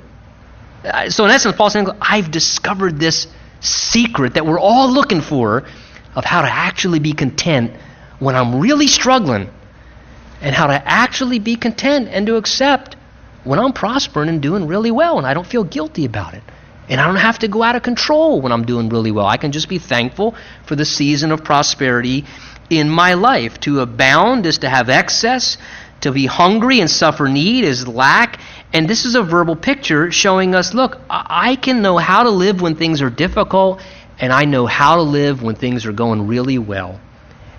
Uh, 0.85 1.11
so 1.11 1.25
in 1.25 1.31
essence, 1.31 1.57
Paul's 1.57 1.75
saying, 1.75 1.89
I've 2.01 2.31
discovered 2.31 2.99
this 2.99 3.29
secret 3.61 4.35
that 4.35 4.47
we're 4.47 4.61
all 4.61 4.91
looking 4.91 5.21
for 5.21 5.65
of 6.15 6.25
how 6.25 6.43
to 6.43 6.49
actually 6.49 6.99
be 6.99 7.13
content 7.13 7.73
when 8.19 8.35
I'm 8.35 8.61
really 8.61 8.87
struggling 8.87 9.51
and 10.41 10.55
how 10.55 10.67
to 10.67 10.83
actually 10.87 11.39
be 11.39 11.57
content 11.57 12.09
and 12.11 12.27
to 12.27 12.37
accept 12.37 12.97
when 13.45 13.59
I'm 13.59 13.73
prospering 13.73 14.29
and 14.29 14.43
doing 14.43 14.67
really 14.67 14.91
well 14.91 15.19
and 15.19 15.27
I 15.27 15.35
don't 15.35 15.47
feel 15.47 15.65
guilty 15.65 16.05
about 16.05 16.35
it. 16.35 16.43
And 16.89 17.01
I 17.01 17.07
don't 17.07 17.17
have 17.17 17.41
to 17.41 17.49
go 17.49 17.63
out 17.63 17.75
of 17.75 17.83
control 17.83 18.41
when 18.41 18.53
I'm 18.53 18.65
doing 18.65 18.89
really 18.89 19.11
well. 19.11 19.27
I 19.27 19.39
can 19.39 19.53
just 19.53 19.69
be 19.69 19.79
thankful 19.79 20.37
for 20.67 20.77
the 20.77 20.85
season 20.85 21.33
of 21.33 21.43
prosperity 21.43 22.25
in 22.71 22.89
my 22.89 23.15
life. 23.15 23.59
To 23.61 23.81
abound 23.81 24.47
is 24.47 24.59
to 24.59 24.69
have 24.69 24.89
excess, 24.89 25.59
to 26.03 26.13
be 26.13 26.27
hungry 26.27 26.81
and 26.81 26.91
suffer 26.91 27.29
need 27.29 27.65
is 27.65 27.89
lack. 27.89 28.39
And 28.73 28.89
this 28.89 29.05
is 29.05 29.17
a 29.17 29.23
verbal 29.23 29.57
picture 29.57 30.13
showing 30.13 30.55
us 30.55 30.75
look, 30.75 31.01
I 31.11 31.57
can 31.57 31.83
know 31.83 31.99
how 31.99 32.23
to 32.23 32.31
live 32.31 32.61
when 32.61 32.77
things 32.77 33.03
are 33.03 33.11
difficult, 33.11 33.83
and 34.21 34.33
I 34.33 34.45
know 34.45 34.67
how 34.67 34.97
to 34.97 35.03
live 35.03 35.43
when 35.43 35.57
things 35.57 35.87
are 35.87 35.93
going 35.93 36.29
really 36.29 36.59
well 36.59 37.01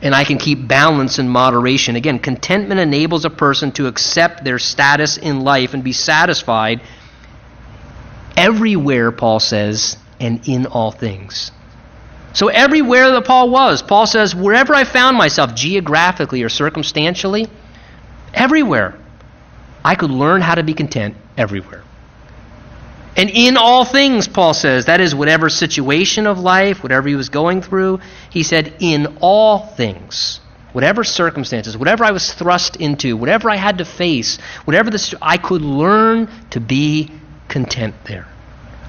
and 0.01 0.13
I 0.13 0.23
can 0.23 0.37
keep 0.37 0.67
balance 0.67 1.19
and 1.19 1.29
moderation. 1.29 1.95
Again, 1.95 2.19
contentment 2.19 2.79
enables 2.79 3.25
a 3.25 3.29
person 3.29 3.71
to 3.73 3.87
accept 3.87 4.43
their 4.43 4.59
status 4.59 5.17
in 5.17 5.41
life 5.41 5.73
and 5.73 5.83
be 5.83 5.93
satisfied 5.93 6.81
everywhere, 8.35 9.11
Paul 9.11 9.39
says, 9.39 9.97
and 10.19 10.47
in 10.47 10.67
all 10.67 10.91
things. 10.91 11.51
So, 12.33 12.49
everywhere 12.49 13.11
that 13.11 13.25
Paul 13.25 13.49
was, 13.49 13.81
Paul 13.81 14.05
says, 14.05 14.35
wherever 14.35 14.75
I 14.75 14.83
found 14.83 15.17
myself, 15.17 15.55
geographically 15.55 16.43
or 16.43 16.49
circumstantially, 16.49 17.47
everywhere, 18.33 18.99
I 19.83 19.95
could 19.95 20.11
learn 20.11 20.41
how 20.41 20.53
to 20.53 20.63
be 20.63 20.75
content 20.75 21.15
everywhere. 21.35 21.83
And 23.17 23.31
in 23.31 23.57
all 23.57 23.83
things, 23.83 24.27
Paul 24.27 24.53
says, 24.53 24.85
that 24.85 25.01
is, 25.01 25.15
whatever 25.15 25.49
situation 25.49 26.27
of 26.27 26.37
life, 26.37 26.83
whatever 26.83 27.09
he 27.09 27.15
was 27.15 27.29
going 27.29 27.63
through, 27.63 27.99
he 28.29 28.43
said, 28.43 28.75
in 28.79 29.17
all 29.21 29.57
things, 29.57 30.39
whatever 30.71 31.03
circumstances, 31.03 31.75
whatever 31.75 32.05
I 32.05 32.11
was 32.11 32.31
thrust 32.31 32.75
into, 32.75 33.17
whatever 33.17 33.49
I 33.49 33.55
had 33.55 33.79
to 33.79 33.85
face, 33.85 34.37
whatever 34.65 34.91
I 35.19 35.37
could 35.37 35.63
learn 35.63 36.29
to 36.51 36.59
be 36.59 37.09
content 37.47 37.95
there. 38.05 38.27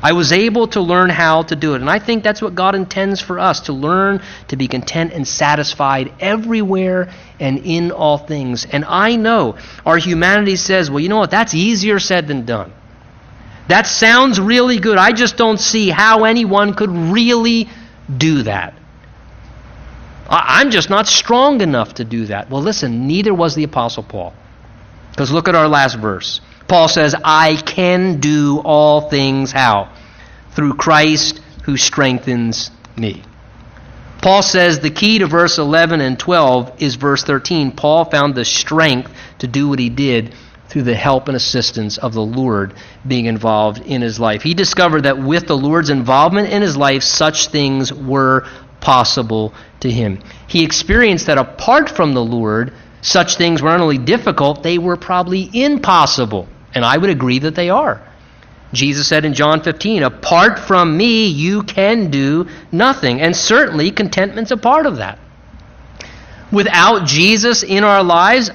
I 0.02 0.12
was 0.12 0.30
able 0.30 0.68
to 0.68 0.80
learn 0.80 1.10
how 1.10 1.42
to 1.44 1.56
do 1.56 1.74
it. 1.74 1.80
And 1.80 1.90
I 1.90 1.98
think 1.98 2.22
that's 2.22 2.42
what 2.42 2.54
God 2.54 2.74
intends 2.74 3.20
for 3.20 3.40
us 3.40 3.60
to 3.62 3.72
learn 3.72 4.22
to 4.48 4.56
be 4.56 4.68
content 4.68 5.12
and 5.12 5.26
satisfied 5.26 6.12
everywhere 6.20 7.12
and 7.40 7.58
in 7.64 7.90
all 7.90 8.18
things. 8.18 8.66
And 8.66 8.84
I 8.84 9.16
know 9.16 9.56
our 9.86 9.96
humanity 9.96 10.56
says, 10.56 10.90
well, 10.90 11.00
you 11.00 11.08
know 11.08 11.18
what? 11.18 11.30
That's 11.30 11.54
easier 11.54 11.98
said 11.98 12.28
than 12.28 12.44
done. 12.44 12.72
That 13.68 13.86
sounds 13.86 14.40
really 14.40 14.78
good. 14.78 14.96
I 14.96 15.12
just 15.12 15.36
don't 15.36 15.60
see 15.60 15.90
how 15.90 16.24
anyone 16.24 16.74
could 16.74 16.90
really 16.90 17.68
do 18.14 18.42
that. 18.44 18.74
I'm 20.30 20.70
just 20.70 20.90
not 20.90 21.06
strong 21.06 21.60
enough 21.60 21.94
to 21.94 22.04
do 22.04 22.26
that. 22.26 22.50
Well, 22.50 22.62
listen, 22.62 23.06
neither 23.06 23.32
was 23.32 23.54
the 23.54 23.64
Apostle 23.64 24.02
Paul. 24.02 24.34
Because 25.10 25.30
look 25.30 25.48
at 25.48 25.54
our 25.54 25.68
last 25.68 25.98
verse. 25.98 26.40
Paul 26.66 26.88
says, 26.88 27.14
I 27.24 27.56
can 27.56 28.20
do 28.20 28.60
all 28.64 29.08
things 29.08 29.52
how? 29.52 29.94
Through 30.52 30.74
Christ 30.74 31.40
who 31.64 31.76
strengthens 31.76 32.70
me. 32.96 33.22
Paul 34.20 34.42
says 34.42 34.80
the 34.80 34.90
key 34.90 35.20
to 35.20 35.26
verse 35.26 35.58
11 35.58 36.00
and 36.00 36.18
12 36.18 36.82
is 36.82 36.96
verse 36.96 37.22
13. 37.24 37.72
Paul 37.72 38.04
found 38.04 38.34
the 38.34 38.44
strength 38.44 39.12
to 39.38 39.46
do 39.46 39.68
what 39.68 39.78
he 39.78 39.88
did 39.88 40.34
through 40.68 40.82
the 40.82 40.94
help 40.94 41.28
and 41.28 41.36
assistance 41.36 41.98
of 41.98 42.12
the 42.12 42.22
Lord 42.22 42.74
being 43.06 43.26
involved 43.26 43.78
in 43.78 44.02
his 44.02 44.20
life. 44.20 44.42
He 44.42 44.54
discovered 44.54 45.04
that 45.04 45.18
with 45.18 45.46
the 45.46 45.56
Lord's 45.56 45.90
involvement 45.90 46.50
in 46.50 46.62
his 46.62 46.76
life, 46.76 47.02
such 47.02 47.48
things 47.48 47.92
were 47.92 48.46
possible 48.80 49.54
to 49.80 49.90
him. 49.90 50.20
He 50.46 50.64
experienced 50.64 51.26
that 51.26 51.38
apart 51.38 51.90
from 51.90 52.14
the 52.14 52.24
Lord, 52.24 52.72
such 53.00 53.36
things 53.36 53.62
were 53.62 53.70
not 53.70 53.80
only 53.80 53.98
difficult, 53.98 54.62
they 54.62 54.78
were 54.78 54.96
probably 54.96 55.48
impossible. 55.52 56.48
And 56.74 56.84
I 56.84 56.96
would 56.96 57.10
agree 57.10 57.38
that 57.40 57.54
they 57.54 57.70
are. 57.70 58.02
Jesus 58.72 59.08
said 59.08 59.24
in 59.24 59.34
John 59.34 59.62
15, 59.62 60.02
Apart 60.02 60.58
from 60.58 60.96
me, 60.96 61.26
you 61.28 61.62
can 61.62 62.10
do 62.10 62.48
nothing. 62.70 63.20
And 63.20 63.34
certainly, 63.34 63.90
contentment's 63.90 64.50
a 64.50 64.56
part 64.56 64.86
of 64.86 64.98
that. 64.98 65.18
Without 66.52 67.06
Jesus 67.06 67.62
in 67.62 67.84
our 67.84 68.02
lives, 68.02 68.50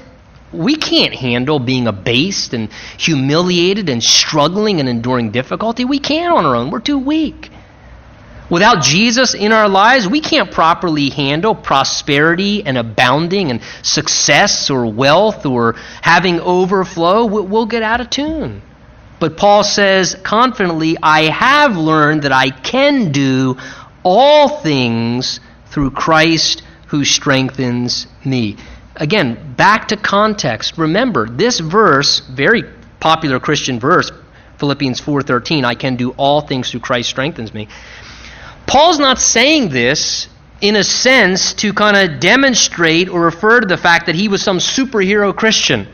we 0.54 0.76
can't 0.76 1.14
handle 1.14 1.60
being 1.60 1.88
abased 1.88 2.54
and 2.54 2.72
humiliated 2.98 3.90
and 3.90 4.04
struggling 4.04 4.80
and 4.80 4.88
enduring 4.88 5.32
difficulty. 5.32 5.86
We 5.86 6.00
can't 6.00 6.34
on 6.34 6.46
our 6.46 6.56
own. 6.56 6.72
We're 6.72 6.80
too 6.80 7.00
weak. 7.00 7.50
Without 8.50 8.84
Jesus 8.84 9.34
in 9.34 9.52
our 9.52 9.70
lives, 9.70 10.08
we 10.08 10.22
can't 10.22 10.52
properly 10.52 11.10
handle 11.10 11.56
prosperity 11.56 12.64
and 12.64 12.78
abounding 12.78 13.50
and 13.50 13.62
success 13.82 14.70
or 14.70 14.86
wealth 14.86 15.46
or 15.46 15.74
having 16.02 16.40
overflow. 16.40 17.26
We'll 17.26 17.66
get 17.66 17.84
out 17.84 18.02
of 18.02 18.10
tune. 18.10 18.62
But 19.20 19.38
Paul 19.38 19.64
says 19.64 20.16
confidently, 20.22 20.98
I 21.02 21.32
have 21.32 21.78
learned 21.78 22.24
that 22.24 22.34
I 22.34 22.50
can 22.50 23.12
do 23.12 23.58
all 24.04 24.60
things 24.62 25.40
through 25.68 25.92
Christ 25.92 26.62
who 26.88 27.06
strengthens 27.06 28.06
me. 28.24 28.58
Again, 28.96 29.56
back 29.56 29.88
to 29.90 29.98
context. 29.98 30.78
Remember, 30.78 31.28
this 31.28 31.60
verse, 31.60 32.20
very 32.20 32.64
popular 33.00 33.40
Christian 33.40 33.80
verse, 33.80 34.12
Philippians 34.58 35.02
4:13, 35.02 35.66
I 35.66 35.76
can 35.76 35.96
do 35.96 36.12
all 36.12 36.42
things 36.42 36.70
through 36.70 36.82
Christ 36.82 37.10
strengthens 37.10 37.54
me. 37.54 37.68
Paul's 38.68 39.00
not 39.00 39.20
saying 39.20 39.70
this 39.70 40.28
in 40.62 40.76
a 40.76 40.84
sense 40.84 41.54
to 41.56 41.74
kind 41.74 41.98
of 41.98 42.20
demonstrate 42.20 43.10
or 43.10 43.22
refer 43.22 43.60
to 43.60 43.68
the 43.68 43.78
fact 43.78 44.06
that 44.06 44.16
he 44.16 44.30
was 44.30 44.42
some 44.42 44.60
superhero 44.60 45.36
Christian. 45.36 45.88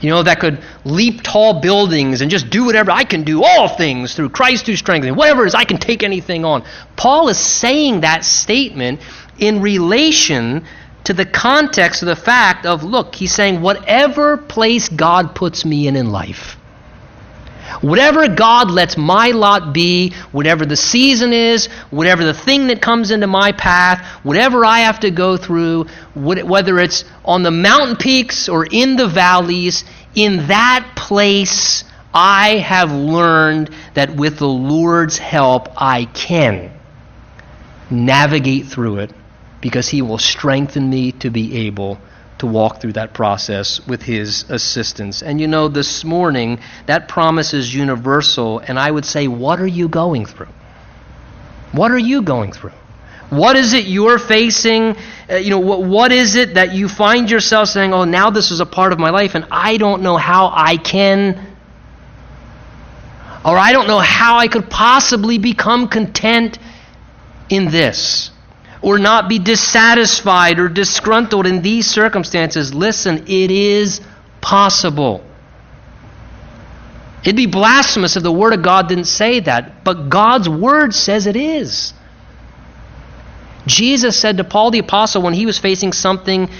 You 0.00 0.10
know, 0.10 0.22
that 0.22 0.38
could 0.38 0.62
leap 0.84 1.22
tall 1.22 1.60
buildings 1.60 2.20
and 2.20 2.30
just 2.30 2.50
do 2.50 2.64
whatever. 2.64 2.90
I 2.90 3.04
can 3.04 3.24
do 3.24 3.42
all 3.42 3.68
things 3.68 4.14
through 4.14 4.28
Christ 4.28 4.66
who 4.66 4.76
strengthens 4.76 5.10
me. 5.10 5.16
Whatever 5.16 5.44
it 5.44 5.48
is, 5.48 5.54
I 5.54 5.64
can 5.64 5.78
take 5.78 6.02
anything 6.02 6.44
on. 6.44 6.62
Paul 6.94 7.28
is 7.28 7.38
saying 7.38 8.02
that 8.02 8.24
statement 8.24 9.00
in 9.38 9.62
relation 9.62 10.66
to 11.04 11.12
the 11.12 11.26
context 11.26 12.02
of 12.02 12.06
the 12.06 12.16
fact 12.16 12.66
of 12.66 12.82
look, 12.82 13.14
he's 13.14 13.34
saying, 13.34 13.60
whatever 13.60 14.36
place 14.36 14.88
God 14.88 15.34
puts 15.34 15.64
me 15.64 15.86
in 15.86 15.96
in 15.96 16.10
life, 16.10 16.56
Whatever 17.80 18.28
God 18.28 18.70
lets 18.70 18.96
my 18.96 19.28
lot 19.28 19.72
be, 19.72 20.12
whatever 20.32 20.66
the 20.66 20.76
season 20.76 21.32
is, 21.32 21.66
whatever 21.90 22.24
the 22.24 22.34
thing 22.34 22.68
that 22.68 22.80
comes 22.80 23.10
into 23.10 23.26
my 23.26 23.52
path, 23.52 24.06
whatever 24.22 24.64
I 24.64 24.80
have 24.80 25.00
to 25.00 25.10
go 25.10 25.36
through, 25.36 25.86
whether 26.14 26.78
it's 26.78 27.04
on 27.24 27.42
the 27.42 27.50
mountain 27.50 27.96
peaks 27.96 28.48
or 28.48 28.66
in 28.66 28.96
the 28.96 29.08
valleys, 29.08 29.84
in 30.14 30.46
that 30.48 30.92
place, 30.94 31.84
I 32.12 32.58
have 32.58 32.92
learned 32.92 33.70
that 33.94 34.14
with 34.14 34.38
the 34.38 34.48
Lord's 34.48 35.18
help, 35.18 35.68
I 35.76 36.04
can 36.04 36.70
navigate 37.90 38.66
through 38.66 38.98
it 38.98 39.10
because 39.64 39.88
He 39.88 40.02
will 40.02 40.18
strengthen 40.18 40.90
me 40.90 41.10
to 41.12 41.30
be 41.30 41.66
able 41.68 41.98
to 42.36 42.46
walk 42.46 42.82
through 42.82 42.92
that 42.92 43.14
process 43.14 43.80
with 43.86 44.02
His 44.02 44.44
assistance. 44.50 45.22
And 45.22 45.40
you 45.40 45.46
know, 45.46 45.68
this 45.68 46.04
morning, 46.04 46.60
that 46.84 47.08
promise 47.08 47.54
is 47.54 47.74
universal, 47.74 48.58
and 48.58 48.78
I 48.78 48.90
would 48.90 49.06
say, 49.06 49.26
what 49.26 49.58
are 49.60 49.66
you 49.66 49.88
going 49.88 50.26
through? 50.26 50.52
What 51.72 51.92
are 51.92 51.98
you 51.98 52.20
going 52.20 52.52
through? 52.52 52.74
What 53.30 53.56
is 53.56 53.72
it 53.72 53.86
you're 53.86 54.18
facing? 54.18 54.96
Uh, 55.30 55.36
you 55.36 55.48
know, 55.48 55.60
what, 55.60 55.82
what 55.82 56.12
is 56.12 56.34
it 56.34 56.56
that 56.56 56.74
you 56.74 56.86
find 56.86 57.30
yourself 57.30 57.70
saying, 57.70 57.94
oh, 57.94 58.04
now 58.04 58.28
this 58.28 58.50
is 58.50 58.60
a 58.60 58.66
part 58.66 58.92
of 58.92 58.98
my 58.98 59.08
life, 59.08 59.34
and 59.34 59.46
I 59.50 59.78
don't 59.78 60.02
know 60.02 60.18
how 60.18 60.52
I 60.54 60.76
can, 60.76 61.56
or 63.42 63.56
I 63.56 63.72
don't 63.72 63.86
know 63.86 63.98
how 63.98 64.36
I 64.36 64.46
could 64.46 64.68
possibly 64.68 65.38
become 65.38 65.88
content 65.88 66.58
in 67.48 67.70
this 67.70 68.30
or 68.84 68.98
not 68.98 69.30
be 69.30 69.38
dissatisfied 69.38 70.58
or 70.58 70.68
disgruntled 70.68 71.46
in 71.46 71.62
these 71.62 71.86
circumstances, 71.86 72.74
listen, 72.74 73.24
it 73.26 73.50
is 73.50 74.02
possible. 74.42 75.24
It'd 77.22 77.34
be 77.34 77.46
blasphemous 77.46 78.18
if 78.18 78.22
the 78.22 78.30
Word 78.30 78.52
of 78.52 78.60
God 78.60 78.88
didn't 78.88 79.06
say 79.06 79.40
that, 79.40 79.84
but 79.84 80.10
God's 80.10 80.50
Word 80.50 80.92
says 80.92 81.26
it 81.26 81.34
is. 81.34 81.94
Jesus 83.66 84.20
said 84.20 84.36
to 84.36 84.44
Paul 84.44 84.70
the 84.70 84.80
Apostle 84.80 85.22
when 85.22 85.32
he 85.32 85.46
was 85.46 85.58
facing 85.58 85.94
something 85.94 86.50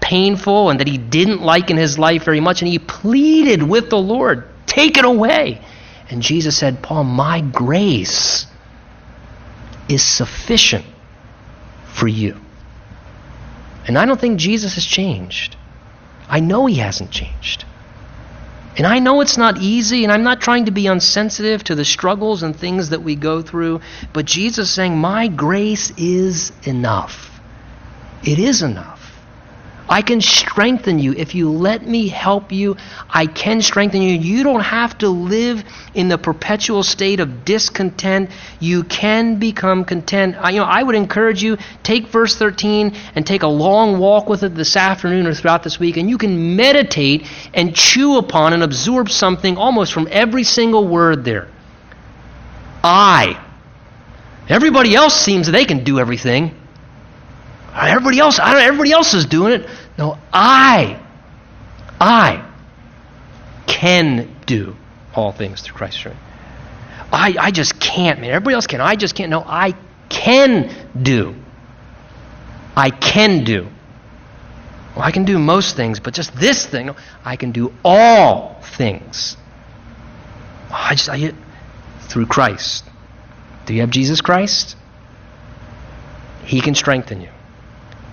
painful 0.00 0.70
and 0.70 0.80
that 0.80 0.88
he 0.88 0.96
didn't 0.96 1.42
like 1.42 1.70
in 1.70 1.76
his 1.76 1.98
life 1.98 2.24
very 2.24 2.40
much, 2.40 2.62
and 2.62 2.68
he 2.70 2.78
pleaded 2.78 3.62
with 3.62 3.90
the 3.90 3.98
Lord, 3.98 4.48
Take 4.64 4.96
it 4.96 5.04
away. 5.04 5.60
And 6.08 6.22
Jesus 6.22 6.56
said, 6.56 6.82
Paul, 6.82 7.04
my 7.04 7.42
grace 7.42 8.46
is 9.86 10.02
sufficient 10.02 10.86
for 11.94 12.08
you. 12.08 12.40
And 13.86 13.96
I 13.98 14.06
don't 14.06 14.20
think 14.20 14.38
Jesus 14.38 14.74
has 14.74 14.84
changed. 14.84 15.56
I 16.28 16.40
know 16.40 16.66
he 16.66 16.76
hasn't 16.76 17.10
changed. 17.10 17.64
And 18.76 18.86
I 18.86 19.00
know 19.00 19.20
it's 19.22 19.36
not 19.36 19.58
easy, 19.58 20.04
and 20.04 20.12
I'm 20.12 20.22
not 20.22 20.40
trying 20.40 20.66
to 20.66 20.70
be 20.70 20.86
unsensitive 20.86 21.64
to 21.64 21.74
the 21.74 21.84
struggles 21.84 22.44
and 22.44 22.54
things 22.54 22.90
that 22.90 23.02
we 23.02 23.16
go 23.16 23.42
through, 23.42 23.80
but 24.12 24.24
Jesus 24.24 24.70
saying, 24.70 24.96
My 24.96 25.26
grace 25.26 25.90
is 25.96 26.52
enough. 26.62 27.40
It 28.22 28.38
is 28.38 28.62
enough. 28.62 28.97
I 29.88 30.02
can 30.02 30.20
strengthen 30.20 30.98
you. 30.98 31.12
If 31.12 31.34
you 31.34 31.50
let 31.50 31.86
me 31.86 32.08
help 32.08 32.52
you, 32.52 32.76
I 33.08 33.26
can 33.26 33.62
strengthen 33.62 34.02
you. 34.02 34.12
You 34.12 34.42
don't 34.42 34.60
have 34.60 34.98
to 34.98 35.08
live 35.08 35.64
in 35.94 36.08
the 36.08 36.18
perpetual 36.18 36.82
state 36.82 37.20
of 37.20 37.44
discontent. 37.44 38.30
You 38.60 38.84
can 38.84 39.38
become 39.38 39.84
content. 39.84 40.36
I, 40.38 40.50
you 40.50 40.60
know, 40.60 40.66
I 40.66 40.82
would 40.82 40.94
encourage 40.94 41.42
you 41.42 41.56
take 41.82 42.08
verse 42.08 42.36
13 42.36 42.94
and 43.14 43.26
take 43.26 43.42
a 43.42 43.48
long 43.48 43.98
walk 43.98 44.28
with 44.28 44.42
it 44.42 44.54
this 44.54 44.76
afternoon 44.76 45.26
or 45.26 45.34
throughout 45.34 45.62
this 45.62 45.80
week, 45.80 45.96
and 45.96 46.10
you 46.10 46.18
can 46.18 46.56
meditate 46.56 47.26
and 47.54 47.74
chew 47.74 48.18
upon 48.18 48.52
and 48.52 48.62
absorb 48.62 49.10
something 49.10 49.56
almost 49.56 49.92
from 49.92 50.08
every 50.10 50.44
single 50.44 50.86
word 50.86 51.24
there. 51.24 51.48
I. 52.84 53.44
Everybody 54.48 54.94
else 54.94 55.14
seems 55.14 55.50
they 55.50 55.64
can 55.64 55.84
do 55.84 55.98
everything. 55.98 56.57
Everybody 57.74 58.18
else, 58.18 58.38
I 58.38 58.52
don't, 58.52 58.62
everybody 58.62 58.92
else 58.92 59.14
is 59.14 59.26
doing 59.26 59.60
it. 59.60 59.68
No, 59.96 60.18
I, 60.32 61.00
I 62.00 62.48
can 63.66 64.34
do 64.46 64.76
all 65.14 65.32
things 65.32 65.60
through 65.60 65.76
Christ. 65.76 66.06
I, 67.12 67.36
I 67.38 67.50
just 67.50 67.80
can't, 67.80 68.20
man. 68.20 68.30
Everybody 68.30 68.54
else 68.54 68.66
can. 68.66 68.80
I 68.80 68.96
just 68.96 69.14
can't. 69.14 69.30
No, 69.30 69.42
I 69.44 69.74
can 70.08 70.74
do. 71.00 71.34
I 72.76 72.90
can 72.90 73.44
do. 73.44 73.68
Well, 74.94 75.04
I 75.04 75.10
can 75.10 75.24
do 75.24 75.38
most 75.38 75.76
things, 75.76 76.00
but 76.00 76.14
just 76.14 76.34
this 76.34 76.66
thing, 76.66 76.86
no, 76.86 76.96
I 77.24 77.36
can 77.36 77.52
do 77.52 77.72
all 77.84 78.60
things. 78.62 79.36
I 80.70 80.94
just, 80.94 81.08
I, 81.08 81.32
through 82.00 82.26
Christ. 82.26 82.84
Do 83.66 83.74
you 83.74 83.80
have 83.80 83.90
Jesus 83.90 84.20
Christ? 84.20 84.76
He 86.44 86.60
can 86.60 86.74
strengthen 86.74 87.20
you. 87.20 87.28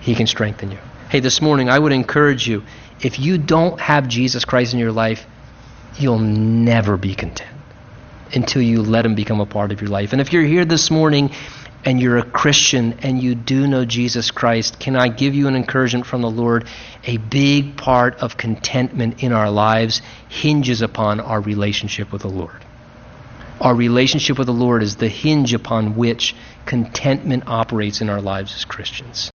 He 0.06 0.14
can 0.14 0.28
strengthen 0.28 0.70
you. 0.70 0.78
Hey, 1.08 1.18
this 1.18 1.42
morning, 1.42 1.68
I 1.68 1.76
would 1.76 1.90
encourage 1.90 2.46
you 2.46 2.62
if 3.00 3.18
you 3.18 3.38
don't 3.38 3.80
have 3.80 4.06
Jesus 4.06 4.44
Christ 4.44 4.72
in 4.72 4.78
your 4.78 4.92
life, 4.92 5.26
you'll 5.98 6.20
never 6.20 6.96
be 6.96 7.16
content 7.16 7.50
until 8.32 8.62
you 8.62 8.82
let 8.82 9.04
Him 9.04 9.16
become 9.16 9.40
a 9.40 9.46
part 9.46 9.72
of 9.72 9.80
your 9.80 9.90
life. 9.90 10.12
And 10.12 10.20
if 10.20 10.32
you're 10.32 10.44
here 10.44 10.64
this 10.64 10.92
morning 10.92 11.32
and 11.84 12.00
you're 12.00 12.18
a 12.18 12.24
Christian 12.24 13.00
and 13.02 13.20
you 13.20 13.34
do 13.34 13.66
know 13.66 13.84
Jesus 13.84 14.30
Christ, 14.30 14.78
can 14.78 14.94
I 14.94 15.08
give 15.08 15.34
you 15.34 15.48
an 15.48 15.56
encouragement 15.56 16.06
from 16.06 16.22
the 16.22 16.30
Lord? 16.30 16.68
A 17.02 17.16
big 17.16 17.76
part 17.76 18.14
of 18.18 18.36
contentment 18.36 19.24
in 19.24 19.32
our 19.32 19.50
lives 19.50 20.02
hinges 20.28 20.82
upon 20.82 21.18
our 21.18 21.40
relationship 21.40 22.12
with 22.12 22.22
the 22.22 22.28
Lord. 22.28 22.64
Our 23.60 23.74
relationship 23.74 24.38
with 24.38 24.46
the 24.46 24.52
Lord 24.52 24.84
is 24.84 24.94
the 24.94 25.08
hinge 25.08 25.52
upon 25.52 25.96
which 25.96 26.36
contentment 26.64 27.48
operates 27.48 28.00
in 28.00 28.08
our 28.08 28.20
lives 28.20 28.54
as 28.54 28.64
Christians. 28.64 29.32